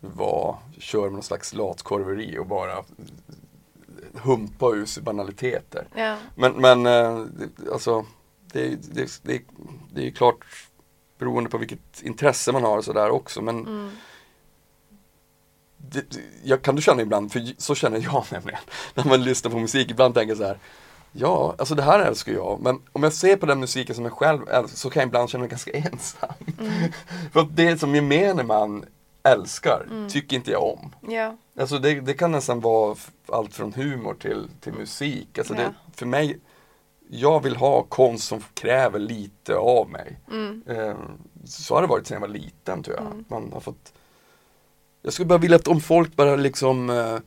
vara, 0.00 0.56
köra 0.78 1.02
med 1.02 1.12
någon 1.12 1.22
slags 1.22 1.54
latkorveri 1.54 2.38
och 2.38 2.46
bara 2.46 2.84
humpa 4.14 4.70
ur 4.74 4.86
sig 4.86 5.02
banaliteter. 5.02 5.88
Ja. 5.94 6.16
Men, 6.34 6.52
men 6.52 6.86
eh, 6.86 7.24
alltså, 7.72 8.06
det, 8.52 8.68
det, 8.94 9.20
det, 9.22 9.42
det 9.94 10.00
är 10.00 10.04
ju 10.04 10.12
klart 10.12 10.44
beroende 11.18 11.50
på 11.50 11.58
vilket 11.58 12.02
intresse 12.02 12.52
man 12.52 12.64
har 12.64 12.78
och 12.78 12.84
sådär 12.84 13.10
också. 13.10 13.42
Men 13.42 13.66
Mm. 13.66 13.90
det, 15.76 16.04
jag 16.44 16.62
kan 16.62 16.76
du 16.76 16.82
känna 16.82 17.02
ibland, 17.02 17.32
för 17.32 17.54
så 17.58 17.74
känner 17.74 18.00
jag 18.00 18.24
nämligen, 18.30 18.60
när 18.94 19.04
man 19.04 19.24
lyssnar 19.24 19.50
på 19.50 19.58
musik, 19.58 19.90
ibland 19.90 20.14
tänker 20.14 20.30
jag 20.30 20.38
så 20.38 20.44
här 20.44 20.58
Ja, 21.18 21.54
alltså 21.58 21.74
det 21.74 21.82
här 21.82 22.00
älskar 22.00 22.32
jag, 22.32 22.60
men 22.60 22.80
om 22.92 23.02
jag 23.02 23.12
ser 23.12 23.36
på 23.36 23.46
den 23.46 23.60
musiken 23.60 23.94
som 23.94 24.04
jag 24.04 24.12
själv 24.12 24.48
älskar 24.48 24.76
så 24.76 24.90
kan 24.90 25.00
jag 25.00 25.08
ibland 25.08 25.30
känna 25.30 25.40
mig 25.42 25.48
ganska 25.50 25.70
ensam. 25.92 26.30
Mm. 26.58 26.92
för 27.32 27.48
det 27.50 27.78
som 27.78 27.94
gemene 27.94 28.42
man 28.42 28.84
älskar, 29.26 29.86
Mm. 29.90 30.08
tycker 30.08 30.36
inte 30.36 30.50
jag 30.50 30.62
om. 30.64 30.94
Ja. 31.12 31.36
Alltså 31.60 31.78
det, 31.78 32.00
det 32.00 32.14
kan 32.14 32.32
nästan 32.32 32.60
vara 32.60 32.96
allt 33.28 33.54
från 33.54 33.72
humor 33.72 34.14
till, 34.20 34.48
till 34.60 34.72
musik. 34.72 35.38
Alltså 35.38 35.54
Ja. 35.54 35.60
det, 35.60 35.74
för 35.96 36.06
mig, 36.06 36.38
jag 37.10 37.42
vill 37.42 37.56
ha 37.56 37.82
konst 37.82 38.28
som 38.28 38.42
kräver 38.54 38.98
lite 38.98 39.56
av 39.56 39.90
mig. 39.90 40.18
Mm. 40.30 40.62
Eh, 40.66 40.96
så 41.44 41.74
har 41.74 41.82
det 41.82 41.88
varit 41.88 42.06
sedan 42.06 42.14
jag 42.14 42.20
var 42.20 42.28
liten 42.34 42.82
tror 42.82 42.96
jag. 42.96 43.06
Mm. 43.06 43.24
Man 43.28 43.52
har 43.52 43.60
fått 43.60 43.92
Jag 45.02 45.12
skulle 45.12 45.26
bara 45.26 45.38
vilja 45.38 45.56
att 45.56 45.68
om 45.68 45.80
folk 45.80 46.16
bara 46.16 46.36
liksom 46.36 46.90
eh, 46.90 47.18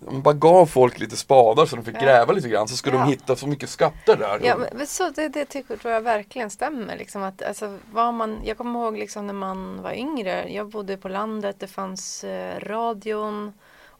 man 0.00 0.22
bara 0.22 0.34
gav 0.34 0.66
folk 0.66 0.98
lite 1.00 1.16
spadar 1.16 1.66
så 1.66 1.76
de 1.76 1.84
fick 1.84 1.94
Ja. 1.96 2.00
gräva 2.00 2.32
lite 2.32 2.48
grann 2.48 2.68
så 2.68 2.76
skulle 2.76 2.96
Ja. 2.96 3.02
de 3.02 3.10
hitta 3.10 3.36
så 3.36 3.46
mycket 3.46 3.68
skatter 3.70 4.16
där. 4.16 4.40
Ja, 4.42 4.56
men 4.72 4.86
så 4.86 5.10
det, 5.10 5.28
det 5.28 5.44
tycker, 5.44 5.88
jag 5.88 6.00
verkligen 6.00 6.50
stämmer. 6.50 6.96
Liksom 6.96 7.22
att, 7.22 7.42
alltså, 7.42 7.78
vad 7.92 8.14
man, 8.14 8.40
jag 8.44 8.58
kommer 8.58 8.80
ihåg 8.80 8.98
liksom, 8.98 9.26
när 9.26 9.34
man 9.34 9.82
var 9.82 9.92
yngre. 9.92 10.52
Jag 10.52 10.68
bodde 10.68 10.96
på 10.96 11.08
landet, 11.08 11.56
det 11.58 11.66
fanns 11.66 12.24
eh, 12.24 12.60
radion. 12.60 13.52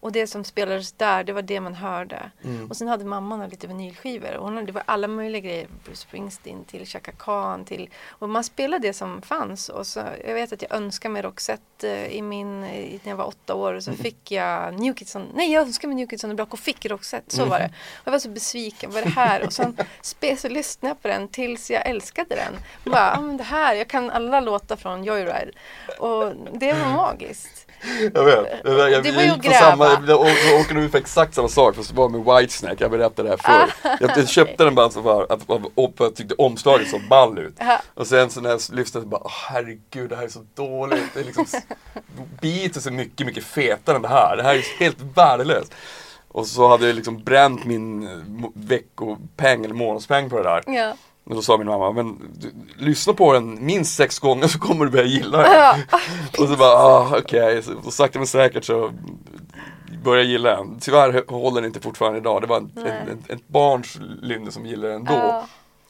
Och 0.05 0.13
det 0.13 0.27
som 0.27 0.45
spelades 0.45 0.93
där, 0.93 1.25
det 1.25 1.33
var 1.33 1.43
det 1.43 1.61
man 1.61 1.75
hörde. 1.75 2.31
Mm. 2.45 2.71
Och 2.71 2.77
sen 2.77 2.89
hade 2.89 3.05
mamma 3.05 3.37
några 3.37 3.49
lite 3.49 3.67
vinylskivor. 3.67 4.37
Och 4.37 4.45
hon 4.45 4.55
hade, 4.55 4.67
det 4.67 4.73
var 4.73 4.83
alla 4.87 5.09
möjliga 5.09 5.41
grejer. 5.41 5.69
Bruce 5.85 6.01
Springsteen 6.01 6.65
till 6.65 6.87
Chaka 6.87 7.13
Khan 7.13 7.65
till... 7.65 7.89
Och 8.09 8.29
man 8.29 8.45
spelade 8.45 8.89
det 8.89 8.93
som 8.93 9.23
fanns. 9.23 9.69
Och 9.69 9.87
så, 9.87 10.01
jag 10.27 10.35
vet 10.35 10.53
att 10.53 10.63
jag 10.63 10.73
önskade 10.73 11.13
mig 11.13 11.23
Roxette 11.23 11.91
eh, 11.91 12.07
i 12.07 12.23
min, 12.23 12.65
i, 12.65 13.01
när 13.05 13.13
jag 13.13 13.17
var 13.17 13.25
åtta 13.25 13.55
år. 13.55 13.75
Och 13.75 13.83
så 13.83 13.93
fick 13.93 14.31
jag 14.31 14.81
New 14.81 14.95
Kids 14.95 15.17
on, 15.17 15.27
Nej, 15.35 15.53
jag 15.53 15.63
önskade 15.63 15.89
mig 15.89 15.97
New 15.97 16.09
Kids 16.09 16.25
on 16.25 16.31
the 16.31 16.35
Block 16.35 16.53
och 16.53 16.59
fick 16.59 16.87
Roxette. 16.87 17.37
Så 17.37 17.45
var 17.45 17.59
det. 17.59 17.71
Och 17.95 18.07
jag 18.07 18.13
var 18.13 18.19
så 18.19 18.29
besviken. 18.29 18.91
Vad 18.91 19.03
är 19.03 19.05
det 19.05 19.11
här? 19.11 19.47
Och 19.47 19.53
sen 19.53 19.77
spe, 20.03 20.37
så 20.37 20.49
lyssnade 20.49 20.91
jag 20.91 21.03
på 21.03 21.09
den 21.09 21.29
tills 21.29 21.71
jag 21.71 21.87
älskade 21.87 22.35
den. 22.35 22.55
Bara, 22.93 23.17
ah, 23.17 23.21
men 23.21 23.37
det 23.37 23.45
här, 23.45 23.75
jag 23.75 23.89
kan 23.89 24.11
alla 24.11 24.41
låtar 24.41 24.77
från 24.77 25.05
Joyride. 25.05 25.53
Och 25.99 26.33
det 26.53 26.73
var 26.73 26.97
magiskt. 26.97 27.64
Jag 28.15 28.25
vet. 28.25 28.47
Jag, 28.65 28.75
vet, 28.75 28.93
jag, 28.93 29.03
Det 29.03 29.13
var 29.13 29.23
ju 29.23 29.29
jag, 29.29 29.47
att 29.47 29.57
samma, 29.57 29.85
jag, 29.85 30.09
jag, 30.09 30.29
jag 30.29 30.61
åkte 30.61 30.75
ut 30.75 30.91
för 30.91 30.99
exakt 30.99 31.35
samma 31.35 31.49
sak 31.49 31.77
fast 31.77 31.91
det 31.91 31.97
var 31.97 32.09
med 32.09 32.37
Whitesnake, 32.37 32.77
jag 32.79 32.91
berättade 32.91 33.29
det 33.29 33.37
här 33.43 33.67
förr. 33.67 33.97
Jag, 34.01 34.19
jag 34.19 34.29
köpte 34.29 34.65
den 34.65 34.75
bara 34.75 34.91
för 34.91 35.33
att, 35.33 35.43
jag 35.99 36.15
tyckte 36.17 36.35
omslaget 36.35 36.91
såg 36.91 37.09
ball 37.09 37.39
ut. 37.39 37.55
Ja. 37.59 37.81
Och 37.95 38.07
sen 38.07 38.31
så 38.31 38.41
när 38.41 38.51
jag 38.51 38.61
lyssnade 38.73 39.05
så 39.05 39.09
bara, 39.09 39.21
åh, 39.25 39.33
herregud 39.49 40.11
det 40.11 40.17
här 40.17 40.25
är 40.25 40.29
så 40.29 40.47
dåligt. 40.55 41.15
Det 41.15 41.21
är 41.21 41.25
liksom, 41.25 41.47
Beatles 42.41 42.87
är 42.87 42.91
mycket, 43.05 43.27
mycket 43.27 43.45
fetare 43.45 43.97
än 43.97 44.03
det 44.03 44.09
här. 44.09 44.37
Det 44.37 44.43
här 44.43 44.55
är 44.55 44.79
helt 44.81 44.99
värdelöst. 45.15 45.75
Och 46.29 46.47
så 46.47 46.69
hade 46.69 46.87
jag 46.87 46.97
liksom 46.97 47.23
bränt 47.23 47.65
min 47.65 48.03
eh, 48.09 48.51
veckopeng 48.55 49.65
eller 49.65 49.75
månadspeng 49.75 50.31
på 50.31 50.37
det 50.37 50.43
där. 50.43 50.63
Ja. 50.67 50.95
Och 51.25 51.35
då 51.35 51.43
sa 51.43 51.59
min 51.59 51.67
mamma, 51.67 51.93
men 51.93 52.19
du, 52.35 52.53
lyssna 52.85 53.13
på 53.13 53.33
den 53.33 53.65
minst 53.67 53.95
sex 53.97 54.19
gånger 54.19 54.47
så 54.47 54.59
kommer 54.59 54.85
du 54.85 54.91
börja 54.91 55.05
gilla 55.05 55.39
den. 55.43 55.53
Ja. 55.53 55.77
Och 56.43 56.49
så 56.49 56.57
bara, 56.57 56.75
ah, 56.77 57.19
okej, 57.19 57.63
så 57.63 57.73
och 57.85 57.93
sakta 57.93 58.19
men 58.19 58.27
säkert 58.27 58.65
så 58.65 58.93
började 60.05 60.23
jag 60.23 60.31
gilla 60.31 60.57
den. 60.57 60.79
Tyvärr 60.81 61.25
håller 61.31 61.61
den 61.61 61.65
inte 61.69 61.81
fortfarande 61.81 62.19
idag. 62.19 62.41
Det 62.43 62.47
var 62.47 62.57
en, 62.57 62.73
Nej. 62.75 62.93
en, 63.03 63.09
en, 63.29 63.37
ett 63.37 63.49
barns 63.49 63.99
lynne 64.23 64.51
som 64.51 64.67
gillade 64.67 64.93
den 64.93 65.05
då. 65.05 65.13
Ja. 65.13 65.47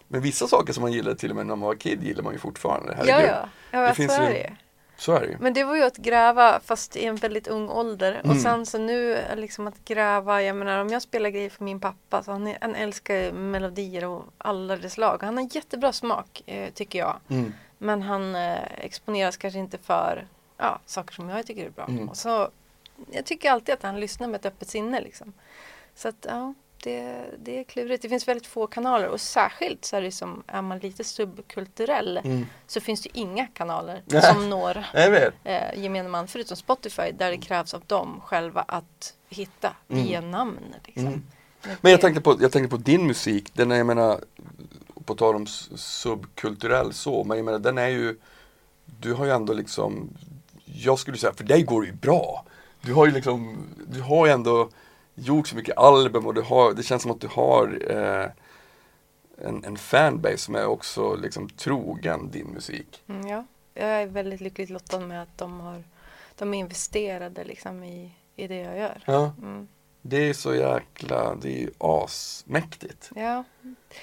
Men 0.08 0.20
vissa 0.20 0.46
saker 0.46 0.72
som 0.72 0.82
man 0.82 0.92
gillade 0.92 1.16
till 1.16 1.30
och 1.30 1.36
med 1.36 1.46
när 1.46 1.56
man 1.56 1.66
var 1.68 1.74
kid 1.74 2.02
gillar 2.02 2.22
man 2.22 2.32
ju 2.32 2.38
fortfarande. 2.38 2.94
Ja, 2.98 3.04
Herregud. 3.12 3.30
ja. 3.30 3.48
ja 3.70 3.80
Det 3.80 3.88
så 3.88 3.94
finns 3.94 4.12
ju- 4.18 4.24
det. 4.24 4.52
Så 4.96 5.12
är 5.12 5.20
det 5.20 5.26
ju. 5.26 5.36
Men 5.40 5.52
det 5.52 5.64
var 5.64 5.76
ju 5.76 5.82
att 5.82 5.96
gräva 5.96 6.60
fast 6.60 6.96
i 6.96 7.04
en 7.04 7.16
väldigt 7.16 7.48
ung 7.48 7.68
ålder. 7.68 8.12
Mm. 8.12 8.30
Och 8.30 8.42
sen 8.42 8.66
så 8.66 8.78
nu 8.78 9.18
liksom 9.34 9.66
att 9.66 9.84
gräva, 9.84 10.42
jag 10.42 10.56
menar 10.56 10.78
om 10.78 10.88
jag 10.88 11.02
spelar 11.02 11.30
grejer 11.30 11.50
för 11.50 11.64
min 11.64 11.80
pappa 11.80 12.22
så 12.22 12.32
han, 12.32 12.54
han 12.60 12.74
älskar 12.74 13.32
melodier 13.32 14.04
och 14.04 14.24
alla 14.38 14.76
dess 14.76 14.92
slag. 14.92 15.22
Han 15.22 15.36
har 15.36 15.56
jättebra 15.56 15.92
smak 15.92 16.42
eh, 16.46 16.70
tycker 16.70 16.98
jag. 16.98 17.16
Mm. 17.28 17.52
Men 17.78 18.02
han 18.02 18.34
eh, 18.34 18.58
exponeras 18.78 19.36
kanske 19.36 19.58
inte 19.58 19.78
för 19.78 20.26
ja, 20.56 20.80
saker 20.86 21.14
som 21.14 21.28
jag 21.28 21.46
tycker 21.46 21.66
är 21.66 21.70
bra. 21.70 21.86
Mm. 21.88 22.08
Och 22.08 22.16
så, 22.16 22.48
jag 23.10 23.24
tycker 23.24 23.50
alltid 23.50 23.72
att 23.74 23.82
han 23.82 24.00
lyssnar 24.00 24.28
med 24.28 24.38
ett 24.38 24.46
öppet 24.46 24.68
sinne. 24.68 25.00
Liksom. 25.00 25.32
Så 25.94 26.08
att 26.08 26.26
ja, 26.28 26.54
det, 26.84 27.24
det 27.38 27.58
är 27.60 27.64
klurigt. 27.64 28.02
Det 28.02 28.08
finns 28.08 28.28
väldigt 28.28 28.46
få 28.46 28.66
kanaler 28.66 29.08
och 29.08 29.20
särskilt 29.20 29.84
så 29.84 29.96
är 29.96 30.02
det 30.02 30.12
som, 30.12 30.42
är 30.46 30.62
man 30.62 30.78
lite 30.78 31.04
subkulturell 31.04 32.20
Mm. 32.24 32.46
så 32.66 32.80
finns 32.80 33.02
det 33.02 33.18
inga 33.18 33.46
kanaler 33.46 34.02
Nej. 34.04 34.22
som 34.22 34.50
når 34.50 34.84
eh, 35.44 35.82
gemene 35.82 36.08
man 36.08 36.28
förutom 36.28 36.56
Spotify 36.56 37.12
där 37.18 37.30
det 37.30 37.36
krävs 37.38 37.74
av 37.74 37.82
dem 37.86 38.20
själva 38.24 38.64
att 38.68 39.14
hitta 39.28 39.76
via 39.86 40.20
namn. 40.20 40.74
Liksom. 40.84 41.06
Mm. 41.06 41.22
Men 41.62 41.76
Men 41.80 41.92
jag 41.92 42.00
tänkte, 42.00 42.20
på, 42.20 42.36
jag 42.40 42.52
tänkte 42.52 42.76
på 42.76 42.82
din 42.82 43.06
musik, 43.06 43.54
den 43.54 43.70
är, 43.72 43.76
jag 43.76 43.86
menar, 43.86 44.20
på 45.04 45.14
tal 45.14 45.34
om 45.36 45.46
subkulturell 45.76 46.92
så, 46.92 47.24
men 47.24 47.36
jag 47.36 47.44
menar 47.44 47.58
den 47.58 47.78
är 47.78 47.88
ju, 47.88 48.18
du 48.84 49.12
har 49.12 49.24
ju 49.24 49.30
ändå 49.30 49.52
liksom, 49.52 50.08
jag 50.64 50.98
skulle 50.98 51.16
säga, 51.16 51.32
för 51.32 51.44
dig 51.44 51.62
går 51.62 51.82
det 51.82 51.86
ju 51.86 51.94
bra. 51.94 52.44
Du 52.80 52.92
har 52.92 53.06
ju 53.06 53.12
liksom, 53.12 53.56
du 53.86 54.00
har 54.00 54.26
ju 54.26 54.32
ändå 54.32 54.68
gjort 55.14 55.48
så 55.48 55.56
mycket 55.56 55.76
album 55.76 56.26
och 56.26 56.34
du 56.34 56.42
har, 56.42 56.72
det 56.72 56.82
känns 56.82 57.02
som 57.02 57.10
att 57.10 57.20
du 57.20 57.28
har 57.28 57.78
eh, 57.90 58.30
en, 59.48 59.64
en 59.64 59.76
fanbase 59.76 60.38
som 60.38 60.54
är 60.54 60.66
också 60.66 61.14
liksom 61.14 61.48
trogen 61.48 62.30
din 62.30 62.46
musik. 62.46 63.02
Mm, 63.06 63.26
ja, 63.26 63.44
jag 63.74 63.88
är 63.88 64.06
väldigt 64.06 64.40
lyckligt 64.40 64.70
lottad 64.70 64.98
med 64.98 65.22
att 65.22 65.38
de, 65.38 65.60
har, 65.60 65.84
de 66.38 66.54
är 66.54 66.58
investerade 66.58 67.44
liksom 67.44 67.84
i, 67.84 68.10
i 68.36 68.46
det 68.46 68.56
jag 68.56 68.78
gör. 68.78 69.02
Ja. 69.06 69.32
Mm. 69.42 69.68
Det 70.06 70.28
är 70.28 70.32
så 70.32 70.54
jäkla, 70.54 71.34
det 71.34 71.48
är 71.48 71.60
ju 71.60 71.70
asmäktigt. 71.78 73.10
Ja, 73.14 73.44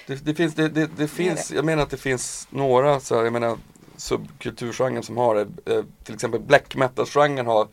Det, 0.06 0.24
det 0.24 0.34
finns, 0.34 0.54
det, 0.54 0.68
det, 0.68 0.90
det 0.96 1.08
finns, 1.08 1.52
jag 1.52 1.64
menar 1.64 1.82
att 1.82 1.90
det 1.90 1.96
finns 1.96 2.48
några 2.50 3.00
så 3.00 3.16
här, 3.16 3.24
jag 3.24 3.32
menar 3.32 3.58
subkulturgenren 3.96 5.02
som 5.02 5.16
har 5.16 5.34
det. 5.34 5.74
Eh, 5.74 5.84
till 6.04 6.14
exempel 6.14 6.40
black 6.40 6.76
metal-genren 6.76 7.46
har, 7.46 7.68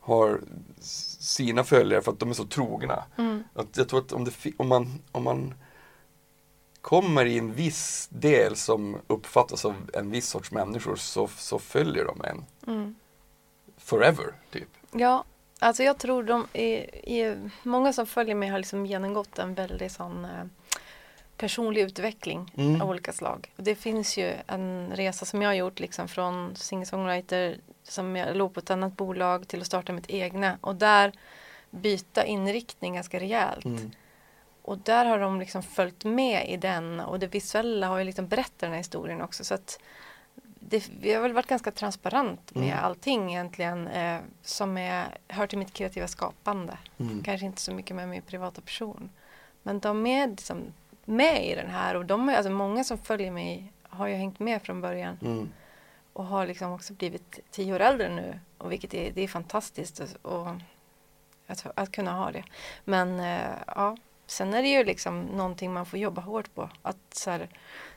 har 0.00 0.40
sina 1.20 1.64
följare 1.64 2.02
för 2.02 2.12
att 2.12 2.18
de 2.18 2.30
är 2.30 2.34
så 2.34 2.44
trogna. 2.44 3.04
mm. 3.18 3.44
Att 3.54 3.76
jag 3.76 3.88
tror 3.88 4.00
att 4.00 4.12
om, 4.12 4.24
det, 4.24 4.32
om, 4.56 4.68
man, 4.68 5.02
om 5.12 5.24
man 5.24 5.54
kommer 6.80 7.26
i 7.26 7.38
en 7.38 7.52
viss 7.52 8.08
del 8.12 8.56
som 8.56 8.96
uppfattas 9.06 9.64
av 9.64 9.74
en 9.94 10.10
viss 10.10 10.28
sorts 10.28 10.52
människor 10.52 10.96
så, 10.96 11.28
så 11.28 11.58
följer 11.58 12.04
de 12.04 12.20
en 12.24 12.44
Mm. 12.66 12.94
forever, 13.78 14.34
typ. 14.50 14.68
ja 14.92 15.24
alltså 15.58 15.82
jag 15.82 15.98
tror 15.98 16.22
de 16.22 16.46
är, 16.52 17.08
är, 17.08 17.50
många 17.62 17.92
som 17.92 18.06
följer 18.06 18.34
mig 18.34 18.48
har 18.48 18.58
liksom 18.58 18.86
genomgått 18.86 19.38
en 19.38 19.54
väldigt 19.54 19.92
sån 19.92 20.24
eh, 20.24 20.44
personlig 21.40 21.80
utveckling 21.82 22.52
Mm. 22.56 22.82
av 22.82 22.88
olika 22.90 23.12
slag. 23.12 23.52
Det 23.56 23.74
finns 23.74 24.18
ju 24.18 24.32
en 24.46 24.92
resa 24.94 25.24
som 25.24 25.42
jag 25.42 25.48
har 25.48 25.54
gjort 25.54 25.80
liksom 25.80 26.08
från 26.08 26.56
singer-songwriter 26.56 27.58
som 27.82 28.16
jag 28.16 28.36
låg 28.36 28.54
på 28.54 28.60
ett 28.60 28.70
annat 28.70 28.96
bolag 28.96 29.48
till 29.48 29.60
att 29.60 29.66
starta 29.66 29.92
mitt 29.92 30.10
egna 30.10 30.58
och 30.60 30.76
där 30.76 31.12
byta 31.70 32.24
inriktning 32.24 32.94
ganska 32.94 33.20
rejält. 33.20 33.64
Mm. 33.64 33.90
Och 34.62 34.78
där 34.78 35.04
har 35.04 35.18
de 35.18 35.40
liksom 35.40 35.62
följt 35.62 36.04
med 36.04 36.48
i 36.48 36.56
den 36.56 37.00
och 37.00 37.18
det 37.18 37.26
visuella 37.26 37.86
har 37.86 37.98
ju 37.98 38.04
liksom 38.04 38.28
berättat 38.28 38.58
den 38.58 38.70
här 38.70 38.78
historien 38.78 39.20
också. 39.22 39.44
Så 39.44 39.54
att 39.54 39.78
det, 40.60 40.88
vi 41.00 41.12
har 41.14 41.22
väl 41.22 41.32
varit 41.32 41.46
ganska 41.46 41.70
transparent 41.70 42.54
med 42.54 42.72
Mm. 42.72 42.84
allting 42.84 43.30
egentligen 43.30 43.86
eh, 43.88 44.18
som 44.42 44.76
är, 44.78 45.18
hör 45.28 45.46
till 45.46 45.58
mitt 45.58 45.72
kreativa 45.72 46.08
skapande. 46.08 46.78
Mm. 46.98 47.22
Kanske 47.22 47.46
inte 47.46 47.60
så 47.60 47.72
mycket 47.72 47.96
med 47.96 48.08
min 48.08 48.22
privata 48.22 48.60
person. 48.60 49.10
Men 49.62 49.80
de 49.80 50.06
är 50.06 50.26
liksom 50.28 50.62
med 51.10 51.46
i 51.46 51.54
den 51.54 51.70
här 51.70 51.94
och 51.96 52.04
de 52.06 52.28
alltså 52.28 52.50
många 52.50 52.84
som 52.84 52.98
följer 52.98 53.30
mig 53.30 53.72
har 53.82 54.06
ju 54.06 54.14
hängt 54.14 54.38
med 54.38 54.62
från 54.62 54.80
början 54.80 55.18
Mm. 55.22 55.52
och 56.12 56.24
har 56.24 56.46
liksom 56.46 56.72
också 56.72 56.92
blivit 56.92 57.38
tio 57.50 57.74
år 57.74 57.80
äldre 57.80 58.08
nu. 58.08 58.40
Och 58.58 58.72
vilket 58.72 58.94
är, 58.94 59.10
det 59.12 59.22
är 59.22 59.28
fantastiskt 59.28 60.00
och, 60.00 60.32
och 60.32 60.48
att, 61.46 61.66
att 61.74 61.92
kunna 61.92 62.12
ha 62.12 62.30
det. 62.30 62.44
Men 62.84 63.20
eh, 63.20 63.40
ja, 63.66 63.96
sen 64.26 64.54
är 64.54 64.62
det 64.62 64.68
ju 64.68 64.84
liksom 64.84 65.20
någonting 65.20 65.72
man 65.72 65.86
får 65.86 65.98
jobba 65.98 66.20
hårt 66.22 66.54
på. 66.54 66.70
Att 66.82 66.96
så 67.12 67.30
här, 67.30 67.48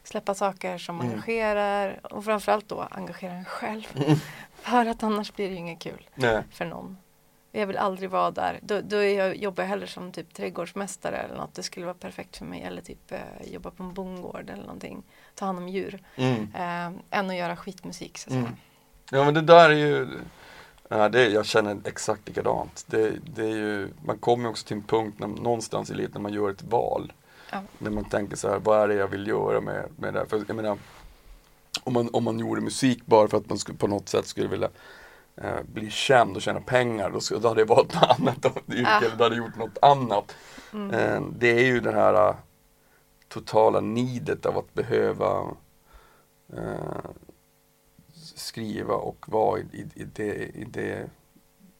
släppa 0.03 0.33
saker 0.35 0.77
som 0.77 0.99
Mm. 0.99 1.11
engagerar 1.11 1.99
och 2.13 2.25
framförallt 2.25 2.67
då 2.69 2.81
engagera 2.91 3.31
en 3.33 3.45
själv. 3.45 3.83
Mm. 3.95 4.15
För 4.55 4.85
att 4.85 5.03
annars 5.03 5.33
blir 5.33 5.45
det 5.47 5.53
ju 5.53 5.59
inget 5.59 5.79
kul 5.79 6.09
Nej. 6.15 6.43
för 6.51 6.65
någon. 6.65 6.97
Jag 7.55 7.67
vill 7.67 7.77
aldrig 7.77 8.09
vara 8.09 8.31
där. 8.31 8.59
Då, 8.61 8.81
då 8.81 9.03
jag, 9.03 9.35
jobbar 9.35 9.63
jag 9.63 9.69
hellre 9.69 9.87
som 9.87 10.11
typ 10.11 10.33
trädgårdsmästare 10.33 11.17
eller 11.17 11.35
något. 11.35 11.53
Det 11.53 11.63
skulle 11.63 11.85
vara 11.85 11.95
perfekt 11.95 12.37
för 12.37 12.45
mig. 12.45 12.61
Eller 12.61 12.81
typ 12.81 13.11
eh, 13.11 13.19
jobba 13.53 13.71
på 13.71 13.83
en 13.83 13.93
bondgård 13.93 14.49
eller 14.49 14.63
någonting. 14.63 15.03
Ta 15.35 15.45
hand 15.45 15.57
om 15.57 15.67
djur. 15.69 16.03
Mm. 16.15 16.47
Eh, 16.55 16.99
än 17.19 17.29
att 17.29 17.35
göra 17.35 17.55
skitmusik 17.55 18.17
så 18.17 18.29
att 18.29 18.33
Mm. 18.33 18.45
säga. 18.45 18.55
Ja 19.11 19.25
men 19.25 19.33
det 19.33 19.41
där 19.41 19.69
är 19.69 19.75
ju, 19.75 20.07
ja, 20.89 21.09
det, 21.09 21.27
jag 21.29 21.45
känner 21.45 21.77
exakt 21.85 22.27
likadant. 22.27 22.83
Det, 22.87 23.11
det 23.35 23.43
är 23.43 23.55
ju, 23.55 23.87
man 24.05 24.17
kommer 24.17 24.49
också 24.49 24.67
till 24.67 24.77
en 24.77 24.83
punkt 24.83 25.19
när, 25.19 25.27
någonstans 25.27 25.91
i 25.91 25.93
livet 25.93 26.13
när 26.13 26.21
man 26.21 26.33
gör 26.33 26.49
ett 26.49 26.63
val. 26.63 27.13
Ja. 27.51 27.61
När 27.77 27.91
man 27.91 28.05
tänker 28.05 28.35
så 28.35 28.49
här, 28.49 28.59
vad 28.59 28.79
är 28.81 28.87
det 28.87 28.95
jag 28.95 29.07
vill 29.07 29.27
göra 29.27 29.61
med, 29.61 29.89
med 29.95 30.13
det 30.13 30.19
här? 30.19 30.25
För 30.25 30.43
jag 30.47 30.55
menar, 30.55 30.77
om 31.83 31.93
man, 31.93 32.09
om 32.13 32.23
man 32.23 32.39
gjorde 32.39 32.61
musik 32.61 33.05
bara 33.05 33.27
för 33.27 33.37
att 33.37 33.49
man 33.49 33.57
skulle, 33.57 33.77
på 33.77 33.87
något 33.87 34.09
sätt 34.09 34.27
skulle 34.27 34.47
vilja 34.47 34.69
eh, 35.35 35.63
bli 35.63 35.89
känd 35.89 36.35
och 36.35 36.41
tjäna 36.41 36.61
pengar, 36.61 37.09
då, 37.09 37.19
skulle, 37.19 37.39
då 37.39 37.47
hade 37.47 37.61
jag 37.61 37.67
valt 37.67 37.93
något 37.93 38.19
annat 38.19 38.45
yrke 38.69 38.89
Ah. 38.89 38.97
eller 38.97 39.15
då 39.15 39.23
hade 39.23 39.35
jag 39.35 39.45
gjort 39.45 39.57
något 39.57 39.77
annat. 39.81 40.35
Mm. 40.73 40.91
Eh, 40.91 41.21
det 41.37 41.51
är 41.51 41.65
ju 41.65 41.79
det 41.79 41.91
här 41.91 42.29
eh, 42.29 42.35
totala 43.27 43.79
nidet 43.79 44.45
av 44.45 44.57
att 44.57 44.73
behöva 44.73 45.47
eh, 46.57 47.11
skriva 48.35 48.93
och 48.95 49.25
vara 49.29 49.59
i, 49.59 49.63
i, 49.73 50.01
i, 50.01 50.03
det, 50.03 50.33
i 50.35 50.65
det 50.71 51.09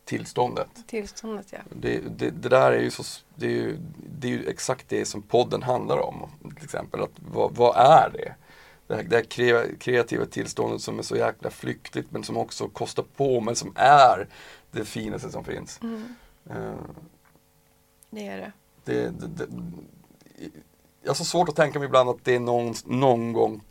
tillståndet. 0.06 0.68
Tillståndet 0.88 1.48
ja. 1.52 1.60
Det, 1.70 2.00
det, 2.00 2.30
det 2.30 2.50
där 2.50 2.72
är 2.72 2.82
ju, 2.82 2.92
så, 2.92 3.04
det 3.36 3.46
är 3.46 3.50
ju, 3.50 3.78
det 4.20 4.28
är 4.28 4.32
ju 4.32 4.46
exakt 4.48 4.89
det 4.89 5.06
som 5.06 5.22
podden 5.22 5.63
handlar 5.63 5.98
om. 5.98 6.30
Till 6.56 6.63
exempel, 6.63 7.02
att 7.02 7.12
vad, 7.34 7.56
vad 7.56 7.76
är 7.78 8.10
det? 8.13 8.36
Det 8.88 8.96
här, 8.96 9.04
det 9.04 9.15
här 9.15 9.24
kre- 9.24 9.78
kreativa 9.78 10.26
tillståndet 10.26 10.82
som 10.82 11.00
är 11.00 11.04
så 11.04 11.15
jäkla 11.15 11.50
flyktigt 11.50 12.12
men 12.12 12.24
som 12.24 12.38
också 12.38 12.67
kostar 12.67 13.06
på 13.15 13.41
men 13.41 13.56
som 13.56 13.74
är 13.76 14.28
det 14.72 14.86
finaste 14.86 15.30
som 15.30 15.43
finns. 15.43 15.80
Mm. 15.82 16.15
Eh, 16.50 16.74
det 18.10 18.28
är 18.28 18.38
det. 18.38 18.52
Det, 18.86 19.10
det, 19.10 19.28
det, 19.28 19.48
jag 21.02 21.10
har 21.10 21.15
så 21.15 21.26
svårt 21.26 21.50
att 21.50 21.56
tänka 21.56 21.80
mig 21.80 21.86
ibland 21.86 22.10
att 22.10 22.24
det 22.24 22.39
någon, 22.39 22.74
någon 22.86 23.34
gång 23.34 23.62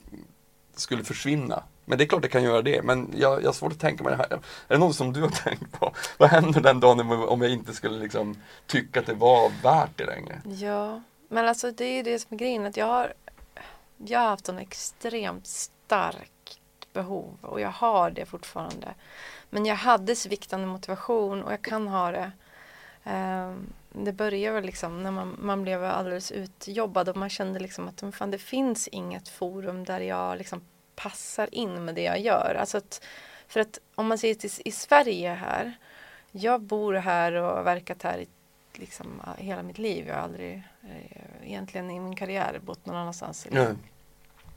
skulle 0.77 1.05
försvinna. 1.05 1.63
Men 1.85 1.99
det 1.99 2.05
är 2.05 2.09
klart 2.09 2.23
det 2.23 2.29
kan 2.29 2.43
göra 2.43 2.63
det. 2.63 2.83
Men 2.83 3.15
jag, 3.17 3.43
jag 3.43 3.49
har 3.49 3.53
svårt 3.53 3.73
att 3.73 3.81
tänka 3.81 4.05
mig 4.05 4.11
det 4.11 4.17
här. 4.17 4.33
Är 4.33 4.39
det 4.69 4.79
något 4.79 4.97
som 4.97 5.13
du 5.13 5.21
har 5.21 5.29
tänkt 5.29 5.73
på? 5.73 5.93
Vad 6.19 6.29
händer 6.29 6.61
den 6.61 6.81
dagen 6.81 7.01
om 7.11 7.43
jag 7.43 7.51
inte 7.51 7.73
skulle 7.75 7.99
liksom 7.99 8.37
tycka 8.67 9.01
att 9.01 9.07
det 9.07 9.15
var 9.15 9.53
värt 9.63 9.91
det 9.99 10.05
längre? 10.07 10.43
Ja, 10.45 11.03
men 11.29 11.49
alltså 11.49 11.73
det 11.73 11.85
är 11.85 11.97
ju 11.97 12.03
det 12.03 12.19
som 12.19 12.35
är 12.35 12.39
grejen. 12.39 12.67
Att 12.67 12.77
jag 12.77 12.87
har, 12.87 13.13
jag 14.07 14.19
har 14.19 14.29
haft 14.29 14.49
en 14.49 14.59
extremt 14.59 15.47
starkt 15.47 16.59
behov 16.93 17.39
och 17.41 17.61
jag 17.61 17.71
har 17.71 18.11
det 18.11 18.27
fortfarande. 18.27 18.95
Men 19.51 19.67
jag 19.67 19.77
hade 19.77 20.17
sviktande 20.17 20.67
motivation 20.67 21.43
och 21.43 21.53
jag 21.53 21.63
kan 21.63 21.89
ha 21.89 22.11
det. 22.11 22.33
Ehm, 23.05 23.73
det 23.93 24.13
började 24.13 24.55
väl 24.55 24.65
liksom 24.65 25.03
när 25.03 25.11
man, 25.11 25.37
man 25.41 25.63
blev 25.63 25.85
alldeles 25.85 26.33
utjobbad 26.33 27.09
och 27.09 27.17
man 27.17 27.31
kände 27.31 27.61
liksom 27.61 27.89
att 27.89 28.03
men 28.03 28.13
fan, 28.13 28.31
det 28.31 28.39
finns 28.39 28.89
inget 28.89 29.29
forum 29.29 29.85
där 29.85 30.01
jag 30.01 30.39
liksom 30.39 30.61
passar 30.95 31.55
in 31.55 31.85
med 31.85 31.95
det 31.95 32.03
jag 32.03 32.21
gör. 32.21 32.57
Alltså 32.61 32.79
att, 32.79 33.05
för 33.49 33.61
att 33.61 33.79
om 33.95 34.07
man 34.07 34.19
ser 34.19 34.35
till 34.35 34.51
i 34.65 34.71
Sverige 34.73 35.31
här, 35.31 35.73
jag 36.31 36.61
bor 36.61 36.95
här 36.95 37.33
och 37.33 37.57
har 37.57 37.63
verkat 37.63 38.03
här 38.03 38.19
i 38.19 38.27
liksom, 38.73 39.23
hela 39.39 39.63
mitt 39.63 39.79
liv. 39.79 40.07
Jag 40.09 40.15
har 40.15 40.23
aldrig 40.23 40.63
eh, 40.83 41.49
egentligen 41.49 41.91
i 41.91 42.01
min 42.01 42.17
karriär 42.17 42.61
bott 42.65 42.87
någon 42.87 42.97
annanstans. 42.97 43.47
Nej. 43.51 43.75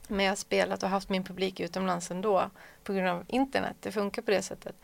Men 0.08 0.24
jag 0.24 0.30
har 0.30 0.36
spelat 0.36 0.82
och 0.82 0.88
haft 0.88 1.08
min 1.08 1.24
publik 1.24 1.60
utomlands 1.60 2.10
ändå 2.10 2.50
på 2.84 2.92
grund 2.92 3.08
av 3.08 3.24
internet. 3.26 3.76
Det 3.80 3.92
funkar 3.92 4.22
på 4.22 4.30
det 4.30 4.42
sättet. 4.42 4.76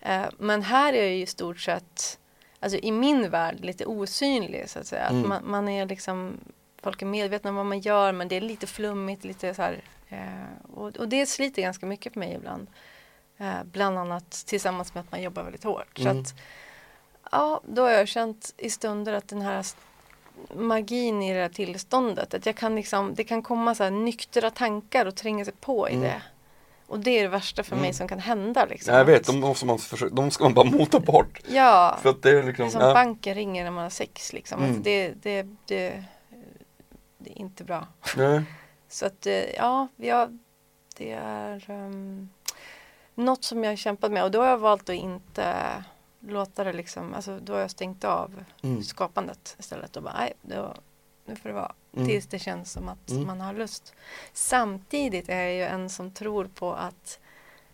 Eh, 0.00 0.26
men 0.38 0.62
här 0.62 0.92
är 0.92 1.02
jag 1.02 1.10
ju 1.10 1.22
i 1.22 1.26
stort 1.26 1.60
sett, 1.60 2.18
alltså 2.60 2.78
i 2.78 2.92
min 2.92 3.30
värld, 3.30 3.60
lite 3.60 3.86
osynlig 3.86 4.70
så 4.70 4.78
att 4.78 4.86
säga. 4.86 5.06
Mm. 5.06 5.22
Att 5.22 5.28
man, 5.28 5.50
man 5.50 5.68
är 5.68 5.86
liksom, 5.86 6.40
folk 6.82 7.02
är 7.02 7.06
medvetna 7.06 7.50
om 7.50 7.56
vad 7.56 7.66
man 7.66 7.80
gör 7.80 8.12
men 8.12 8.28
det 8.28 8.36
är 8.36 8.40
lite 8.40 8.66
flummigt, 8.66 9.24
lite 9.24 9.54
så 9.54 9.62
här. 9.62 9.82
Eh, 10.08 10.72
och, 10.74 10.96
och 10.96 11.08
det 11.08 11.26
sliter 11.26 11.62
ganska 11.62 11.86
mycket 11.86 12.12
på 12.12 12.18
mig 12.18 12.34
ibland. 12.34 12.66
Eh, 13.38 13.64
bland 13.64 13.98
annat 13.98 14.30
tillsammans 14.30 14.94
med 14.94 15.00
att 15.00 15.10
man 15.10 15.22
jobbar 15.22 15.42
väldigt 15.42 15.64
hårt. 15.64 15.98
Mm. 15.98 16.14
Så 16.14 16.20
att, 16.20 16.38
ja, 17.32 17.60
då 17.66 17.82
har 17.82 17.90
jag 17.90 18.08
känt 18.08 18.54
i 18.56 18.70
stunder 18.70 19.12
att 19.12 19.28
den 19.28 19.42
här 19.42 19.64
magin 20.54 21.22
i 21.22 21.34
det 21.34 21.40
här 21.40 21.48
tillståndet, 21.48 22.34
att 22.34 22.46
jag 22.46 22.56
kan 22.56 22.76
liksom, 22.76 23.14
det 23.14 23.24
kan 23.24 23.42
komma 23.42 23.74
så 23.74 23.84
här 23.84 23.90
nyktra 23.90 24.50
tankar 24.50 25.06
och 25.06 25.14
tränga 25.14 25.44
sig 25.44 25.54
på 25.60 25.88
i 25.88 25.92
Mm. 25.94 26.04
det. 26.04 26.22
Och 26.86 26.98
det 26.98 27.10
är 27.10 27.22
det 27.22 27.28
värsta 27.28 27.62
för 27.62 27.76
mig 27.76 27.84
Mm. 27.84 27.94
som 27.94 28.08
kan 28.08 28.18
hända. 28.18 28.64
Liksom. 28.66 28.92
Ja, 28.92 28.98
jag 28.98 29.04
vet, 29.04 29.26
de, 29.26 29.40
måste 29.40 29.66
man 29.66 29.78
försöka, 29.78 30.14
de 30.14 30.30
ska 30.30 30.44
man 30.44 30.54
bara 30.54 30.70
mota 30.70 31.00
bort. 31.00 31.40
Ja, 31.48 31.98
För 32.02 32.10
att 32.10 32.22
det 32.22 32.30
är 32.30 32.34
det 32.34 32.42
liksom, 32.42 32.66
är 32.66 32.70
som 32.70 32.80
ja, 32.80 32.94
banken 32.94 33.34
ringer 33.34 33.64
när 33.64 33.70
man 33.70 33.82
har 33.82 33.90
sex. 33.90 34.32
Liksom. 34.32 34.58
Mm. 34.58 34.70
Alltså 34.70 34.82
det, 34.82 35.08
det, 35.22 35.42
det, 35.66 36.04
det 37.18 37.30
är 37.30 37.38
inte 37.38 37.64
bra. 37.64 37.86
nej. 38.16 38.42
Så 38.88 39.06
att 39.06 39.26
eh, 39.26 39.50
ja, 39.56 39.88
jag, 39.96 40.38
det 40.96 41.10
är 41.12 41.70
um, 41.70 42.30
något 43.14 43.44
som 43.44 43.64
jag 43.64 43.70
har 43.70 43.76
kämpat 43.76 44.12
med 44.12 44.24
och 44.24 44.30
då 44.30 44.40
har 44.40 44.48
jag 44.48 44.58
valt 44.58 44.88
att 44.88 44.94
inte 44.96 45.54
låta 46.28 46.64
det 46.64 46.72
liksom, 46.72 47.14
alltså 47.14 47.38
då 47.42 47.52
har 47.52 47.60
jag 47.60 47.70
stängt 47.70 48.04
av 48.04 48.44
Mm. 48.62 48.82
skapandet 48.82 49.56
istället 49.58 49.96
och 49.96 50.02
bara 50.02 50.14
nej, 50.18 50.32
då, 50.42 50.74
nu 51.26 51.36
får 51.36 51.48
det 51.48 51.54
vara 51.54 51.72
Mm. 51.96 52.08
tills 52.08 52.26
det 52.26 52.38
känns 52.38 52.72
som 52.72 52.88
att 52.88 53.10
Mm. 53.10 53.26
man 53.26 53.40
har 53.40 53.54
lust. 53.54 53.94
Samtidigt 54.32 55.28
är 55.28 55.42
jag 55.42 55.54
ju 55.54 55.62
en 55.62 55.90
som 55.90 56.10
tror 56.10 56.44
på 56.54 56.72
att 56.72 57.18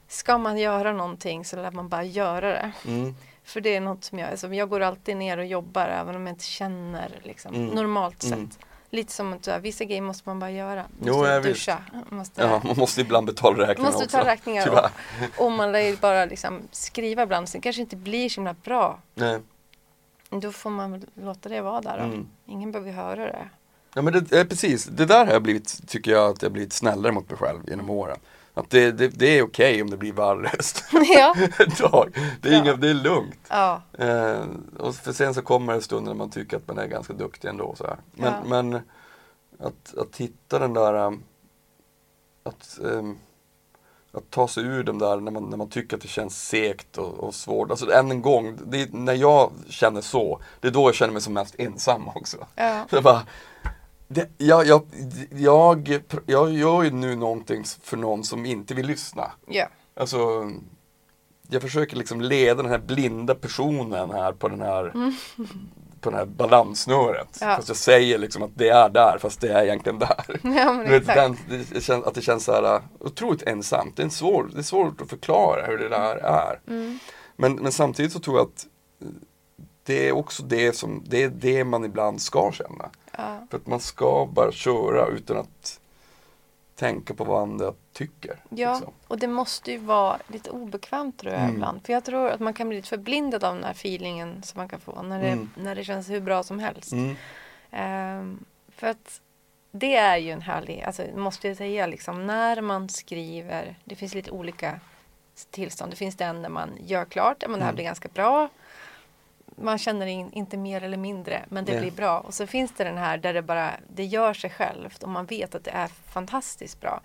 ska 0.08 0.38
man 0.38 0.58
göra 0.58 0.92
någonting 0.92 1.44
så 1.44 1.56
lär 1.56 1.70
man 1.70 1.88
bara 1.88 2.04
göra 2.04 2.48
det. 2.50 2.72
Mm. 2.86 3.14
För 3.44 3.60
det 3.60 3.76
är 3.76 3.80
något 3.80 4.04
som 4.04 4.18
jag, 4.18 4.30
alltså 4.30 4.54
jag 4.54 4.68
går 4.68 4.80
alltid 4.80 5.16
ner 5.16 5.38
och 5.38 5.46
jobbar 5.46 5.86
även 5.88 6.16
om 6.16 6.26
jag 6.26 6.32
inte 6.34 6.44
känner 6.44 7.20
liksom, 7.22 7.54
Mm. 7.54 7.66
normalt 7.74 8.22
sett. 8.22 8.58
Mm. 8.92 8.98
Lite 9.00 9.12
som 9.12 9.32
att 9.32 9.48
vissa 9.62 9.84
grejer 9.84 10.02
måste 10.02 10.28
man 10.28 10.38
bara 10.38 10.50
göra. 10.50 10.84
Jo, 11.04 11.12
Måste 11.16 11.28
ja, 11.32 11.40
visst. 11.40 11.66
duscha. 11.66 11.78
Måste, 12.10 12.42
Ja, 12.42 12.60
man 12.64 12.76
måste 12.76 13.00
ibland 13.00 13.26
betala 13.26 13.58
räkningarna 13.68 13.92
måste 13.92 14.04
också. 14.04 14.18
ta 14.18 14.24
räkningar. 14.26 14.62
Tyvärr. 14.64 14.90
Och, 15.36 15.44
och 15.46 15.52
man 15.52 15.72
lär 15.72 15.80
ju 15.80 15.96
bara 15.96 16.24
liksom 16.24 16.62
skriva 16.70 17.22
ibland. 17.22 17.48
Så 17.48 17.58
det 17.58 17.62
kanske 17.62 17.82
inte 17.82 17.96
blir 17.96 18.28
så 18.28 18.40
himla 18.40 18.54
bra. 18.64 18.98
Nej. 19.14 19.38
Då 20.30 20.52
får 20.52 20.70
man 20.70 21.04
låta 21.14 21.48
det 21.48 21.60
vara 21.60 21.80
där. 21.80 21.98
då. 21.98 22.04
Mm. 22.04 22.26
Ingen 22.46 22.72
behöver 22.72 22.92
höra 22.92 23.26
det. 23.26 23.48
Ja 23.94 24.02
men 24.02 24.12
det 24.12 24.32
är 24.40 24.44
precis, 24.44 24.84
det 24.84 25.06
där 25.06 25.26
har 25.26 25.32
jag 25.32 25.42
blivit, 25.42 25.88
tycker 25.88 26.10
jag 26.10 26.30
att 26.30 26.42
jag 26.42 26.52
blivit 26.52 26.72
snällare 26.72 27.12
mot 27.12 27.30
mig 27.30 27.38
själv 27.38 27.60
genom 27.68 27.90
åren. 27.90 28.18
Att 28.54 28.70
det, 28.70 28.92
det, 28.92 29.08
det 29.08 29.38
är 29.38 29.42
okej 29.42 29.82
om 29.82 29.90
det 29.90 29.96
blir 29.96 30.12
värdelöst 30.12 30.84
ja. 30.92 31.34
ett 31.58 31.76
tag. 31.76 32.18
Det 32.40 32.48
är, 32.48 32.52
Ja. 32.52 32.58
inga, 32.58 32.74
det 32.76 32.90
är 32.90 32.94
lugnt. 32.94 33.36
ja. 33.48 33.82
Eh, 33.98 34.44
och 34.78 34.94
för 34.94 35.12
sen 35.12 35.34
så 35.34 35.42
kommer 35.42 35.74
det 35.74 35.82
stunder 35.82 36.10
när 36.12 36.18
man 36.18 36.30
tycker 36.30 36.56
att 36.56 36.68
man 36.68 36.78
är 36.78 36.86
ganska 36.86 37.12
duktig 37.12 37.48
ändå. 37.48 37.74
Så 37.78 37.86
här. 37.86 37.96
Men, 38.14 38.32
Ja. 38.32 38.42
men 38.62 38.74
att, 39.60 39.98
att 39.98 40.16
hitta 40.16 40.58
den 40.58 40.74
där 40.74 40.94
um, 40.94 41.22
att, 42.42 42.78
um, 42.82 43.18
att 44.12 44.30
ta 44.30 44.48
sig 44.48 44.64
ur 44.64 44.82
den 44.84 44.98
där 44.98 45.16
när 45.20 45.30
man, 45.32 45.44
när 45.50 45.56
man 45.56 45.70
tycker 45.70 45.96
att 45.96 46.02
det 46.02 46.08
känns 46.08 46.48
segt 46.48 46.98
och, 46.98 47.14
och 47.18 47.34
svårt. 47.34 47.70
Alltså 47.70 47.92
än 47.92 48.10
en 48.10 48.22
gång, 48.22 48.46
är, 48.72 48.96
när 48.96 49.14
jag 49.14 49.50
känner 49.68 50.00
så, 50.00 50.40
det 50.60 50.68
är 50.68 50.72
då 50.72 50.82
jag 50.88 50.94
känner 50.94 51.12
mig 51.12 51.22
som 51.22 51.32
mest 51.32 51.54
ensam 51.58 52.08
också. 52.08 52.36
ja. 52.54 52.86
Jag 52.90 53.02
bara, 53.02 53.22
det, 54.12 54.28
jag, 54.38 54.66
jag, 54.66 54.82
jag, 55.30 56.00
jag 56.26 56.52
gör 56.52 56.82
ju 56.82 56.90
nu 56.90 57.16
någonting 57.16 57.64
för 57.82 57.96
någon 57.96 58.24
som 58.24 58.46
inte 58.46 58.74
vill 58.74 58.86
lyssna. 58.86 59.32
ja. 59.46 59.66
Alltså, 59.94 60.50
jag 61.50 61.62
försöker 61.62 61.96
liksom 61.96 62.20
leda 62.20 62.62
den 62.62 62.70
här 62.70 62.78
blinda 62.78 63.34
personen 63.34 64.10
här 64.10 64.32
på 64.32 64.48
den 64.48 64.60
här, 64.60 64.92
på 66.00 66.10
den 66.10 66.18
här 66.18 66.26
balanssnöret. 66.26 67.38
Ja. 67.40 67.56
Fast 67.56 67.68
jag 67.68 67.76
säger 67.76 68.18
liksom 68.18 68.42
att 68.42 68.50
det 68.54 68.68
är 68.68 68.88
där, 68.88 69.18
fast 69.20 69.40
det 69.40 69.52
är 69.52 69.64
egentligen 69.64 69.98
där. 69.98 70.40
ja 70.42 70.72
men 70.72 70.90
vet, 70.90 71.06
den, 71.06 71.36
det 71.72 71.80
känns, 71.80 72.04
att 72.04 72.14
det 72.14 72.22
känns 72.22 72.44
så 72.44 72.52
här 72.52 72.74
uh, 72.74 72.80
otroligt 73.00 73.42
ensamt. 73.42 73.96
Det 73.96 74.02
är, 74.02 74.04
en 74.04 74.10
svår, 74.10 74.48
det 74.52 74.58
är 74.58 74.62
svårt 74.62 75.00
att 75.00 75.10
förklara 75.10 75.66
hur 75.66 75.78
det 75.78 75.88
där 75.88 76.16
är. 76.16 76.60
Mm. 76.68 76.98
Men, 77.36 77.54
men 77.54 77.72
samtidigt 77.72 78.12
så 78.12 78.18
tror 78.18 78.36
jag 78.36 78.46
att 78.46 78.66
det 79.84 80.08
är 80.08 80.12
också 80.12 80.42
det 80.42 80.76
som, 80.76 81.04
det 81.06 81.22
är 81.22 81.28
det 81.28 81.64
man 81.64 81.84
ibland 81.84 82.22
ska 82.22 82.52
känna. 82.52 82.90
Ja. 83.20 83.46
För 83.50 83.56
att 83.56 83.66
man 83.66 83.80
ska 83.80 84.28
bara 84.32 84.52
köra 84.52 85.06
utan 85.06 85.36
att 85.36 85.80
tänka 86.76 87.14
på 87.14 87.24
vad 87.24 87.42
andra 87.42 87.72
tycker. 87.92 88.36
Ja, 88.48 88.74
liksom. 88.74 88.92
och 89.08 89.18
det 89.18 89.26
måste 89.28 89.72
ju 89.72 89.78
vara 89.78 90.18
lite 90.26 90.50
obekvämt 90.50 91.18
tror 91.18 91.32
jag 91.32 91.42
Mm. 91.42 91.54
ibland. 91.54 91.86
För 91.86 91.92
jag 91.92 92.04
tror 92.04 92.28
att 92.30 92.40
man 92.40 92.54
kan 92.54 92.68
bli 92.68 92.76
lite 92.76 92.88
förblindad 92.88 93.44
av 93.44 93.54
den 93.54 93.64
här 93.64 93.70
feelingen 93.70 94.42
som 94.42 94.58
man 94.58 94.68
kan 94.68 94.80
få 94.80 95.02
när 95.02 95.20
det, 95.22 95.28
Mm. 95.28 95.50
när 95.56 95.74
det 95.74 95.84
känns 95.84 96.10
hur 96.10 96.20
bra 96.20 96.42
som 96.42 96.58
helst. 96.58 96.92
Mm. 96.92 97.16
Ehm, 97.70 98.44
för 98.68 98.86
att 98.86 99.20
det 99.72 99.96
är 99.96 100.16
ju 100.16 100.30
en 100.30 100.42
härlig, 100.42 100.82
alltså 100.82 101.02
måste 101.16 101.48
jag 101.48 101.56
säga 101.56 101.86
liksom, 101.86 102.26
när 102.26 102.60
man 102.60 102.88
skriver, 102.88 103.76
det 103.84 103.94
finns 103.96 104.14
lite 104.14 104.30
olika 104.30 104.80
tillstånd. 105.50 105.92
Det 105.92 105.96
finns 105.96 106.16
den 106.16 106.42
där 106.42 106.48
man 106.48 106.70
gör 106.86 107.04
klart, 107.04 107.36
ja, 107.40 107.48
men 107.48 107.58
det 107.58 107.64
här 107.64 107.70
Mm. 107.70 107.74
blir 107.74 107.84
ganska 107.84 108.08
bra. 108.08 108.48
Man 109.60 109.78
känner 109.78 110.06
in, 110.06 110.32
inte 110.32 110.56
mer 110.56 110.82
eller 110.82 110.96
mindre, 110.96 111.44
men 111.48 111.64
det 111.64 111.72
Nej. 111.72 111.80
blir 111.80 111.90
bra. 111.90 112.18
Och 112.20 112.34
så 112.34 112.46
finns 112.46 112.72
det 112.76 112.84
den 112.84 112.98
här 112.98 113.18
där 113.18 113.34
det 113.34 113.42
bara, 113.42 113.70
det 113.94 114.04
gör 114.04 114.34
sig 114.34 114.50
självt 114.50 115.02
och 115.02 115.08
man 115.08 115.26
vet 115.26 115.54
att 115.54 115.64
det 115.64 115.70
är 115.70 115.88
fantastiskt 116.12 116.80
bra. 116.80 117.00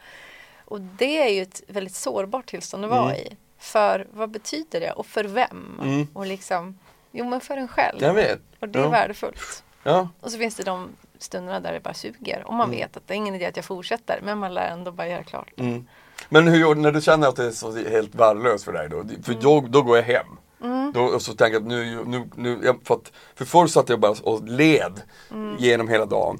Och 0.65 0.81
det 0.81 1.21
är 1.21 1.29
ju 1.29 1.41
ett 1.41 1.61
väldigt 1.67 1.95
sårbart 1.95 2.45
tillstånd 2.45 2.85
att 2.85 2.91
vara 2.91 3.01
Mm. 3.11 3.15
i. 3.15 3.37
För 3.57 4.07
vad 4.13 4.29
betyder 4.29 4.79
det 4.79 4.91
och 4.91 5.05
för 5.05 5.23
vem? 5.23 5.79
Mm. 5.83 6.07
Och 6.13 6.25
liksom, 6.25 6.79
jo 7.11 7.25
men 7.25 7.41
för 7.41 7.57
en 7.57 7.67
själv. 7.67 7.97
Jag 8.01 8.13
vet. 8.13 8.39
Och 8.59 8.69
det 8.69 8.79
är 8.79 8.83
Ja. 8.83 8.89
värdefullt. 8.89 9.63
Ja. 9.83 10.09
Och 10.21 10.31
så 10.31 10.37
finns 10.37 10.55
det 10.55 10.63
de 10.63 10.89
stunderna 11.17 11.59
där 11.59 11.73
det 11.73 11.79
bara 11.79 11.93
suger. 11.93 12.43
Och 12.45 12.53
man 12.53 12.67
Mm. 12.69 12.79
vet 12.79 12.97
att 12.97 13.07
det 13.07 13.13
är 13.13 13.15
ingen 13.15 13.35
idé 13.35 13.45
att 13.45 13.55
jag 13.55 13.65
fortsätter. 13.65 14.19
Men 14.23 14.37
man 14.37 14.53
lär 14.53 14.67
ändå 14.69 14.91
bara 14.91 15.07
göra 15.07 15.23
klart. 15.23 15.51
Mm. 15.57 15.87
Men 16.29 16.47
hur, 16.47 16.57
gör- 16.59 16.75
när 16.75 16.91
du 16.91 17.01
känner 17.01 17.27
att 17.27 17.35
det 17.35 17.45
är 17.45 17.51
så 17.51 17.71
helt 17.89 18.15
värdelöst 18.15 18.65
för 18.65 18.73
dig 18.73 18.89
då? 18.89 19.03
För 19.23 19.33
då, 19.33 19.61
då 19.61 19.81
går 19.81 19.97
jag 19.97 20.03
hem. 20.03 20.25
Mm. 20.65 20.91
Då, 20.93 21.01
och 21.03 21.21
så 21.21 21.33
tänker 21.33 21.53
jag 21.59 21.65
nu, 21.65 22.03
nu, 22.05 22.29
nu 22.35 22.59
jag, 22.63 22.75
för, 22.83 22.93
att, 22.95 23.11
för 23.35 23.45
förr 23.45 23.67
satt 23.67 23.89
jag 23.89 23.99
bara 23.99 24.15
och 24.23 24.43
led 24.47 25.01
Mm. 25.31 25.55
genom 25.59 25.87
hela 25.89 26.05
dagen. 26.05 26.39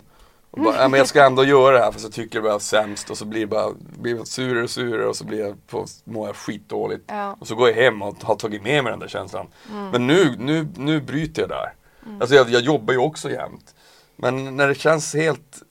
Och 0.52 0.62
bara, 0.62 0.76
ja, 0.82 0.88
men 0.88 0.98
jag 0.98 1.08
ska 1.08 1.24
ändå 1.26 1.44
göra 1.44 1.78
det 1.78 1.84
här 1.84 1.92
för 1.92 2.00
så 2.00 2.10
tycker 2.10 2.38
jag 2.38 2.44
bara 2.44 2.60
sämst 2.60 3.10
och 3.10 3.18
så 3.18 3.26
blir 3.26 3.42
det 3.42 3.48
bara 3.48 3.72
blir 4.00 4.16
jag 4.16 4.28
surare 4.28 4.64
och 4.64 4.70
surare 4.70 5.08
och 5.08 5.16
så 5.16 5.26
blir 5.26 5.40
jag 5.40 5.68
på, 5.68 5.86
mår 6.04 6.28
jag 6.28 6.36
skitdåligt. 6.36 7.04
Ja. 7.08 7.36
Och 7.40 7.48
så 7.48 7.56
går 7.56 7.70
jag 7.70 7.76
hem 7.76 8.02
och 8.02 8.16
har 8.24 8.36
tagit 8.36 8.64
med 8.64 8.84
mig 8.84 8.92
den 8.92 9.00
där 9.00 9.08
känslan. 9.08 9.48
Mm. 9.72 9.90
Men 9.90 10.08
nu, 10.08 10.36
nu, 10.40 10.68
nu 10.76 11.02
bryter 11.02 11.42
jag 11.42 11.50
där. 11.50 11.74
Alltså 12.20 12.36
jag, 12.36 12.50
jag 12.50 12.62
jobbar 12.62 12.94
ju 12.94 13.00
också 13.00 13.32
jämt. 13.32 13.76
Men 14.16 14.58
när 14.58 14.68
det 14.68 14.76
känns 14.76 15.14
helt 15.14 15.62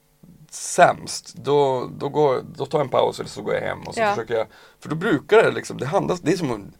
sämst, 0.49 1.33
då, 1.35 1.89
då, 1.97 2.09
går, 2.09 2.41
då 2.55 2.65
tar 2.65 2.79
jag 2.79 2.85
en 2.85 2.89
paus 2.89 3.19
eller 3.19 3.29
så 3.29 3.41
går 3.41 3.53
jag 3.53 3.61
hem 3.61 3.81
och 3.81 3.93
så 3.95 3.99
Ja. 4.01 4.09
försöker 4.09 4.33
jag, 4.35 4.47
för 4.79 4.89
då 4.89 4.95
brukar 4.95 5.43
det 5.43 5.51
liksom, 5.51 5.77
det 5.77 5.85
handlar, 5.85 6.17
det 6.21 6.31
är 6.33 6.37
som 6.37 6.71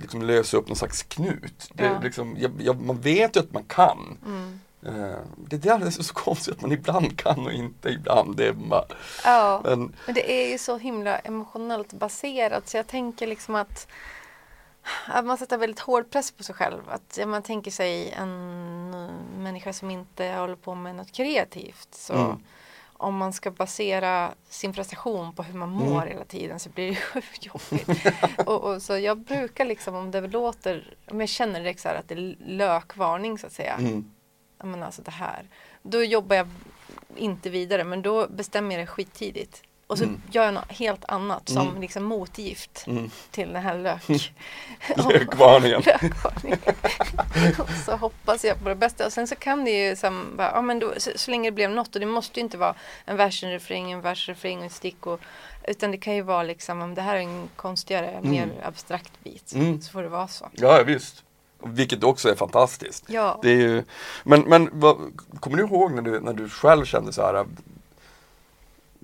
liksom 0.00 0.22
lösa 0.22 0.56
upp 0.56 0.68
någon 0.68 0.76
slags 0.76 1.02
knut. 1.02 1.70
Det, 1.74 1.84
Ja. 1.84 2.00
liksom, 2.02 2.36
jag, 2.38 2.52
jag, 2.60 2.80
man 2.80 3.00
vet 3.00 3.36
ju 3.36 3.40
att 3.40 3.52
man 3.52 3.64
kan. 3.64 4.18
Mm. 4.26 4.60
Eh, 4.86 5.18
det 5.36 5.56
där 5.56 5.86
är 5.86 5.90
så 5.90 6.14
konstigt 6.14 6.54
att 6.54 6.60
man 6.62 6.72
ibland 6.72 7.18
kan 7.18 7.46
och 7.46 7.52
inte 7.52 7.88
ibland. 7.88 8.36
Det 8.36 8.48
är 8.48 8.52
bara, 8.52 8.84
Ja. 9.24 9.60
men, 9.64 9.92
Men 10.06 10.14
det 10.14 10.42
är 10.46 10.50
ju 10.52 10.58
så 10.58 10.76
himla 10.78 11.18
emotionellt 11.18 11.92
baserat. 11.92 12.68
Så 12.68 12.76
jag 12.76 12.86
tänker 12.86 13.26
liksom 13.26 13.54
att, 13.54 13.88
att 15.06 15.24
man 15.24 15.38
sätter 15.38 15.58
väldigt 15.58 15.80
hård 15.80 16.10
press 16.10 16.30
på 16.30 16.42
sig 16.42 16.54
själv. 16.54 16.80
Att 16.88 17.16
ja, 17.20 17.26
man 17.26 17.42
tänker 17.42 17.70
sig 17.70 18.10
en 18.10 18.90
människa 19.38 19.72
som 19.72 19.90
inte 19.90 20.26
håller 20.28 20.56
på 20.56 20.74
med 20.74 20.94
något 20.96 21.12
kreativt. 21.12 21.88
Så 21.90 22.12
Mm. 22.14 22.36
Om 22.98 23.16
man 23.16 23.32
ska 23.32 23.50
basera 23.50 24.34
sin 24.48 24.72
prestation 24.72 25.34
på 25.34 25.42
hur 25.42 25.58
man 25.58 25.70
mår 25.70 25.96
Mm. 26.02 26.08
hela 26.08 26.24
tiden 26.24 26.60
så 26.60 26.70
blir 26.70 26.86
det 26.86 26.92
ju 27.40 27.50
jobbigt. 27.52 28.06
och, 28.46 28.64
och, 28.64 28.82
så 28.82 28.98
jag 28.98 29.18
brukar 29.18 29.64
liksom 29.64 29.94
om 29.94 30.10
det 30.10 30.20
låter, 30.20 30.94
om 31.10 31.20
jag 31.20 31.28
känner 31.28 31.60
direkt 31.60 31.80
så 31.80 31.88
att 31.88 32.08
det 32.08 32.14
är 32.14 32.36
lökvarning 32.46 33.38
så 33.38 33.46
att 33.46 33.52
säga. 33.52 33.74
Mm. 33.74 34.10
Men 34.64 34.82
alltså 34.82 35.02
det 35.02 35.10
här. 35.10 35.48
Då 35.82 36.02
jobbar 36.02 36.36
jag 36.36 36.48
inte 37.16 37.50
vidare 37.50 37.84
men 37.84 38.02
då 38.02 38.28
bestämmer 38.28 38.74
jag 38.74 38.82
det 38.82 38.86
skittidigt. 38.86 39.62
Och 39.88 39.98
så 39.98 40.04
Mm. 40.04 40.22
gör 40.30 40.44
jag 40.44 40.54
något 40.54 40.72
helt 40.72 41.04
annat 41.08 41.48
som 41.48 41.68
Mm. 41.68 41.80
liksom 41.80 42.04
motgift 42.04 42.84
Mm. 42.86 43.10
till 43.30 43.52
den 43.52 43.62
här 43.62 43.78
lök. 43.78 44.32
Lökvarningen. 44.96 45.82
Lökvarningen. 45.86 46.58
och 47.58 47.68
så 47.84 47.96
hoppas 47.96 48.44
jag 48.44 48.62
på 48.62 48.68
det 48.68 48.74
bästa. 48.74 49.06
Och 49.06 49.12
sen 49.12 49.26
så 49.26 49.36
kan 49.36 49.64
det 49.64 49.70
ju 49.70 49.96
som, 49.96 50.36
bara, 50.36 50.50
ja, 50.54 50.62
men 50.62 50.78
då, 50.78 50.92
så, 50.96 51.10
så 51.16 51.30
länge 51.30 51.50
det 51.50 51.54
blev 51.54 51.70
något. 51.70 51.94
Och 51.94 52.00
det 52.00 52.06
måste 52.06 52.40
ju 52.40 52.44
inte 52.44 52.58
vara 52.58 52.74
en 53.04 53.16
vers, 53.16 53.44
en 53.44 53.50
refräng, 53.50 53.92
en 53.92 54.00
vers, 54.00 54.28
refräng 54.28 54.58
och 54.58 54.64
ett 54.64 54.72
stick. 54.72 55.06
Och, 55.06 55.20
utan 55.68 55.90
det 55.90 55.98
kan 55.98 56.14
ju 56.14 56.22
vara 56.22 56.42
liksom, 56.42 56.82
om 56.82 56.94
det 56.94 57.02
här 57.02 57.16
är 57.16 57.20
en 57.20 57.48
konstigare, 57.56 58.20
mer 58.22 58.48
abstrakt 58.64 59.12
bit. 59.24 59.52
Mm. 59.54 59.80
Så 59.82 59.90
får 59.92 60.02
det 60.02 60.08
vara 60.08 60.28
så. 60.28 60.48
Ja, 60.52 60.82
visst. 60.82 61.22
Vilket 61.64 62.04
också 62.04 62.28
är 62.30 62.34
fantastiskt. 62.34 63.04
Ja. 63.08 63.38
Det 63.42 63.50
är 63.50 63.56
ju, 63.56 63.84
men 64.24 64.40
men 64.40 64.68
vad, 64.72 64.96
kommer 65.40 65.56
du 65.56 65.62
ihåg 65.64 65.92
när 65.92 66.02
du, 66.02 66.20
när 66.20 66.32
du 66.32 66.48
själv 66.48 66.84
kände 66.84 67.12
så 67.12 67.22
här 67.22 67.46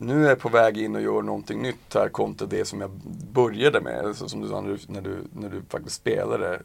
nu 0.03 0.25
är 0.25 0.29
jag 0.29 0.38
på 0.38 0.49
väg 0.49 0.79
in 0.79 0.97
och 0.97 1.03
gör 1.03 1.23
någonting 1.23 1.62
nytt 1.62 1.95
här 1.95 2.09
kontra 2.09 2.47
det 2.47 2.65
som 2.65 2.81
jag 2.81 2.91
började 3.33 3.81
med, 3.81 4.17
så 4.17 4.29
som 4.29 4.41
du 4.41 4.49
sa 4.49 4.61
när 4.61 4.69
du, 4.71 4.79
när 4.87 5.01
du, 5.01 5.19
när 5.33 5.49
du 5.49 5.62
faktiskt 5.69 5.97
spelade 5.97 6.62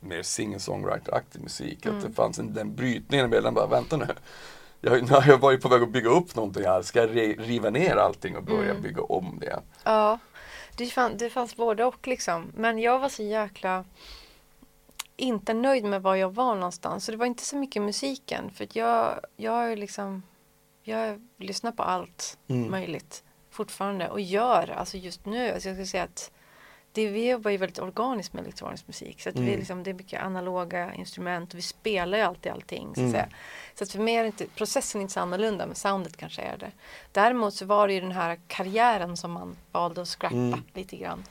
mer 0.00 0.22
singer-songwriter-aktig 0.22 1.42
musik, 1.42 1.86
att 1.86 2.02
det 2.02 2.12
fanns 2.12 2.38
en, 2.38 2.54
den 2.54 2.74
brytningen 2.74 3.30
mellan 3.30 3.54
bara, 3.54 3.66
vänta 3.66 3.96
nu, 3.96 4.06
jag, 4.80 5.02
nu 5.02 5.08
har 5.14 5.26
jag 5.26 5.38
varit 5.38 5.62
på 5.62 5.68
väg 5.68 5.82
att 5.82 5.92
bygga 5.92 6.10
upp 6.10 6.36
någonting 6.36 6.64
här, 6.64 6.82
ska 6.82 7.00
jag 7.00 7.16
re, 7.16 7.34
riva 7.38 7.70
ner 7.70 7.96
allting 7.96 8.36
och 8.36 8.42
börja 8.42 8.74
bygga 8.74 9.02
om 9.02 9.38
det? 9.40 9.60
Ja, 9.84 10.18
det, 10.76 10.86
fann, 10.86 11.16
det 11.16 11.30
fanns 11.30 11.56
både 11.56 11.84
och 11.84 12.08
liksom. 12.08 12.52
Men 12.56 12.78
jag 12.78 12.98
var 12.98 13.08
så 13.08 13.22
jäkla 13.22 13.84
inte 15.16 15.54
nöjd 15.54 15.84
med 15.84 16.02
var 16.02 16.16
jag 16.16 16.34
var 16.34 16.54
någonstans. 16.54 17.04
Så 17.04 17.12
det 17.12 17.18
var 17.18 17.26
inte 17.26 17.44
så 17.44 17.56
mycket 17.56 17.82
musiken. 17.82 18.50
För 18.50 18.68
jag, 18.72 19.20
jag 19.36 19.72
är 19.72 19.76
liksom, 19.76 20.22
jag 20.90 21.20
lyssnar 21.38 21.72
på 21.72 21.82
allt 21.82 22.38
Mm. 22.48 22.70
möjligt 22.70 23.24
fortfarande. 23.50 24.08
Och 24.08 24.20
gör, 24.20 24.70
alltså 24.70 24.96
just 24.96 25.26
nu, 25.26 25.50
alltså 25.52 25.68
jag 25.68 25.76
skulle 25.76 25.86
säga 25.86 26.02
att 26.04 26.30
det, 26.92 27.06
vi 27.08 27.30
jobbar 27.30 27.50
ju 27.50 27.56
väldigt 27.56 27.78
organiskt 27.78 28.32
med 28.32 28.42
elektronisk 28.42 28.86
musik. 28.86 29.20
Så 29.22 29.28
att 29.28 29.34
vi 29.34 29.40
Mm. 29.40 29.52
är 29.54 29.56
liksom, 29.58 29.82
det 29.82 29.90
är 29.90 29.94
mycket 29.94 30.22
analoga 30.22 30.94
instrument 30.94 31.52
och 31.52 31.58
vi 31.58 31.62
spelar 31.62 32.18
ju 32.18 32.24
alltid 32.24 32.52
allting. 32.52 32.94
Så, 32.94 33.00
att 33.00 33.14
Mm. 33.14 33.26
så 33.74 33.84
att 33.84 33.92
för 33.92 33.98
mig 33.98 34.14
är 34.14 34.24
inte, 34.24 34.46
processen 34.46 35.00
är 35.00 35.02
inte 35.02 35.14
så 35.14 35.20
annorlunda 35.20 35.66
men 35.66 35.74
soundet 35.74 36.16
kanske 36.16 36.42
är 36.42 36.56
det. 36.56 36.70
Däremot 37.12 37.54
så 37.54 37.66
var 37.66 37.88
det 37.88 37.94
ju 37.94 38.00
den 38.00 38.12
här 38.12 38.40
karriären 38.46 39.16
som 39.16 39.32
man 39.32 39.56
valde 39.72 40.02
att 40.02 40.08
scrappa 40.08 40.36
Mm. 40.36 40.62
lite 40.74 40.96
grann. 40.96 41.24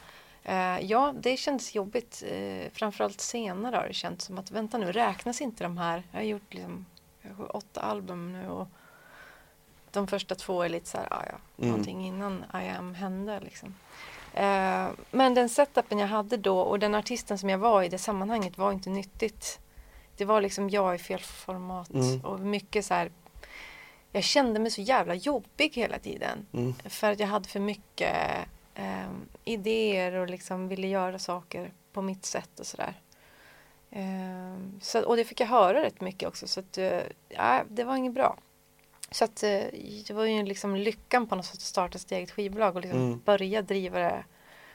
Eh, 0.44 0.80
ja, 0.80 1.14
det 1.20 1.38
kändes 1.38 1.76
jobbigt. 1.76 2.24
Uh, 2.32 2.70
framförallt 2.74 3.22
senare 3.22 3.76
har 3.76 3.88
det 3.88 3.94
känts 3.94 4.26
som 4.26 4.38
att 4.38 4.52
vänta 4.52 4.78
nu, 4.78 4.92
räknas 4.92 5.42
inte 5.42 5.64
de 5.64 5.78
här? 5.78 6.04
Jag 6.12 6.20
har 6.20 6.24
gjort 6.26 6.54
liksom 6.54 6.86
jag 7.22 7.34
har 7.34 7.56
åtta 7.56 7.82
album 7.82 8.34
nu 8.34 8.50
och 8.50 8.68
de 9.92 10.08
första 10.08 10.36
två 10.36 10.62
är 10.64 10.70
lite 10.70 10.90
så 10.90 10.98
här, 10.98 11.08
ah, 11.14 11.24
ja, 11.26 11.36
Mm. 11.58 11.70
någonting 11.70 12.06
innan 12.08 12.46
I 12.54 12.70
am 12.70 12.94
hände 12.96 13.40
liksom. 13.40 13.76
Eh, 14.34 14.88
men 15.12 15.34
den 15.34 15.50
setupen 15.50 16.00
jag 16.00 16.08
hade 16.08 16.38
då 16.38 16.60
och 16.60 16.80
den 16.80 16.96
artisten 16.96 17.38
som 17.38 17.50
jag 17.50 17.58
var 17.58 17.84
i 17.84 17.90
det 17.90 17.98
sammanhanget 17.98 18.58
var 18.58 18.72
inte 18.72 18.90
nyttigt. 18.90 19.60
Det 20.18 20.26
var 20.26 20.42
liksom 20.42 20.70
jag 20.70 20.96
i 20.96 20.98
fel 20.98 21.20
format 21.20 21.90
Mm. 21.90 22.22
och 22.26 22.40
mycket 22.40 22.86
så 22.86 22.94
här. 22.94 23.12
Jag 24.12 24.24
kände 24.24 24.60
mig 24.60 24.72
så 24.72 24.82
jävla 24.82 25.16
jobbig 25.16 25.72
hela 25.76 26.00
tiden. 26.00 26.46
Mm. 26.54 26.74
För 26.86 27.12
att 27.12 27.20
jag 27.20 27.28
hade 27.28 27.50
för 27.50 27.60
mycket 27.60 28.16
eh, 28.76 29.10
idéer 29.44 30.12
och 30.14 30.28
liksom 30.30 30.68
ville 30.68 30.88
göra 30.88 31.20
saker 31.20 31.72
på 31.94 32.02
mitt 32.02 32.26
sätt 32.26 32.60
och 32.60 32.66
sådär. 32.66 32.94
Eh, 33.92 34.58
så, 34.82 35.02
och 35.06 35.16
det 35.16 35.26
fick 35.26 35.40
jag 35.40 35.48
höra 35.48 35.82
rätt 35.82 36.02
mycket 36.02 36.28
också 36.30 36.48
så 36.48 36.60
att 36.60 36.78
eh, 36.78 37.00
det 37.70 37.84
var 37.84 37.96
inget 37.96 38.14
bra. 38.14 38.38
Så 39.12 39.24
att 39.24 39.44
eh, 39.44 39.62
det 40.08 40.12
var 40.14 40.26
ju 40.26 40.44
liksom 40.44 40.76
lyckan 40.76 41.28
på 41.28 41.36
något 41.36 41.46
sätt 41.46 41.56
att 41.56 41.62
starta 41.62 41.98
sitt 41.98 42.12
eget 42.12 42.32
skivbolag 42.32 42.76
och 42.76 42.82
liksom 42.82 43.00
Mm. 43.00 43.22
börja 43.26 43.62
driva 43.62 44.00
det 44.00 44.24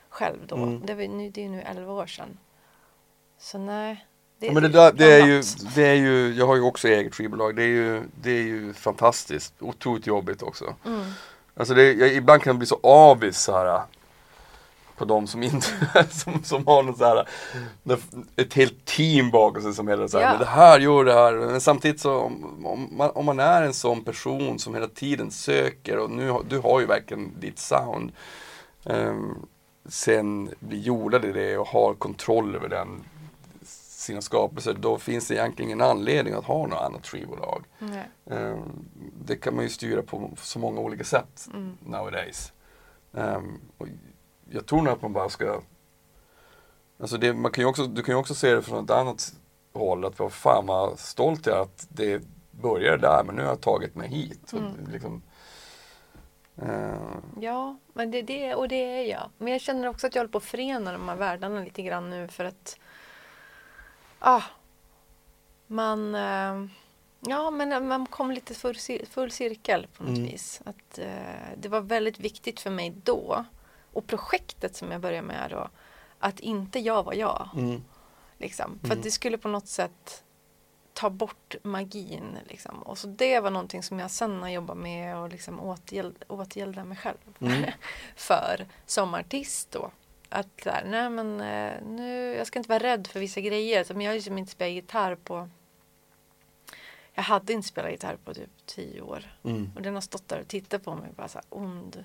själv 0.09 0.47
då. 0.47 0.57
Mm. 0.57 0.87
Det, 0.87 0.95
var, 0.95 1.03
nu, 1.03 1.31
det 1.31 1.45
är 1.45 1.49
nu 1.49 1.61
11 1.61 1.93
år 1.93 2.07
sedan. 2.07 2.39
Så 3.39 3.59
nej. 3.59 4.07
Ja, 4.39 4.53
men 4.53 4.63
det, 4.63 4.69
där, 4.69 4.93
det, 4.93 5.13
är 5.13 5.27
ju, 5.27 5.43
det 5.75 5.87
är 5.87 5.95
ju, 5.95 6.35
jag 6.35 6.47
har 6.47 6.57
ju 6.57 6.63
också 6.63 6.89
eget 6.89 7.15
skivbolag, 7.15 7.57
det 7.57 7.63
är 7.63 7.67
ju, 7.67 8.03
det 8.23 8.31
är 8.31 8.43
ju 8.43 8.73
fantastiskt, 8.73 9.55
otroligt 9.61 10.07
jobbigt 10.07 10.43
också. 10.43 10.75
Mm. 10.87 11.05
Alltså 11.57 11.75
det, 11.75 11.93
jag, 11.93 12.15
ibland 12.15 12.43
kan 12.43 12.51
jag 12.51 12.59
bli 12.59 12.67
så 12.67 12.79
avis 12.83 13.39
så 13.39 13.53
här 13.53 13.83
på 14.97 15.05
de 15.05 15.27
som 15.27 15.43
inte, 15.43 15.67
som, 16.11 16.43
som 16.43 16.67
har 16.67 16.83
något 16.83 16.99
så 16.99 17.05
här, 17.05 17.29
ett 18.37 18.55
helt 18.55 18.85
team 18.85 19.31
bakom 19.31 19.63
sig 19.63 19.75
som 19.75 19.89
hela 19.89 20.09
så 20.09 20.19
här, 20.19 20.25
Ja. 20.25 20.31
men 20.31 20.39
det 20.41 20.47
här, 20.47 20.81
gör 20.81 21.05
det 21.05 21.13
här. 21.15 21.33
Men 21.33 21.61
samtidigt 21.61 22.01
så 22.01 22.15
om, 22.19 22.67
om, 22.67 22.89
man, 22.93 23.11
om 23.11 23.25
man 23.27 23.41
är 23.41 23.63
en 23.63 23.75
sån 23.75 24.05
person 24.05 24.59
som 24.59 24.75
hela 24.75 24.89
tiden 24.89 25.31
söker 25.31 25.99
och 25.99 26.11
nu, 26.11 26.35
du 26.49 26.59
har 26.59 26.81
ju 26.81 26.87
verkligen 26.87 27.41
ditt 27.41 27.59
sound. 27.59 28.13
Um, 28.85 29.47
sen 29.89 30.51
blir 30.61 30.79
jordad 30.79 31.25
i 31.25 31.33
det 31.33 31.59
och 31.59 31.67
har 31.67 31.95
kontroll 31.95 32.55
över 32.57 32.69
den, 32.69 33.05
sina 33.89 34.21
skapelser, 34.21 34.75
då 34.81 34.99
finns 34.99 35.29
det 35.29 35.35
egentligen 35.35 35.69
ingen 35.71 35.81
anledning 35.81 36.35
att 36.35 36.45
ha 36.45 36.67
något 36.67 36.79
annat 36.83 37.07
skivbolag. 37.07 37.65
Ehm, 38.31 38.59
det 39.25 39.37
kan 39.37 39.55
man 39.55 39.65
ju 39.65 39.71
styra 39.71 40.03
på 40.03 40.31
så 40.37 40.59
många 40.59 40.81
olika 40.81 41.05
sätt 41.05 41.49
Mm. 41.55 41.77
nowadays. 41.87 42.53
Och 43.79 43.87
jag 44.51 44.67
tror 44.67 44.83
nog 44.83 44.93
att 44.93 45.03
man 45.03 45.13
bara 45.13 45.29
ska 45.29 45.61
Alltså 47.01 47.17
det, 47.17 47.33
man 47.35 47.53
kan 47.53 47.63
ju 47.63 47.69
också, 47.69 47.87
du 47.87 48.03
kan 48.03 48.15
ju 48.15 48.19
också 48.19 48.35
se 48.35 48.55
det 48.55 48.63
från 48.63 48.85
ett 48.85 48.91
annat 48.91 49.33
håll 49.73 50.05
att 50.05 50.19
vad 50.19 50.33
fan 50.33 50.67
vad 50.67 50.99
stolt 50.99 51.47
jag 51.47 51.57
är 51.57 51.61
att 51.63 51.87
det 51.89 52.23
började 52.51 52.97
där 52.99 53.25
men 53.25 53.35
nu 53.35 53.43
har 53.43 53.49
jag 53.49 53.61
tagit 53.61 53.95
mig 53.95 54.09
hit. 54.09 54.53
Och 54.53 54.59
Mm. 54.59 54.91
liksom, 54.93 55.23
ehm, 56.63 57.23
Ja, 57.41 57.77
men 57.93 58.11
det, 58.11 58.23
det, 58.23 58.55
och 58.55 58.69
det 58.69 58.77
är 58.77 59.03
jag. 59.11 59.31
Men 59.39 59.53
jag 59.53 59.61
känner 59.61 59.89
också 59.89 60.07
att 60.07 60.15
jag 60.15 60.21
håller 60.21 60.33
på 60.33 60.39
att 60.39 60.45
förena 60.45 60.93
de 60.93 61.09
här 61.09 61.17
världarna 61.17 61.61
lite 61.61 61.83
grann 61.83 62.11
nu 62.11 62.29
för 62.29 62.45
att 62.45 62.79
ah, 64.19 64.43
man, 65.67 66.15
eh, 66.15 66.67
ja, 67.21 67.51
men 67.51 67.89
man 67.89 68.07
kom 68.07 68.31
lite 68.31 68.55
full, 68.55 68.77
full 69.11 69.31
cirkel 69.31 69.87
på 69.97 70.03
något 70.03 70.17
Mm. 70.19 70.23
vis. 70.31 70.61
Att, 70.65 70.99
eh, 70.99 71.49
det 71.57 71.69
var 71.69 71.81
väldigt 71.81 72.19
viktigt 72.21 72.61
för 72.61 72.71
mig 72.71 72.95
då 73.05 73.45
och 73.95 74.07
projektet 74.07 74.77
som 74.77 74.91
jag 74.91 75.01
började 75.01 75.27
med 75.27 75.51
då 75.51 75.69
att 76.19 76.41
inte 76.41 76.79
jag 76.79 77.03
var 77.03 77.13
jag. 77.15 77.49
mm, 77.57 77.85
Liksom. 78.39 78.79
För 78.81 78.87
Mm. 78.87 78.99
att 78.99 79.05
det 79.05 79.11
skulle 79.11 79.39
på 79.39 79.49
något 79.49 79.69
sätt 79.69 80.25
ta 80.93 81.11
bort 81.11 81.55
magin. 81.63 82.39
Liksom. 82.49 82.83
Och 82.83 82.99
så 82.99 83.07
det 83.07 83.41
var 83.41 83.51
någonting 83.51 83.83
som 83.83 83.99
jag 83.99 84.11
sen 84.11 84.43
har 84.43 84.49
jobbat 84.49 84.77
med 84.77 85.17
och 85.19 85.29
liksom 85.29 85.61
återgäld, 85.61 86.25
återgälda 86.29 86.85
mig 86.85 86.97
själv 86.97 87.17
Mm. 87.41 87.63
för 88.17 88.67
som 88.87 89.15
artist 89.15 89.71
då. 89.71 89.91
Att 90.29 90.57
där, 90.65 90.85
nej 90.87 91.11
men 91.11 91.41
eh, 91.41 91.83
nu, 91.87 92.35
jag 92.35 92.47
ska 92.47 92.59
inte 92.59 92.69
vara 92.69 92.83
rädd 92.83 93.07
för 93.07 93.21
vissa 93.21 93.41
grejer. 93.41 93.85
Som 93.85 94.01
jag 94.03 94.11
har 94.11 94.15
liksom 94.15 94.39
inte 94.39 94.53
spelat 94.53 94.73
gitarr 94.73 95.15
på 95.15 95.49
jag 97.15 97.23
hade 97.23 97.53
inte 97.53 97.69
spelat 97.69 97.91
gitarr 97.91 98.17
på 98.25 98.35
typ 98.35 98.51
tio 98.67 99.01
år. 99.01 99.37
mm. 99.45 99.73
Och 99.77 99.83
den 99.83 99.95
har 99.95 100.01
stått 100.01 100.29
där 100.29 100.41
och 100.41 100.49
tittat 100.49 100.85
på 100.85 100.95
mig 100.95 101.11
bara 101.17 101.29
så 101.29 101.39
här 101.39 101.45
ond. 101.51 102.05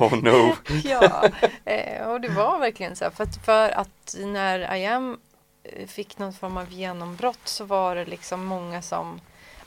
Oh 0.00 0.22
no. 0.22 0.52
Ja, 0.84 1.24
eh, 1.64 2.06
och 2.08 2.20
det 2.20 2.28
var 2.28 2.58
verkligen 2.58 2.96
så 2.96 3.04
här. 3.04 3.10
För 3.10 3.24
att, 3.24 3.36
för 3.44 3.70
att 3.70 4.16
när 4.18 4.74
I 4.76 4.86
am 4.86 5.18
eh, 5.64 5.86
fick 5.86 6.18
någon 6.18 6.32
form 6.32 6.56
av 6.56 6.72
genombrott 6.72 7.40
så 7.48 7.64
var 7.64 7.94
det 7.94 8.04
liksom 8.04 8.44
många 8.44 8.82
som 8.82 9.20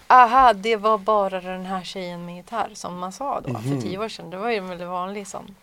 Aha, 0.07 0.53
det 0.53 0.75
var 0.75 0.97
bara 0.97 1.41
den 1.41 1.65
här 1.65 1.83
tjejen 1.83 2.25
med 2.25 2.35
gitarr 2.35 2.69
som 2.73 2.99
man 2.99 3.11
sa 3.11 3.41
då 3.41 3.49
Mhm. 3.49 3.61
för 3.63 3.81
tio 3.81 3.97
år 3.97 4.09
sedan. 4.09 4.29
Det 4.29 4.37
var 4.37 4.49
ju 4.49 4.57
en 4.57 4.67
väldigt 4.67 4.87
vanlig 4.87 5.27
sån. 5.27 5.55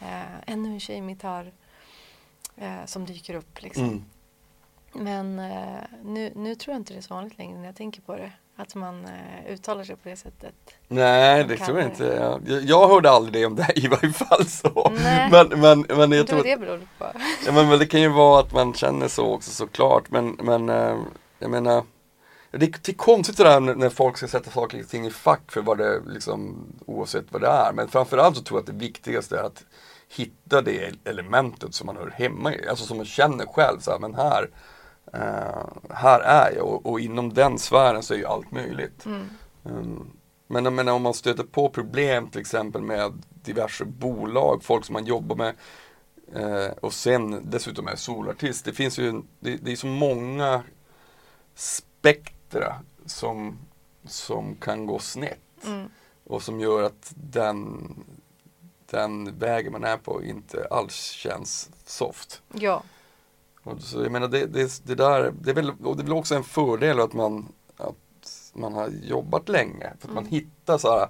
Eh, 0.00 0.22
ännu 0.46 0.68
en 0.68 0.80
tjej 0.80 1.00
med 1.00 1.14
gitarr 1.14 1.52
eh, 2.56 2.84
som 2.86 3.06
dyker 3.06 3.34
upp 3.34 3.62
liksom. 3.62 3.84
Mm. 3.84 4.04
Men 4.92 5.38
eh, 5.38 5.80
nu, 6.04 6.32
nu 6.34 6.54
tror 6.54 6.72
jag 6.74 6.80
inte 6.80 6.92
det 6.92 6.98
är 6.98 7.02
så 7.02 7.14
vanligt 7.14 7.38
längre 7.38 7.58
när 7.58 7.66
jag 7.66 7.76
tänker 7.76 8.00
på 8.02 8.16
det. 8.16 8.32
Att 8.56 8.74
man 8.74 9.04
eh, 9.04 9.52
uttalar 9.52 9.84
sig 9.84 9.96
på 9.96 10.08
det 10.08 10.16
sättet. 10.16 10.54
Nej, 10.88 11.44
det 11.44 11.56
tror 11.56 11.78
jag 11.80 11.86
det. 11.88 11.90
inte. 11.90 12.04
Jag, 12.44 12.62
jag- 12.62 12.88
hörde 12.88 13.10
aldrig 13.10 13.32
det 13.42 13.46
om 13.46 13.56
dig 13.56 13.72
i 13.74 13.88
varje 13.88 14.12
fall 14.12 14.46
så. 14.46 14.92
Nej. 15.02 15.28
Men, 15.30 15.48
men, 15.60 15.80
men 15.88 15.98
jag 15.98 16.12
Jag 16.20 16.26
tror 16.26 16.38
tror 16.40 16.50
det 16.50 16.56
beror 16.56 16.78
på. 16.98 17.06
Ja 17.46 17.52
men, 17.52 17.68
men 17.68 17.78
det 17.78 17.86
kan 17.86 18.00
ju 18.00 18.08
vara 18.08 18.40
att 18.40 18.52
man 18.52 18.74
känner 18.74 19.08
så 19.08 19.26
också 19.34 19.50
såklart 19.50 20.10
men, 20.10 20.28
men 20.42 20.68
eh, 20.68 20.96
jag 21.38 21.50
menar 21.50 21.84
det, 22.50 22.66
är- 22.66 22.74
det 22.82 22.94
konstigt 22.94 23.36
det 23.36 23.44
där 23.44 23.60
när, 23.60 23.88
folk 23.90 24.16
ska 24.16 24.28
sätta 24.28 24.50
saker 24.50 24.80
och 24.80 24.88
ting 24.88 25.06
i 25.06 25.10
fack 25.10 25.52
för 25.52 25.62
vad 25.62 25.78
det 25.78 26.00
liksom 26.06 26.66
oavsett 26.86 27.24
vad 27.30 27.40
det 27.40 27.48
är. 27.48 27.72
Men 27.72 27.88
framförallt 27.88 28.36
så 28.36 28.42
tror 28.42 28.58
jag 28.58 28.62
att 28.62 28.78
det 28.78 28.84
viktigaste 28.84 29.38
är 29.38 29.42
att 29.42 29.64
hitta 30.16 30.62
det 30.62 30.92
elementet 31.04 31.74
som 31.74 31.86
man 31.86 31.96
hör 31.96 32.10
hemma 32.10 32.54
i. 32.54 32.68
Alltså 32.68 32.84
som 32.84 32.96
man 32.96 33.06
känner 33.06 33.46
själv 33.46 33.78
så 33.80 33.90
här, 33.90 33.98
men 33.98 34.14
här 34.14 34.50
här 35.90 36.20
är 36.20 36.52
jag 36.56 36.66
och, 36.66 36.86
och 36.86 37.00
inom 37.00 37.34
den 37.34 37.58
sfären 37.58 38.02
så 38.02 38.14
är 38.14 38.18
ju 38.18 38.26
allt 38.26 38.50
möjligt. 38.50 39.06
Mm. 39.06 39.28
Um, 39.62 40.10
men 40.46 40.64
jag 40.64 40.72
menar, 40.72 40.92
om 40.92 41.02
man 41.02 41.14
stöter 41.14 41.44
på 41.44 41.68
problem 41.68 42.30
till 42.30 42.40
exempel 42.40 42.82
med 42.82 43.22
diverse 43.30 43.84
bolag, 43.84 44.64
folk 44.64 44.84
som 44.84 44.92
man 44.92 45.06
jobbar 45.06 45.36
med 45.36 45.54
eh, 46.34 46.72
och 46.80 46.92
sen 46.92 47.50
dessutom 47.50 47.88
är 47.88 47.96
solartist. 47.96 48.64
Det 48.64 48.72
finns 48.72 48.98
ju, 48.98 49.22
det, 49.40 49.56
det 49.56 49.72
är 49.72 49.76
så 49.76 49.86
många 49.86 50.62
spektra 51.54 52.74
som, 53.06 53.58
som 54.04 54.56
kan 54.56 54.86
gå 54.86 54.98
snett 54.98 55.38
Mm. 55.64 55.90
och 56.24 56.42
som 56.42 56.60
gör 56.60 56.82
att 56.82 57.12
den, 57.14 57.94
den 58.90 59.38
vägen 59.38 59.72
man 59.72 59.84
är 59.84 59.96
på 59.96 60.24
inte 60.24 60.66
alls 60.70 60.94
känns 61.10 61.70
soft. 61.84 62.42
Ja. 62.52 62.82
Och 63.62 63.80
så 63.82 64.02
jag 64.02 64.12
menar 64.12 64.28
det, 64.28 64.46
det, 64.46 64.86
det 64.86 64.94
där, 64.94 65.32
det 65.40 65.50
är 65.50 65.54
väl, 65.54 65.70
och 65.84 65.96
det 65.96 66.02
är 66.02 66.04
väl 66.04 66.12
också 66.12 66.34
en 66.34 66.44
fördel 66.44 67.00
att 67.00 67.12
man, 67.12 67.52
att 67.76 68.52
man 68.54 68.72
har 68.72 68.88
jobbat 68.88 69.48
länge. 69.48 69.92
För 70.00 70.08
att 70.08 70.14
man 70.14 70.26
hittar 70.26 70.78
så 70.78 70.98
här. 70.98 71.08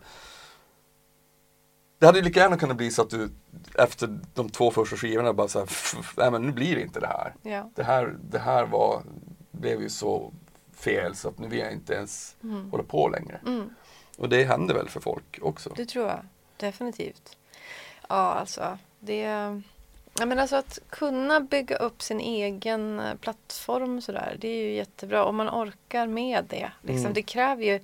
Det 1.99 2.07
hade 2.07 2.19
ju 2.19 2.25
lika 2.25 2.41
gärna 2.41 2.57
kunnat 2.57 2.77
bli 2.77 2.91
så 2.91 3.03
att 3.03 3.11
du 3.11 3.31
efter 3.75 4.19
de 4.35 4.49
två 4.51 4.71
första 4.71 4.97
skivorna 4.97 5.33
bara 5.33 5.49
så 5.49 5.59
här, 5.59 5.67
"Pff, 5.67 6.15
nej 6.17 6.31
men 6.31 6.43
nu 6.43 6.53
blir 6.53 6.77
det 6.77 6.83
inte 6.83 7.01
det 7.01 7.07
här. 7.07 7.35
Ja. 7.43 7.71
Det 7.75 7.83
här, 7.83 8.17
det 8.31 8.39
här 8.39 8.67
var, 8.67 9.03
blev 9.51 9.81
ju 9.81 9.89
så 9.89 10.33
fel 10.75 11.17
så 11.17 11.29
att 11.29 11.39
nu 11.39 11.49
vill 11.49 11.59
jag 11.59 11.73
inte 11.73 11.95
ens 11.95 12.37
Mm. 12.43 12.71
hålla 12.71 12.83
på 12.85 13.09
längre. 13.09 13.41
Mm. 13.47 13.71
Och 14.19 14.29
det 14.29 14.45
händer 14.45 14.75
väl 14.75 14.89
för 14.89 15.01
folk 15.01 15.39
också. 15.43 15.71
Det 15.77 15.87
tror 15.87 16.07
jag 16.07 16.21
definitivt. 16.57 17.37
Ja, 18.09 18.15
alltså 18.33 18.79
det... 19.01 19.63
Jag 20.19 20.29
menar 20.29 20.43
alltså 20.43 20.57
att 20.57 20.79
kunna 20.91 21.41
bygga 21.41 21.77
upp 21.77 22.03
sin 22.03 22.21
egen 22.21 23.01
eh, 23.01 23.15
plattform 23.15 24.01
sådär, 24.01 24.37
det 24.41 24.49
är 24.49 24.57
ju 24.65 24.73
jättebra 24.75 25.25
om 25.25 25.37
man 25.37 25.49
orkar 25.49 26.07
med 26.07 26.45
det. 26.49 26.73
Liksom. 26.83 27.01
Mm. 27.05 27.13
Det 27.13 27.23
kräver 27.23 27.65
ju 27.65 27.81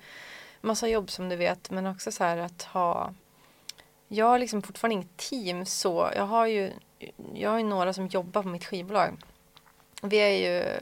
massa 0.61 0.89
jobb 0.89 1.11
som 1.11 1.29
du 1.29 1.37
vet, 1.37 1.70
men 1.70 1.87
också 1.87 2.12
så 2.12 2.24
här 2.24 2.37
att 2.37 2.62
ha... 2.62 3.14
Jag 4.09 4.26
har 4.26 4.39
liksom 4.39 4.62
fortfarande 4.62 4.95
inget 4.95 5.16
team 5.16 5.66
så. 5.66 6.11
Jag 6.16 6.26
har 6.26 6.47
ju, 6.47 6.72
jag 7.35 7.51
har 7.51 7.59
ju 7.59 7.64
några 7.64 7.93
som 7.93 8.07
jobbar 8.07 8.43
på 8.43 8.49
mitt 8.49 8.64
skivbolag. 8.64 9.16
Vi 10.03 10.16
är 10.16 10.29
ju, 10.59 10.81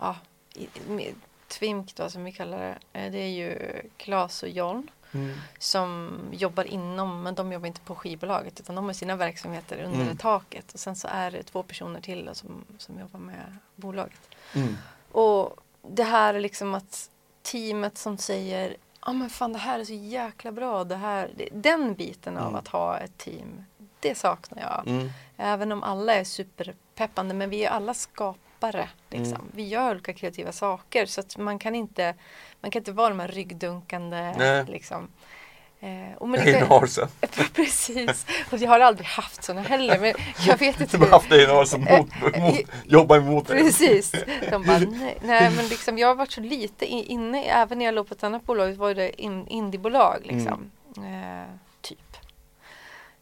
ja, 0.00 0.16
i- 0.54 1.14
Tvimk 1.48 1.94
då 1.94 2.10
som 2.10 2.24
vi 2.24 2.32
kallar 2.32 2.58
det. 2.58 3.00
eh, 3.00 3.12
Det 3.12 3.18
är 3.18 3.28
ju 3.28 3.58
Klas 3.96 4.42
och 4.42 4.48
John 4.48 4.90
Mm. 5.14 5.34
som 5.58 6.18
jobbar 6.32 6.64
inom, 6.64 7.22
men 7.22 7.34
de 7.34 7.52
jobbar 7.52 7.66
inte 7.66 7.80
på 7.80 7.94
skivbolaget 7.94 8.60
utan 8.60 8.74
de 8.76 8.84
har 8.84 8.92
sina 8.92 9.16
verksamheter 9.16 9.82
under 9.84 10.00
Mm. 10.02 10.16
taket. 10.16 10.72
Och 10.72 10.80
sen 10.80 10.96
så 10.96 11.08
är 11.10 11.30
det 11.30 11.42
två 11.42 11.62
personer 11.62 12.00
till 12.00 12.30
som, 12.32 12.64
som 12.78 13.00
jobbar 13.00 13.20
med 13.20 13.56
bolaget. 13.76 14.20
Mm. 14.54 14.76
Och 15.12 15.56
det 15.82 16.04
här 16.04 16.34
är 16.34 16.40
liksom 16.40 16.74
att 16.74 17.10
teamet 17.42 17.98
som 17.98 18.18
säger 18.18 18.76
ja 19.06 19.12
men 19.12 19.30
fan 19.30 19.52
det 19.52 19.58
här 19.58 19.78
är 19.78 19.84
så 19.84 19.92
jäkla 19.92 20.52
bra. 20.52 20.84
Det 20.84 20.96
här, 20.96 21.30
den 21.52 21.94
biten 21.94 22.36
av 22.36 22.42
Mm. 22.48 22.54
att 22.54 22.68
ha 22.68 22.98
ett 22.98 23.18
team, 23.18 23.64
det 24.00 24.14
saknar 24.14 24.62
jag. 24.62 24.82
Mm. 24.94 25.10
Även 25.36 25.72
om 25.72 25.82
alla 25.82 26.14
är 26.14 26.24
superpeppande, 26.24 27.34
men 27.34 27.50
vi 27.50 27.64
är 27.64 27.70
alla 27.70 27.94
skapare. 28.60 28.88
Liksom. 29.10 29.34
Mm. 29.34 29.50
Vi 29.54 29.68
gör 29.68 29.90
olika 29.90 30.12
kreativa 30.12 30.52
saker 30.52 31.06
så 31.06 31.20
att 31.20 31.36
man 31.36 31.58
kan 31.58 31.74
inte, 31.74 32.14
man 32.60 32.70
kan 32.70 32.80
inte 32.80 32.92
vara 32.92 33.08
de 33.08 33.20
här 33.20 33.28
ryggdunkande. 33.28 34.34
Nej. 34.38 34.64
Liksom. 34.68 35.08
Eh, 35.80 36.16
och 36.18 36.28
men 36.28 36.68
narsen. 36.68 37.08
Precis, 37.54 38.26
och 38.52 38.58
jag 38.58 38.68
har 38.68 38.80
aldrig 38.80 39.06
haft 39.06 39.44
sådana 39.44 39.68
heller. 39.68 39.98
Men 39.98 40.14
jag 40.46 40.58
vet 40.58 40.80
inte. 40.80 40.96
Du 40.96 41.04
har 41.04 41.10
haft 41.10 41.30
dig 41.30 41.44
i 41.44 41.46
narsen 41.46 41.80
mot, 41.80 42.36
mot, 42.38 42.60
jobba 42.84 43.16
emot 43.16 43.48
dig. 43.48 43.62
Precis. 43.62 44.12
De 44.50 44.62
bara, 44.64 44.78
nej, 44.78 45.18
nej 45.22 45.50
men 45.56 45.66
liksom, 45.68 45.98
jag 45.98 46.08
har 46.08 46.14
varit 46.14 46.32
så 46.32 46.40
lite 46.40 46.86
inne, 46.86 47.44
även 47.44 47.78
när 47.78 47.84
jag 47.84 47.94
låg 47.94 48.08
på 48.08 48.14
ett 48.14 48.24
annat 48.24 48.46
bolag 48.46 48.74
var 48.74 48.94
det 48.94 49.22
in, 49.22 49.46
indiebolag 49.46 50.20
liksom. 50.24 50.70
Eh, 50.96 51.54
typ. 51.80 52.16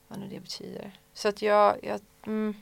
Vad 0.09 0.18
nu 0.18 0.28
det 0.28 0.41
betyder. 0.41 0.93
Så 1.14 1.28
att 1.28 1.43
jag, 1.43 1.76
jag 1.82 2.01
mm, 2.26 2.55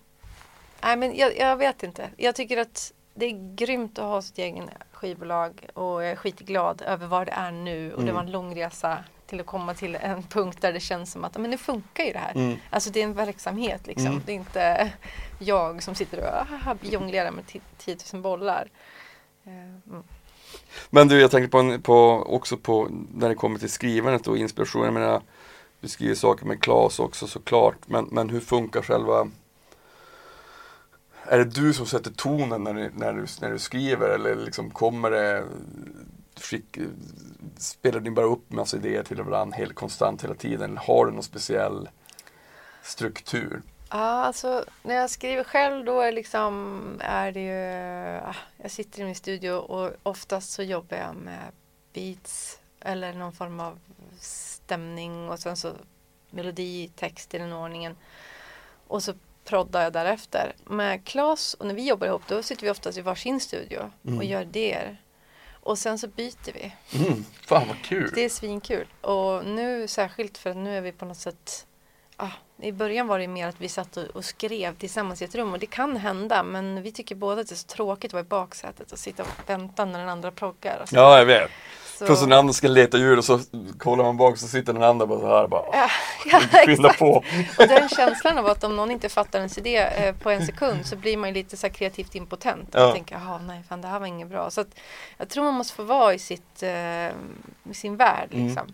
nej 0.83 0.97
men 0.97 1.17
jag, 1.17 1.39
jag 1.39 1.57
vet 1.57 1.83
inte. 1.83 2.11
Jag 2.17 2.35
tycker 2.35 2.57
att 2.57 2.93
det 3.15 3.27
är 3.27 3.55
grymt 3.55 3.99
att 3.99 4.05
ha 4.05 4.23
sitt 4.23 4.39
egen 4.39 4.71
skivbolag 4.93 5.67
och 5.75 6.03
jag 6.03 6.11
är 6.11 6.17
skitglad 6.17 6.83
över 6.83 7.07
var 7.07 7.25
det 7.25 7.33
är 7.33 7.53
nu 7.53 7.93
och 7.93 7.99
det 7.99 8.03
Mm. 8.03 8.15
var 8.15 8.23
en 8.23 8.31
lång 8.31 8.55
resa 8.57 8.99
till 9.27 9.41
att 9.41 9.47
komma 9.47 9.75
till 9.75 9.95
en 9.95 10.23
punkt 10.23 10.59
där 10.61 10.73
det 10.73 10.81
känns 10.81 11.13
som 11.13 11.25
att 11.25 11.37
men 11.39 11.51
nu 11.51 11.59
funkar 11.59 12.05
ju 12.05 12.13
det 12.13 12.19
här. 12.19 12.35
Mm. 12.35 12.57
Alltså 12.71 12.91
det 12.91 13.01
är 13.01 13.05
en 13.05 13.15
verksamhet 13.15 13.87
liksom. 13.87 14.07
Mm. 14.07 14.23
Det 14.27 14.33
är 14.33 14.37
inte 14.37 14.93
jag 15.39 15.83
som 15.83 15.95
sitter 15.95 16.19
och 16.71 16.77
jonglerar 16.93 17.31
med 17.31 17.45
10 17.79 17.97
000 18.13 18.23
bollar. 18.23 18.69
Eh, 19.47 19.53
Mm. 19.93 20.03
Men 20.91 21.09
du, 21.09 21.21
jag 21.21 21.31
tänker 21.31 21.49
på, 21.49 21.59
en, 21.59 21.83
på 21.83 22.27
också 22.29 22.57
på 22.57 22.89
när 23.15 23.29
det 23.29 23.35
kommer 23.35 23.59
till 23.59 23.71
skrivandet 23.71 24.27
och 24.27 24.39
inspiration. 24.39 24.85
Jag 24.85 24.95
menar, 24.95 25.21
du 25.81 25.89
skriver 25.89 26.15
saker 26.15 26.47
med 26.47 26.61
Klas 26.63 27.01
också 27.01 27.27
såklart. 27.27 27.77
Men, 27.87 28.05
men 28.05 28.31
hur 28.31 28.41
funkar 28.41 28.83
själva 28.83 29.29
är 31.29 31.39
det 31.39 31.45
du 31.45 31.73
som 31.73 31.87
sätter 31.87 32.11
tonen 32.11 32.65
när 32.65 32.75
du, 32.75 32.91
när 32.95 33.13
du, 33.13 33.27
när 33.41 33.51
du 33.51 33.59
skriver 33.59 34.09
eller 34.09 34.37
liksom 34.37 34.71
kommer 34.71 35.11
det 35.11 35.45
skick, 36.41 36.79
Spelar 37.59 38.01
ni 38.01 38.11
bara 38.11 38.27
upp 38.27 38.53
massa 38.53 38.77
idéer 38.77 39.03
till 39.03 39.23
varandra 39.23 39.57
helt 39.57 39.75
konstant 39.75 40.25
hela 40.25 40.35
tiden? 40.35 40.79
Har 40.79 41.07
du 41.07 41.13
någon 41.13 41.23
speciell 41.23 41.89
struktur? 42.83 43.63
Ja, 43.91 43.97
alltså 44.25 44.65
när 44.83 44.95
jag 44.95 45.11
skriver 45.11 45.45
själv 45.45 45.85
då 45.85 46.01
är, 46.01 46.13
liksom, 46.13 46.83
är 47.01 47.33
det 47.33 47.41
ju... 47.41 48.21
ah, 48.29 48.37
Jag 48.57 48.71
sitter 48.71 49.01
i 49.01 49.05
min 49.05 49.15
studio 49.15 49.53
och 49.53 49.93
oftast 50.03 50.51
så 50.53 50.63
jobbar 50.63 50.97
jag 50.97 51.15
med 51.17 51.53
beats 51.93 52.59
eller 52.81 53.13
någon 53.13 53.33
form 53.33 53.61
av 53.61 53.79
stämning 54.21 55.29
och 55.29 55.39
sen 55.39 55.57
så 55.57 55.73
melodi, 56.31 56.91
text 56.97 57.35
i 57.35 57.39
den 57.39 57.53
ordningen. 57.53 57.97
Och 58.87 59.03
så 59.03 59.15
proddar 59.47 59.83
jag 59.83 59.93
därefter. 59.93 60.53
Med 60.65 61.05
Klas 61.05 61.55
och 61.55 61.67
när 61.67 61.75
vi 61.75 61.89
jobbar 61.89 62.07
ihop 62.07 62.23
då 62.29 62.43
sitter 62.43 62.63
vi 62.63 62.71
oftast 62.71 62.99
i 62.99 63.01
varsin 63.01 63.41
studio 63.41 63.91
Mm. 64.07 64.19
och 64.19 64.25
gör 64.25 64.45
det. 64.45 64.97
Och 65.61 65.79
sen 65.79 65.99
så 65.99 66.09
byter 66.09 66.53
vi. 66.55 66.73
Mm, 66.99 67.25
fan 67.47 67.69
vad 67.69 67.83
kul! 67.83 68.11
Det 68.15 68.25
är 68.25 68.29
svinkul. 68.29 68.87
Och 69.01 69.45
nu 69.47 69.89
särskilt 69.89 70.39
för 70.39 70.51
att 70.51 70.57
nu 70.57 70.77
är 70.77 70.81
vi 70.81 70.93
på 70.93 71.05
något 71.05 71.17
sätt 71.17 71.67
ah, 72.17 72.29
I 72.61 72.73
början 72.73 73.07
var 73.07 73.19
det 73.19 73.29
mer 73.29 73.49
att 73.49 73.61
vi 73.61 73.69
satt 73.69 73.97
och, 73.97 74.05
och 74.05 74.25
skrev 74.25 74.77
tillsammans 74.77 75.23
i 75.23 75.25
ett 75.25 75.35
rum 75.35 75.53
och 75.53 75.59
det 75.59 75.67
kan 75.67 75.97
hända 75.97 76.43
men 76.43 76.83
vi 76.83 76.93
tycker 76.93 77.15
båda 77.15 77.41
att 77.41 77.49
det 77.49 77.55
är 77.55 77.57
så 77.57 77.67
tråkigt 77.67 78.09
att 78.09 78.13
vara 78.13 78.21
i 78.21 78.29
baksätet 78.29 78.93
och 78.93 78.99
sitta 78.99 79.23
och 79.23 79.29
vänta 79.47 79.85
när 79.85 79.99
den 79.99 80.09
andra 80.09 80.31
ploggar. 80.31 80.79
Och 80.83 80.89
så. 80.89 80.97
Ja, 80.97 81.19
jag 81.19 81.27
vet. 81.27 81.51
Så- 81.99 82.07
Plus 82.07 82.21
den 82.21 82.33
andra 82.33 82.53
ska 82.53 82.69
leta 82.69 82.99
ljud 82.99 83.19
och 83.19 83.25
så 83.25 83.41
kollar 83.79 84.05
man 84.05 84.17
bak 84.17 84.39
så 84.39 84.49
sitter 84.49 84.73
den 84.73 84.83
andra 84.83 85.07
bara 85.07 85.21
så 85.21 85.27
här 85.29 85.47
bara. 85.47 85.63
Ja, 85.73 85.89
ja, 86.33 86.41
Skynda 86.67 86.93
på. 86.93 87.11
Och 87.59 87.69
den 87.69 87.89
känslan 87.89 88.39
av 88.39 88.47
att 88.47 88.65
om 88.65 88.77
någon 88.77 88.91
inte 88.91 89.09
fattar 89.09 89.39
ens 89.39 89.59
idé 89.59 89.77
eh, 89.77 90.15
på 90.15 90.31
en 90.31 90.47
sekund 90.47 90.87
så 90.87 90.97
blir 90.97 91.17
man 91.17 91.33
lite 91.33 91.57
så 91.57 91.71
kreativt 91.71 92.15
impotent. 92.15 92.69
Ja. 92.73 92.87
Och 92.87 92.95
tänker, 92.95 93.15
jaha 93.15 93.41
nej 93.47 93.63
fan 93.69 93.81
det 93.81 93.89
här 93.89 93.99
var 94.01 94.07
inget 94.07 94.29
bra. 94.29 94.51
Så 94.51 94.61
att 94.61 94.79
jag 95.19 95.29
tror 95.29 95.45
man 95.45 95.55
måste 95.55 95.75
få 95.75 95.83
vara 95.83 96.15
i, 96.15 96.19
sitt, 96.19 96.63
eh, 96.63 97.07
i 97.71 97.75
sin 97.75 97.97
värld 97.97 98.29
Mm. 98.33 98.47
liksom. 98.47 98.67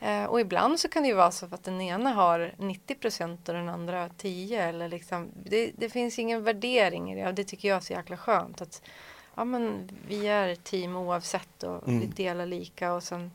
Eh, 0.00 0.24
och 0.24 0.40
ibland 0.40 0.80
så 0.80 0.88
kan 0.88 1.02
det 1.02 1.08
ju 1.08 1.14
vara 1.14 1.30
så 1.30 1.46
att 1.50 1.64
den 1.64 1.80
ena 1.80 2.10
har 2.10 2.52
90 2.58 2.94
procent 2.94 3.48
och 3.48 3.54
den 3.54 3.68
andra 3.68 4.00
har 4.00 4.10
10 4.16 4.62
eller 4.68 4.88
liksom. 4.88 5.28
Det, 5.44 5.70
det 5.76 5.90
finns 5.90 6.18
ingen 6.18 6.44
värdering 6.44 7.12
i 7.12 7.22
det 7.22 7.28
och 7.28 7.34
det 7.34 7.44
tycker 7.44 7.68
jag 7.68 7.76
är 7.76 7.80
så 7.80 7.92
jäkla 7.92 8.16
skönt. 8.16 8.60
Att, 8.60 8.82
ja 9.38 9.44
men 9.44 9.88
vi 10.08 10.26
är 10.28 10.48
ett 10.48 10.64
team 10.64 10.96
oavsett 10.96 11.62
och 11.62 11.82
vi 11.86 11.92
Mm. 11.92 12.10
delar 12.16 12.46
lika 12.46 12.92
och 12.92 13.02
sen 13.02 13.30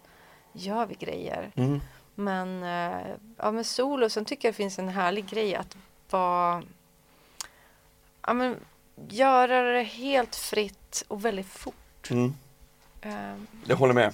gör 0.54 0.86
vi 0.86 0.96
grejer. 0.96 1.52
Mm. 1.56 1.82
Men, 2.16 2.64
eh, 2.64 3.08
ja, 3.38 3.52
med 3.52 3.66
solo, 3.66 4.10
sen 4.10 4.26
tycker 4.26 4.48
jag 4.48 4.54
det 4.54 4.58
finns 4.58 4.80
en 4.80 4.90
härlig 4.90 5.30
grej 5.30 5.56
att 5.56 5.78
vara... 6.10 6.64
Ja, 8.28 8.34
men, 8.34 8.56
göra 9.10 9.62
det 9.62 9.84
helt 9.84 10.36
fritt 10.36 11.04
och 11.08 11.26
väldigt 11.26 11.48
fort. 11.48 12.10
Mm. 12.12 12.34
Eh, 13.02 13.36
Jag 13.66 13.76
håller 13.76 13.94
med. 13.94 14.14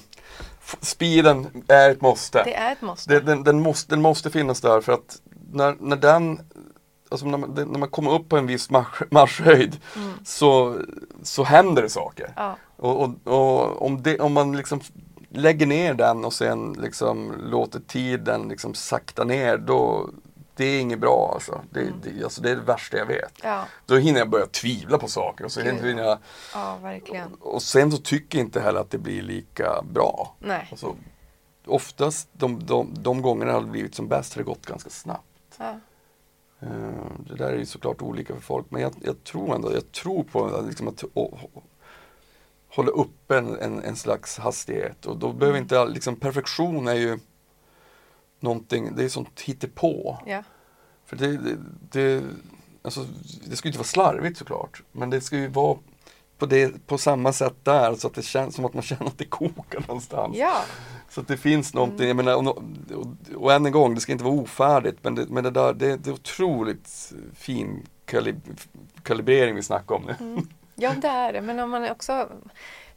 Speeden 0.82 1.64
är 1.68 1.90
ett 1.90 2.02
måste. 2.02 2.44
det 2.44 2.56
är 2.56 2.72
ett 2.72 2.82
måste. 2.82 3.14
Det, 3.14 3.20
den, 3.20 3.44
den, 3.44 3.60
måste, 3.62 3.92
den 3.92 4.02
måste 4.02 4.32
finnas 4.32 4.62
där 4.62 4.82
för 4.82 4.94
att 4.94 5.22
när, 5.52 5.76
när 5.80 5.98
den 5.98 6.40
Alltså 7.10 7.26
när 7.28 7.38
man, 7.38 7.50
när 7.54 7.80
man 7.80 7.90
kommer 7.90 8.12
upp 8.14 8.30
på 8.30 8.38
en 8.38 8.48
viss 8.48 8.70
marsch, 8.70 9.02
marschhöjd 9.12 9.78
Mm. 9.96 10.14
så, 10.24 10.78
så 11.24 11.44
händer 11.44 11.82
det 11.82 11.90
saker. 11.90 12.34
Ja, 12.36 12.56
Och, 12.78 13.02
och, 13.04 13.10
och 13.24 13.86
om, 13.86 14.02
det, 14.04 14.20
om 14.20 14.34
man 14.34 14.58
liksom 14.58 14.82
lägger 15.30 15.66
ner 15.66 15.94
den 15.94 16.26
och 16.26 16.34
sen 16.34 16.74
liksom 16.74 17.34
låter 17.44 17.80
tiden 17.80 18.48
liksom 18.50 18.74
sakta 18.74 19.24
ner 19.24 19.58
då 19.58 20.10
det 20.56 20.66
är 20.66 20.80
inget 20.82 21.00
bra 21.00 21.32
alltså. 21.34 21.62
Det, 21.72 21.82
Mm. 21.82 21.94
det, 22.04 22.24
alltså. 22.24 22.42
det 22.42 22.52
är 22.52 22.56
det 22.56 22.62
värsta 22.62 22.98
jag 22.98 23.06
vet. 23.06 23.34
ja, 23.44 23.64
Då 23.86 23.98
hinner 23.98 24.20
jag 24.20 24.30
börja 24.30 24.46
tvivla 24.46 24.98
på 24.98 25.08
saker 25.08 25.46
och, 25.46 25.52
så 25.52 25.62
Gud, 25.62 25.74
hinner 25.86 26.04
jag, 26.04 26.18
ja, 26.54 26.78
verkligen. 26.82 27.34
och 27.34 27.62
sen 27.62 27.92
så 27.92 27.98
tycker 27.98 28.38
jag 28.38 28.46
inte 28.48 28.62
heller 28.62 28.80
att 28.80 28.92
det 28.92 28.98
blir 28.98 29.22
lika 29.22 29.82
bra. 29.94 30.36
Nej. 30.40 30.68
Alltså, 30.72 30.96
oftast 31.68 32.30
de, 32.34 32.66
de, 32.66 32.90
de 32.94 33.22
gångerna 33.22 33.52
det 33.52 33.58
har 33.58 33.64
blivit 33.66 33.96
som 33.96 34.08
bäst 34.08 34.34
har 34.36 34.42
det 34.42 34.46
gått 34.46 34.66
ganska 34.66 34.90
snabbt. 34.90 35.26
Ja. 35.58 35.80
Eh, 36.60 37.12
Det 37.28 37.36
där 37.36 37.52
är 37.54 37.58
ju 37.58 37.66
såklart 37.66 38.02
olika 38.02 38.34
för 38.34 38.42
folk 38.42 38.66
men 38.70 38.82
jag, 38.82 38.94
jag 39.02 39.24
tror 39.24 39.56
ändå, 39.56 39.74
jag 39.74 39.92
tror 39.92 40.24
på 40.24 40.64
liksom 40.68 40.88
att, 40.88 41.04
hålla 42.70 42.92
uppe 42.92 43.38
en, 43.38 43.60
en, 43.60 43.84
en 43.84 43.96
slags 43.96 44.38
hastighet 44.38 45.06
och 45.06 45.18
då 45.18 45.34
behöver 45.34 45.60
inte 45.60 45.80
all, 45.80 45.94
liksom 45.94 46.16
perfektion 46.16 46.88
är 46.88 46.94
ju 46.94 47.20
någonting, 48.40 48.96
det 48.96 49.04
är 49.04 49.10
sånt 49.10 49.42
hittepå. 49.42 50.18
Ja. 50.26 50.44
För 51.06 51.16
det, 51.16 51.38
det, 51.38 51.58
det, 51.92 52.24
alltså, 52.82 53.06
det 53.46 53.56
ska 53.56 53.68
ju 53.68 53.70
inte 53.70 53.80
vara 53.80 53.88
slarvigt 53.88 54.38
såklart, 54.38 54.84
men 54.92 55.10
det 55.10 55.22
ska 55.22 55.38
ju 55.38 55.48
vara 55.48 55.78
på, 56.40 56.46
det, 56.46 56.88
på 56.88 56.98
samma 56.98 57.34
sätt 57.34 57.56
där 57.64 57.96
så 57.96 58.08
att 58.08 58.14
det 58.14 58.22
känns 58.22 58.56
som 58.56 58.66
att 58.66 58.74
man 58.74 58.84
känner 58.84 59.06
att 59.06 59.18
det 59.18 59.26
kokar 59.26 59.80
någonstans. 59.88 60.38
ja. 60.38 60.64
Så 61.10 61.22
att 61.22 61.28
det 61.28 61.38
finns 61.38 61.74
någonting, 61.74 62.08
jag 62.08 62.16
menar, 62.16 62.36
och, 62.36 62.48
och, 62.48 63.08
och 63.36 63.54
än 63.54 63.66
en 63.66 63.72
gång, 63.72 63.96
det 63.96 64.02
ska 64.02 64.12
inte 64.12 64.24
vara 64.24 64.34
ofärdigt 64.34 64.98
men 65.02 65.16
det, 65.16 65.26
men 65.30 65.44
det 65.44 65.52
där, 65.52 65.74
det, 65.74 65.98
det 65.98 66.10
är 66.10 66.14
otroligt 66.14 67.14
fin 67.36 67.86
kalib 68.06 68.42
kalibrering 69.04 69.56
vi 69.56 69.64
snackar 69.64 69.96
om 69.96 70.04
nu. 70.06 70.42
Ja, 70.76 70.94
det 71.02 71.08
är 71.08 71.34
det. 71.34 71.42
Men 71.42 71.60
om 71.60 71.70
man 71.70 71.84
är 71.84 71.92
också... 71.92 72.30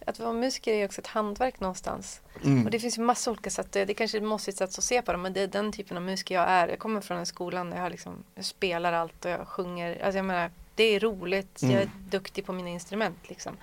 Att 0.07 0.18
vara 0.18 0.32
musiker 0.32 0.72
är 0.72 0.84
också 0.84 1.01
ett 1.01 1.07
hantverk 1.07 1.61
någonstans. 1.61 2.20
Mm. 2.45 2.64
Och 2.64 2.70
det 2.70 2.78
finns 2.78 2.99
ju 2.99 3.03
massa 3.03 3.30
olika 3.30 3.51
sätt. 3.51 3.72
Det 3.72 3.80
är 3.80 3.95
kanske 3.95 4.18
ett 4.18 4.24
mossigt 4.24 4.59
sätt 4.59 4.78
att 4.78 4.84
se 4.84 5.03
på 5.03 5.12
det. 5.12 5.18
Men 5.18 5.32
det 5.32 5.40
är 5.40 5.47
den 5.47 5.72
typen 5.72 5.97
av 5.97 6.03
musiker 6.03 6.34
jag 6.34 6.49
är. 6.49 6.68
Jag 6.68 6.78
kommer 6.78 7.01
från 7.01 7.18
en 7.18 7.26
skola 7.26 7.64
där 7.64 7.76
jag, 7.76 7.90
liksom, 7.90 8.24
jag 8.34 8.45
spelar 8.45 8.93
allt 8.93 9.24
och 9.24 9.30
jag 9.30 9.49
sjunger. 9.49 10.05
Alltså 10.05 10.18
jag 10.18 10.24
menar, 10.24 10.51
det 10.75 10.85
är 10.85 11.01
roligt. 11.01 11.59
Jag 11.62 11.73
är 11.73 11.91
duktig 12.09 12.47
på 12.47 12.53
mina 12.53 12.68
instrument. 12.68 13.29
Liksom. 13.29 13.57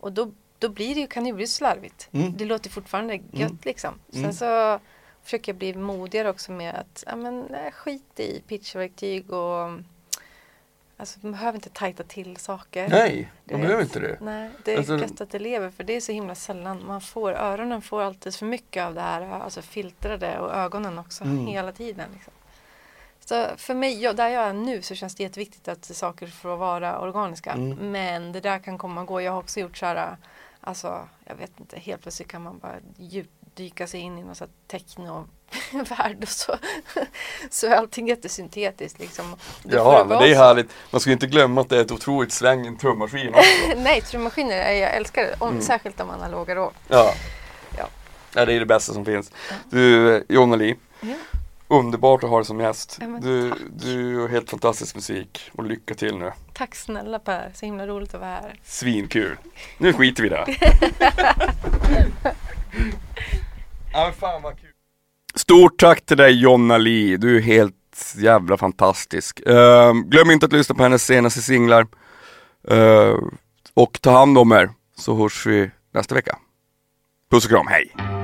Och 0.00 0.12
då, 0.12 0.32
då 0.58 0.68
blir 0.68 0.94
det 0.94 1.06
kan 1.06 1.24
det 1.24 1.32
bli 1.32 1.46
slarvigt. 1.46 2.08
Mm. 2.12 2.36
Det 2.36 2.44
låter 2.44 2.70
fortfarande 2.70 3.14
gött 3.14 3.32
Mm. 3.50 3.58
liksom. 3.62 3.94
Sen 4.10 4.20
Mm. 4.20 4.32
så 4.32 4.78
försöker 5.22 5.52
jag 5.52 5.56
bli 5.58 5.74
modigare 5.74 6.30
också 6.30 6.52
med 6.52 6.74
att 6.74 7.04
ja, 7.06 7.16
men, 7.16 7.40
nej, 7.50 7.72
skit 7.72 8.20
i 8.20 8.42
pitchverktyg 8.48 9.32
och 9.32 9.70
Alltså 10.98 11.18
man 11.22 11.32
behöver 11.32 11.56
inte 11.56 11.68
tajta 11.70 12.02
till 12.02 12.36
saker. 12.36 12.88
Nej, 12.88 13.30
man 13.44 13.60
behöver 13.60 13.82
inte 13.82 14.00
det. 14.00 14.18
Nej, 14.20 14.50
det 14.64 14.72
är 14.72 14.78
Alltså- 14.78 14.98
gött 14.98 15.20
att 15.20 15.30
det 15.30 15.38
lever 15.38 15.70
för 15.70 15.84
det 15.84 15.92
är 15.96 16.00
så 16.00 16.12
himla 16.12 16.34
sällan 16.34 16.86
man 16.86 17.00
får, 17.00 17.32
öronen 17.32 17.82
får 17.82 18.02
alltid 18.02 18.34
för 18.34 18.46
mycket 18.46 18.82
av 18.84 18.94
det 18.94 19.00
här, 19.00 19.22
alltså 19.22 19.62
filtrade 19.62 20.38
och 20.38 20.54
ögonen 20.54 20.98
också 20.98 21.24
Mm. 21.24 21.46
hela 21.46 21.72
tiden. 21.72 22.08
Liksom. 22.14 22.32
Så 23.28 23.46
för 23.56 23.74
mig, 23.74 24.02
jag, 24.02 24.16
där 24.16 24.28
jag 24.28 24.44
är 24.44 24.52
nu 24.52 24.82
så 24.82 24.94
känns 24.94 25.14
det 25.14 25.22
jätteviktigt 25.22 25.68
att 25.68 25.84
saker 25.84 26.26
får 26.26 26.56
vara 26.56 26.98
organiska. 27.00 27.50
Mm. 27.52 27.92
Men 27.92 28.32
det 28.32 28.40
där 28.40 28.58
kan 28.58 28.78
komma 28.78 29.00
och 29.00 29.06
gå. 29.06 29.20
Jag 29.20 29.32
har 29.32 29.38
också 29.38 29.60
gjort 29.60 29.76
så 29.76 29.86
här, 29.86 30.16
alltså 30.60 31.08
jag 31.24 31.34
vet 31.34 31.50
inte, 31.60 31.78
helt 31.78 32.02
plötsligt 32.02 32.28
kan 32.28 32.42
man 32.42 32.58
bara 32.58 32.74
djupdyka 32.98 33.86
sig 33.86 34.00
in 34.00 34.18
i 34.18 34.22
någon 34.22 34.34
sån 34.34 34.48
techno-värld 34.68 36.16
och 36.22 36.28
så, 36.28 36.56
så 37.50 37.66
är 37.66 37.70
allting 37.76 38.08
jättesyntetiskt 38.08 38.98
liksom. 38.98 39.36
Ja, 39.62 40.04
men 40.08 40.18
det 40.18 40.30
är 40.30 40.36
härligt. 40.36 40.70
Man 40.90 41.00
ska 41.00 41.10
inte 41.12 41.26
glömma 41.26 41.60
att 41.60 41.68
det 41.68 41.76
är 41.76 41.80
ett 41.80 41.92
otroligt 41.92 42.32
sväng 42.32 42.64
i 42.64 42.68
en 42.68 42.78
trummaskin 42.78 43.28
också. 43.34 43.50
Nej, 43.76 44.00
trummaskiner, 44.00 44.56
är- 44.56 44.72
jag 44.72 44.94
älskar 44.96 45.22
det. 45.22 45.34
Om, 45.38 45.48
Mm. 45.48 45.62
Särskilt 45.62 45.96
de 45.96 46.10
analoga 46.10 46.54
då. 46.54 46.72
Ja. 46.88 47.12
Ja. 47.78 47.88
ja, 48.34 48.44
det 48.46 48.52
är 48.54 48.60
det 48.60 48.66
bästa 48.66 48.92
som 48.92 49.04
finns. 49.04 49.32
Du, 49.70 50.24
Jonna 50.28 50.56
Li, 50.56 50.76
Ja. 51.00 51.14
Underbart 51.68 52.24
att 52.24 52.30
ha 52.30 52.36
dig 52.36 52.44
som 52.46 52.60
gäst. 52.60 52.98
Ja, 53.00 53.06
Du, 53.22 53.50
tack. 53.50 53.58
du 53.70 54.18
har 54.20 54.28
helt 54.28 54.50
fantastisk 54.50 54.94
musik 54.94 55.50
och 55.52 55.64
lycka 55.64 55.94
till 55.94 56.18
nu. 56.18 56.32
Tack 56.54 56.74
snälla 56.74 57.18
Per, 57.18 57.50
så 57.54 57.66
himla 57.66 57.86
roligt 57.86 58.14
att 58.14 58.20
vara 58.20 58.30
här. 58.30 58.60
Svinkul. 58.64 59.36
Nu 59.78 59.92
skiter 59.92 60.22
vi 60.22 60.28
i 60.28 60.30
det. 60.32 60.44
ja, 63.92 64.04
men 64.04 64.12
fan 64.12 64.42
vad 64.42 64.60
kul. 64.60 64.70
Stort 65.34 65.78
tack 65.78 66.06
till 66.06 66.16
dig 66.16 66.40
Jonna 66.42 66.78
Li. 66.78 67.16
Du 67.16 67.36
är 67.36 67.40
helt 67.40 67.74
jävla 68.16 68.56
fantastisk. 68.56 69.40
Ehm, 69.46 70.10
glöm 70.10 70.30
inte 70.30 70.46
att 70.46 70.52
lyssna 70.52 70.74
på 70.74 70.82
hennes 70.82 71.04
senaste 71.06 71.42
singlar. 71.42 71.86
Ehm, 72.70 73.36
och 73.74 73.98
ta 74.02 74.10
hand 74.10 74.38
om 74.38 74.52
er 74.52 74.70
så 74.98 75.14
hörs 75.16 75.46
vi 75.46 75.70
nästa 75.94 76.14
vecka. 76.14 76.38
Puss 77.30 77.44
och 77.44 77.50
kram, 77.50 77.66
hej! 77.66 78.15